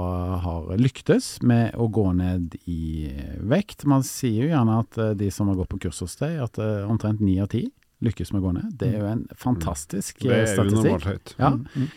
har 0.44 0.68
lyktes 0.76 1.38
med 1.40 1.78
å 1.80 1.88
gå 1.88 2.10
ned 2.18 2.58
i 2.68 3.08
vekt. 3.40 3.86
Man 3.88 4.04
sier 4.04 4.44
jo 4.44 4.52
gjerne 4.52 4.82
at 4.84 5.00
de 5.16 5.32
som 5.32 5.48
har 5.48 5.62
gått 5.62 5.72
på 5.72 5.80
kurs 5.86 6.02
hos 6.04 6.20
deg, 6.20 6.36
at 6.44 6.60
omtrent 6.84 7.24
ni 7.24 7.38
av 7.40 7.48
ti 7.54 7.68
lykkes 8.04 8.32
med 8.32 8.42
å 8.42 8.46
gå 8.46 8.52
ned. 8.58 8.74
Det 8.78 8.92
er 8.92 9.00
jo 9.02 9.08
en 9.10 9.24
fantastisk 9.36 10.20
statistikk. 10.20 10.28
det 10.30 10.58
er 10.58 10.68
unormalt 10.72 11.08
Høyt. 11.08 11.34
Ja. 11.38 11.50
Mm, 11.54 11.64
mm. 11.74 11.88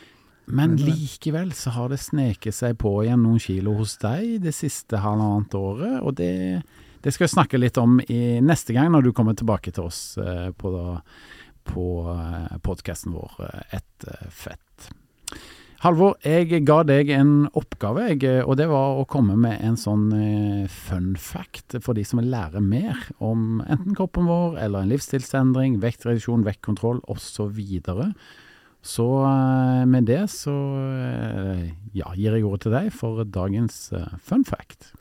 Men 0.51 0.75
likevel 0.75 1.53
så 1.55 1.71
har 1.75 1.91
det 1.91 2.01
sneket 2.01 2.55
seg 2.57 2.79
på 2.81 2.95
igjen 3.05 3.21
noen 3.23 3.39
kilo 3.39 3.75
hos 3.77 3.93
deg 4.01 4.41
det 4.43 4.53
siste 4.57 4.99
halvannet 4.99 5.53
året, 5.55 5.99
og 6.01 6.17
det, 6.17 6.63
det 7.05 7.13
skal 7.13 7.27
vi 7.27 7.35
snakke 7.35 7.61
litt 7.61 7.77
om 7.79 8.01
i 8.03 8.41
neste 8.43 8.75
gang 8.75 8.91
når 8.91 9.07
du 9.07 9.11
kommer 9.15 9.37
tilbake 9.37 9.71
til 9.71 9.87
oss 9.87 10.17
eh, 10.19 10.49
på, 10.51 10.73
på 11.71 11.85
eh, 12.15 12.57
podkasten 12.65 13.15
vår 13.15 13.37
eh, 13.47 13.77
Et 13.79 14.09
fett. 14.33 14.91
Halvor, 15.81 16.19
jeg 16.21 16.61
ga 16.61 16.83
deg 16.85 17.09
en 17.15 17.47
oppgave, 17.57 18.03
jeg, 18.11 18.43
og 18.45 18.53
det 18.59 18.67
var 18.69 18.99
å 19.01 19.05
komme 19.09 19.33
med 19.33 19.63
en 19.65 19.73
sånn 19.81 20.11
eh, 20.13 20.65
fun 20.69 21.15
fact 21.17 21.73
for 21.81 21.97
de 21.97 22.03
som 22.05 22.19
vil 22.21 22.27
lære 22.29 22.61
mer 22.61 22.99
om 23.17 23.63
enten 23.65 23.95
kroppen 23.97 24.27
vår 24.29 24.59
eller 24.61 24.85
en 24.85 24.91
livsstilsendring, 24.93 25.79
vektreduksjon, 25.81 26.43
vektkontroll 26.45 26.99
osv. 27.09 27.57
Så, 27.81 28.05
så 28.91 29.07
eh, 29.31 29.79
med 29.89 30.05
det 30.05 30.19
så 30.29 30.53
eh, 30.91 31.63
ja, 31.97 32.13
gir 32.13 32.37
jeg 32.37 32.45
ordet 32.45 32.67
til 32.67 32.77
deg 32.77 32.91
for 32.93 33.25
dagens 33.25 33.79
fun 34.21 34.45
fact. 34.45 34.91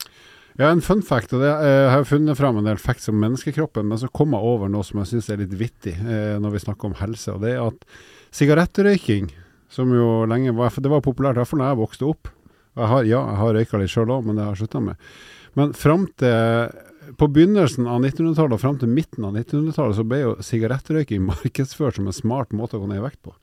Ja, 0.57 0.71
en 0.71 0.81
fun 0.81 1.05
fact. 1.05 1.37
og 1.37 1.45
det, 1.45 1.53
Jeg 1.61 1.93
har 1.93 2.09
funnet 2.09 2.41
fram 2.41 2.57
en 2.57 2.71
del 2.71 2.81
facts 2.81 3.05
om 3.13 3.21
menneskekroppen, 3.21 3.85
men 3.85 4.01
så 4.01 4.09
kom 4.09 4.33
jeg 4.33 4.49
over 4.55 4.73
noe 4.73 4.89
som 4.89 5.03
jeg 5.03 5.13
syns 5.13 5.29
er 5.29 5.45
litt 5.45 5.53
vittig 5.61 5.93
når 6.01 6.57
vi 6.57 6.65
snakker 6.65 6.89
om 6.89 6.97
helse. 7.05 7.37
og 7.37 7.45
Det 7.45 7.53
er 7.53 7.69
at 7.69 7.87
sigarettrøyking 8.33 9.29
som 9.71 9.91
jo 9.95 10.25
lenge 10.29 10.53
var 10.57 10.73
Det 10.75 10.91
var 10.91 11.03
populært, 11.05 11.37
i 11.37 11.41
hvert 11.41 11.51
fall 11.51 11.63
da 11.63 11.71
jeg 11.71 11.81
vokste 11.81 12.07
opp. 12.09 12.31
Jeg 12.75 12.87
har, 12.87 13.03
ja, 13.07 13.19
jeg 13.19 13.39
har 13.41 13.53
røyka 13.57 13.81
litt 13.81 13.91
sjøl 13.91 14.13
òg, 14.13 14.25
men 14.25 14.37
det 14.37 14.45
har 14.45 14.55
jeg 14.55 14.65
slutta 14.65 14.83
med. 14.83 15.11
Men 15.59 15.75
fram 15.75 16.07
til 16.19 16.71
på 17.17 17.27
begynnelsen 17.27 17.87
av 17.89 17.99
1900-tallet 17.99 18.55
og 18.55 18.61
fram 18.61 18.77
til 18.79 18.91
midten 18.91 19.25
av 19.27 19.35
1900-tallet 19.35 19.97
så 19.97 20.05
ble 20.07 20.19
jo 20.21 20.35
sigarettrøyking 20.45 21.23
markedsført 21.25 21.97
som 21.97 22.07
en 22.07 22.15
smart 22.15 22.53
måte 22.55 22.77
å 22.77 22.83
gå 22.83 22.91
ned 22.91 23.01
i 23.01 23.03
vekt 23.03 23.19
på. 23.25 23.33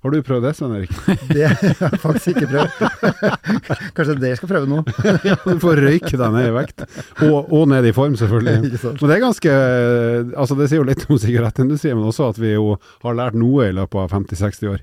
Har 0.00 0.14
du 0.14 0.22
prøvd 0.24 0.46
det, 0.46 0.52
Svein 0.56 0.72
Erik? 0.78 0.92
Det 1.36 1.42
har 1.44 1.58
jeg 1.60 1.98
faktisk 2.00 2.30
ikke 2.32 2.48
prøvd. 2.48 2.70
Kanskje 3.96 4.14
det 4.22 4.30
jeg 4.30 4.38
skal 4.40 4.52
prøve 4.54 4.70
nå. 4.70 4.78
ja, 5.28 5.36
du 5.42 5.60
får 5.60 5.82
røyke 5.84 6.14
deg 6.14 6.36
ned 6.38 6.48
i 6.48 6.54
vekt. 6.54 6.86
Og, 7.26 7.50
og 7.52 7.66
ned 7.68 7.90
i 7.90 7.92
form, 7.92 8.16
selvfølgelig. 8.16 8.70
Men 8.70 9.10
det 9.10 9.18
er 9.18 9.22
ganske 9.26 9.56
Altså, 10.32 10.56
det 10.56 10.70
sier 10.70 10.80
jo 10.80 10.88
litt 10.88 11.04
om 11.04 11.20
sigarettindustrien, 11.20 12.00
men 12.00 12.08
også 12.08 12.30
at 12.32 12.40
vi 12.40 12.54
jo 12.54 12.78
har 13.04 13.18
lært 13.18 13.36
noe 13.36 13.68
i 13.68 13.76
løpet 13.76 14.06
av 14.06 14.16
50-60 14.16 14.72
år. 14.72 14.80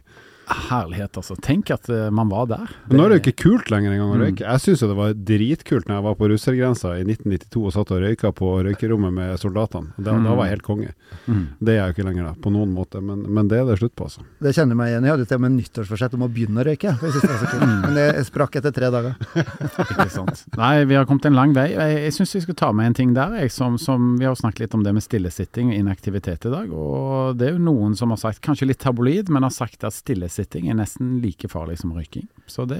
Herlighet, 0.47 1.17
altså. 1.19 1.35
Tenk 1.43 1.67
at 1.75 1.89
uh, 1.91 2.07
man 2.13 2.29
var 2.31 2.45
der. 2.47 2.69
Det... 2.87 2.95
Nå 2.95 3.03
er 3.03 3.11
det 3.11 3.17
jo 3.17 3.23
ikke 3.25 3.41
kult 3.43 3.71
lenger 3.71 3.91
engang 3.91 4.13
å 4.13 4.19
røyke. 4.21 4.45
Mm. 4.45 4.47
Jeg 4.47 4.63
syns 4.63 4.83
det 4.87 4.95
var 4.95 5.15
dritkult 5.27 5.89
når 5.89 5.97
jeg 5.97 6.05
var 6.05 6.15
på 6.15 6.29
russergrensa 6.31 6.93
i 6.95 7.03
1992 7.03 7.63
og 7.67 7.73
satt 7.75 7.91
og 7.91 7.99
røyka 8.05 8.31
på 8.35 8.51
røykerommet 8.63 9.15
med 9.17 9.33
soldatene. 9.41 9.91
Da, 9.97 10.15
mm. 10.15 10.27
da 10.29 10.35
var 10.37 10.47
jeg 10.47 10.55
helt 10.55 10.65
konge. 10.67 10.93
Mm. 11.25 11.41
Det 11.59 11.73
er 11.73 11.79
jeg 11.81 11.91
jo 11.91 11.95
ikke 11.97 12.05
lenger, 12.07 12.29
da, 12.29 12.33
på 12.45 12.53
noen 12.55 12.71
måte. 12.77 13.01
Men, 13.03 13.25
men, 13.27 13.49
det 13.51 13.59
er 13.59 13.67
det 13.67 13.75
slutt 13.81 13.95
på, 13.99 14.07
altså. 14.07 14.23
Det 14.39 14.53
kjenner 14.55 14.79
meg 14.79 14.93
igjen. 14.93 15.09
Jeg 15.09 15.17
hadde 15.17 15.27
til 15.27 15.39
og 15.41 15.43
med 15.43 15.55
nyttårsforsett 15.57 16.15
om 16.15 16.23
å 16.23 16.31
begynne 16.31 16.63
å 16.63 16.67
røyke. 16.69 16.95
Det 17.03 17.11
det 17.17 17.51
kult. 17.51 17.67
men 17.67 17.99
det 17.99 18.07
sprakk 18.29 18.57
etter 18.61 18.75
tre 18.79 18.91
dager. 18.95 19.19
ikke 19.97 20.07
sant. 20.15 20.45
Nei, 20.55 20.71
vi 20.87 20.95
har 20.95 21.09
kommet 21.11 21.27
en 21.27 21.35
lang 21.35 21.57
vei. 21.57 21.67
Jeg, 21.73 21.99
jeg 22.05 22.15
syns 22.21 22.37
vi 22.39 22.43
skal 22.47 22.59
ta 22.63 22.71
med 22.71 22.93
en 22.93 22.97
ting 23.01 23.11
der, 23.17 23.35
jeg, 23.43 23.51
som, 23.51 23.75
som, 23.81 24.13
Vi 24.21 24.29
har 24.29 24.39
snakket 24.39 24.63
litt 24.67 24.79
om 24.79 24.87
det 24.87 24.95
med 24.95 25.03
stillesitting 25.03 25.75
og 25.75 25.81
inaktivitet 25.83 26.47
i 26.47 26.55
dag. 26.55 26.71
Og 26.71 27.35
det 27.35 27.51
er 27.51 27.57
jo 27.57 27.67
noen 27.67 27.99
som 27.99 28.15
har 28.15 28.23
sagt, 28.23 28.39
kanskje 28.47 28.71
litt 28.71 28.79
tabloid, 28.79 29.27
men 29.33 29.43
har 29.43 29.51
sagt 29.51 29.83
at 29.83 29.95
stillesitting 29.95 30.36
sitting 30.37 30.69
er 30.69 30.77
nesten 30.77 31.17
like 31.23 31.49
farlig 31.51 31.79
som 31.81 31.91
røyking. 31.95 32.27
Så 32.49 32.67
det, 32.69 32.79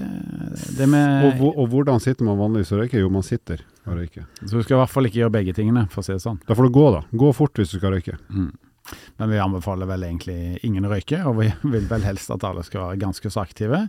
det 0.78 0.86
med 0.90 1.26
og, 1.28 1.50
og, 1.50 1.66
hvordan 1.72 2.00
sitter 2.02 2.26
man 2.28 2.40
vanligvis 2.40 2.72
og 2.74 2.84
røyker? 2.84 3.02
Jo, 3.02 3.10
man 3.12 3.26
sitter 3.26 3.64
og 3.84 3.98
røyker. 3.98 4.24
Så 4.44 4.54
du 4.54 4.62
skal 4.62 4.78
i 4.78 4.80
hvert 4.80 4.94
fall 4.94 5.10
ikke 5.10 5.22
gjøre 5.22 5.34
begge 5.38 5.56
tingene, 5.56 5.84
for 5.92 6.02
å 6.02 6.06
si 6.06 6.14
det 6.14 6.24
sånn. 6.24 6.40
Da 6.48 6.56
får 6.56 6.68
du 6.68 6.74
gå, 6.78 6.86
da. 6.94 7.04
Gå 7.24 7.34
fort 7.36 7.60
hvis 7.60 7.74
du 7.74 7.78
skal 7.80 7.96
røyke. 7.96 8.16
Mm. 8.30 8.50
Men 9.20 9.32
vi 9.32 9.40
anbefaler 9.42 9.88
vel 9.90 10.06
egentlig 10.06 10.38
ingen 10.64 10.86
å 10.88 10.92
røyke, 10.92 11.20
og 11.28 11.40
vi 11.42 11.50
vil 11.74 11.90
vel 11.90 12.06
helst 12.06 12.32
at 12.34 12.46
alle 12.48 12.64
skal 12.66 12.86
være 12.86 13.02
ganske 13.04 13.32
så 13.32 13.44
aktive. 13.44 13.86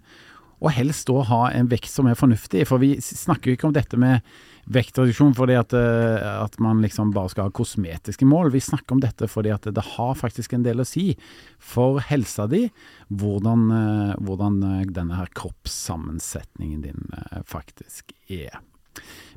Og 0.60 0.74
helst 0.76 1.08
da 1.08 1.24
ha 1.30 1.42
en 1.56 1.70
vekt 1.72 1.92
som 1.92 2.10
er 2.10 2.18
fornuftig, 2.20 2.66
for 2.68 2.82
vi 2.84 2.96
snakker 3.04 3.52
jo 3.52 3.58
ikke 3.58 3.70
om 3.70 3.76
dette 3.76 4.00
med 4.00 4.26
vektreduksjon 4.70 5.34
fordi 5.38 5.56
at, 5.58 5.74
eh, 5.74 6.26
at, 6.44 6.60
man 6.62 6.82
liksom 6.84 7.14
bare 7.16 7.32
skal 7.34 7.48
ha 7.48 7.56
kosmetiske 7.56 8.28
mål. 8.28 8.52
Vi 8.54 8.62
snakker 8.64 8.98
om 8.98 9.04
dette 9.04 9.30
fordi 9.32 9.54
at 9.56 9.66
det 9.66 9.86
har 9.96 10.18
faktisk 10.20 10.54
en 10.54 10.66
del 10.68 10.84
å 10.84 10.88
si 10.88 11.14
for 11.58 12.02
helsa 12.10 12.48
di 12.52 12.68
hvordan, 13.10 13.70
eh, 13.74 14.16
hvordan 14.22 14.64
eh, 14.72 14.88
denne 14.94 15.20
her 15.20 15.32
kroppssammensetningen 15.40 16.84
din 16.86 17.08
faktisk 17.48 18.14
er. 18.30 18.60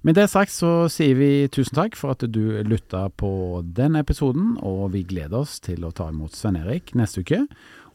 Med 0.03 0.17
det 0.19 0.27
sagt 0.33 0.51
så 0.51 0.89
sier 0.91 1.15
vi 1.15 1.47
tusen 1.53 1.77
takk 1.79 1.95
for 1.95 2.17
at 2.17 2.25
du 2.35 2.59
lytta 2.67 3.05
på 3.15 3.63
den 3.63 3.95
episoden, 4.01 4.57
og 4.59 4.91
vi 4.97 5.05
gleder 5.07 5.45
oss 5.45 5.61
til 5.63 5.87
å 5.87 5.93
ta 5.95 6.09
imot 6.11 6.35
Svein 6.35 6.59
Erik 6.59 6.91
neste 6.99 7.23
uke 7.23 7.45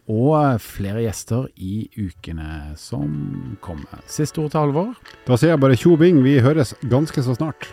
og 0.07 0.61
flere 0.63 1.03
gjester 1.03 1.49
i 1.59 1.89
ukene 1.99 2.73
som 2.79 3.57
kommer. 3.63 3.99
Siste 4.07 4.39
ord 4.41 4.53
til 4.53 4.63
Halvor? 4.63 4.93
Da 5.27 5.35
sier 5.35 5.55
jeg 5.55 5.63
bare 5.63 5.79
tjo 5.79 5.97
bing, 5.99 6.21
vi 6.23 6.39
høres 6.43 6.73
ganske 6.87 7.23
så 7.25 7.35
snart. 7.35 7.67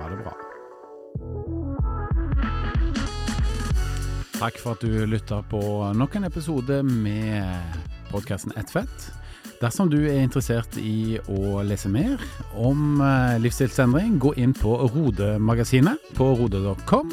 Ha 0.00 0.10
det 0.10 0.18
bra. 0.24 0.34
Takk 4.40 4.56
for 4.56 4.72
at 4.72 4.82
du 4.82 5.04
lytta 5.04 5.42
på 5.50 5.60
nok 5.94 6.14
en 6.16 6.26
episode 6.26 6.80
med 6.82 7.80
podkasten 8.10 8.54
Ett 8.58 8.72
fett. 8.72 9.10
Dersom 9.60 9.90
du 9.92 9.98
er 10.08 10.22
interessert 10.24 10.78
i 10.80 11.18
å 11.28 11.60
lese 11.68 11.90
mer 11.92 12.16
om 12.56 13.02
eh, 13.04 13.36
livsstilsendring, 13.44 14.16
gå 14.16 14.32
inn 14.40 14.54
på 14.56 14.72
Rode-magasinet 14.88 16.14
på 16.16 16.30
rode.com. 16.38 17.12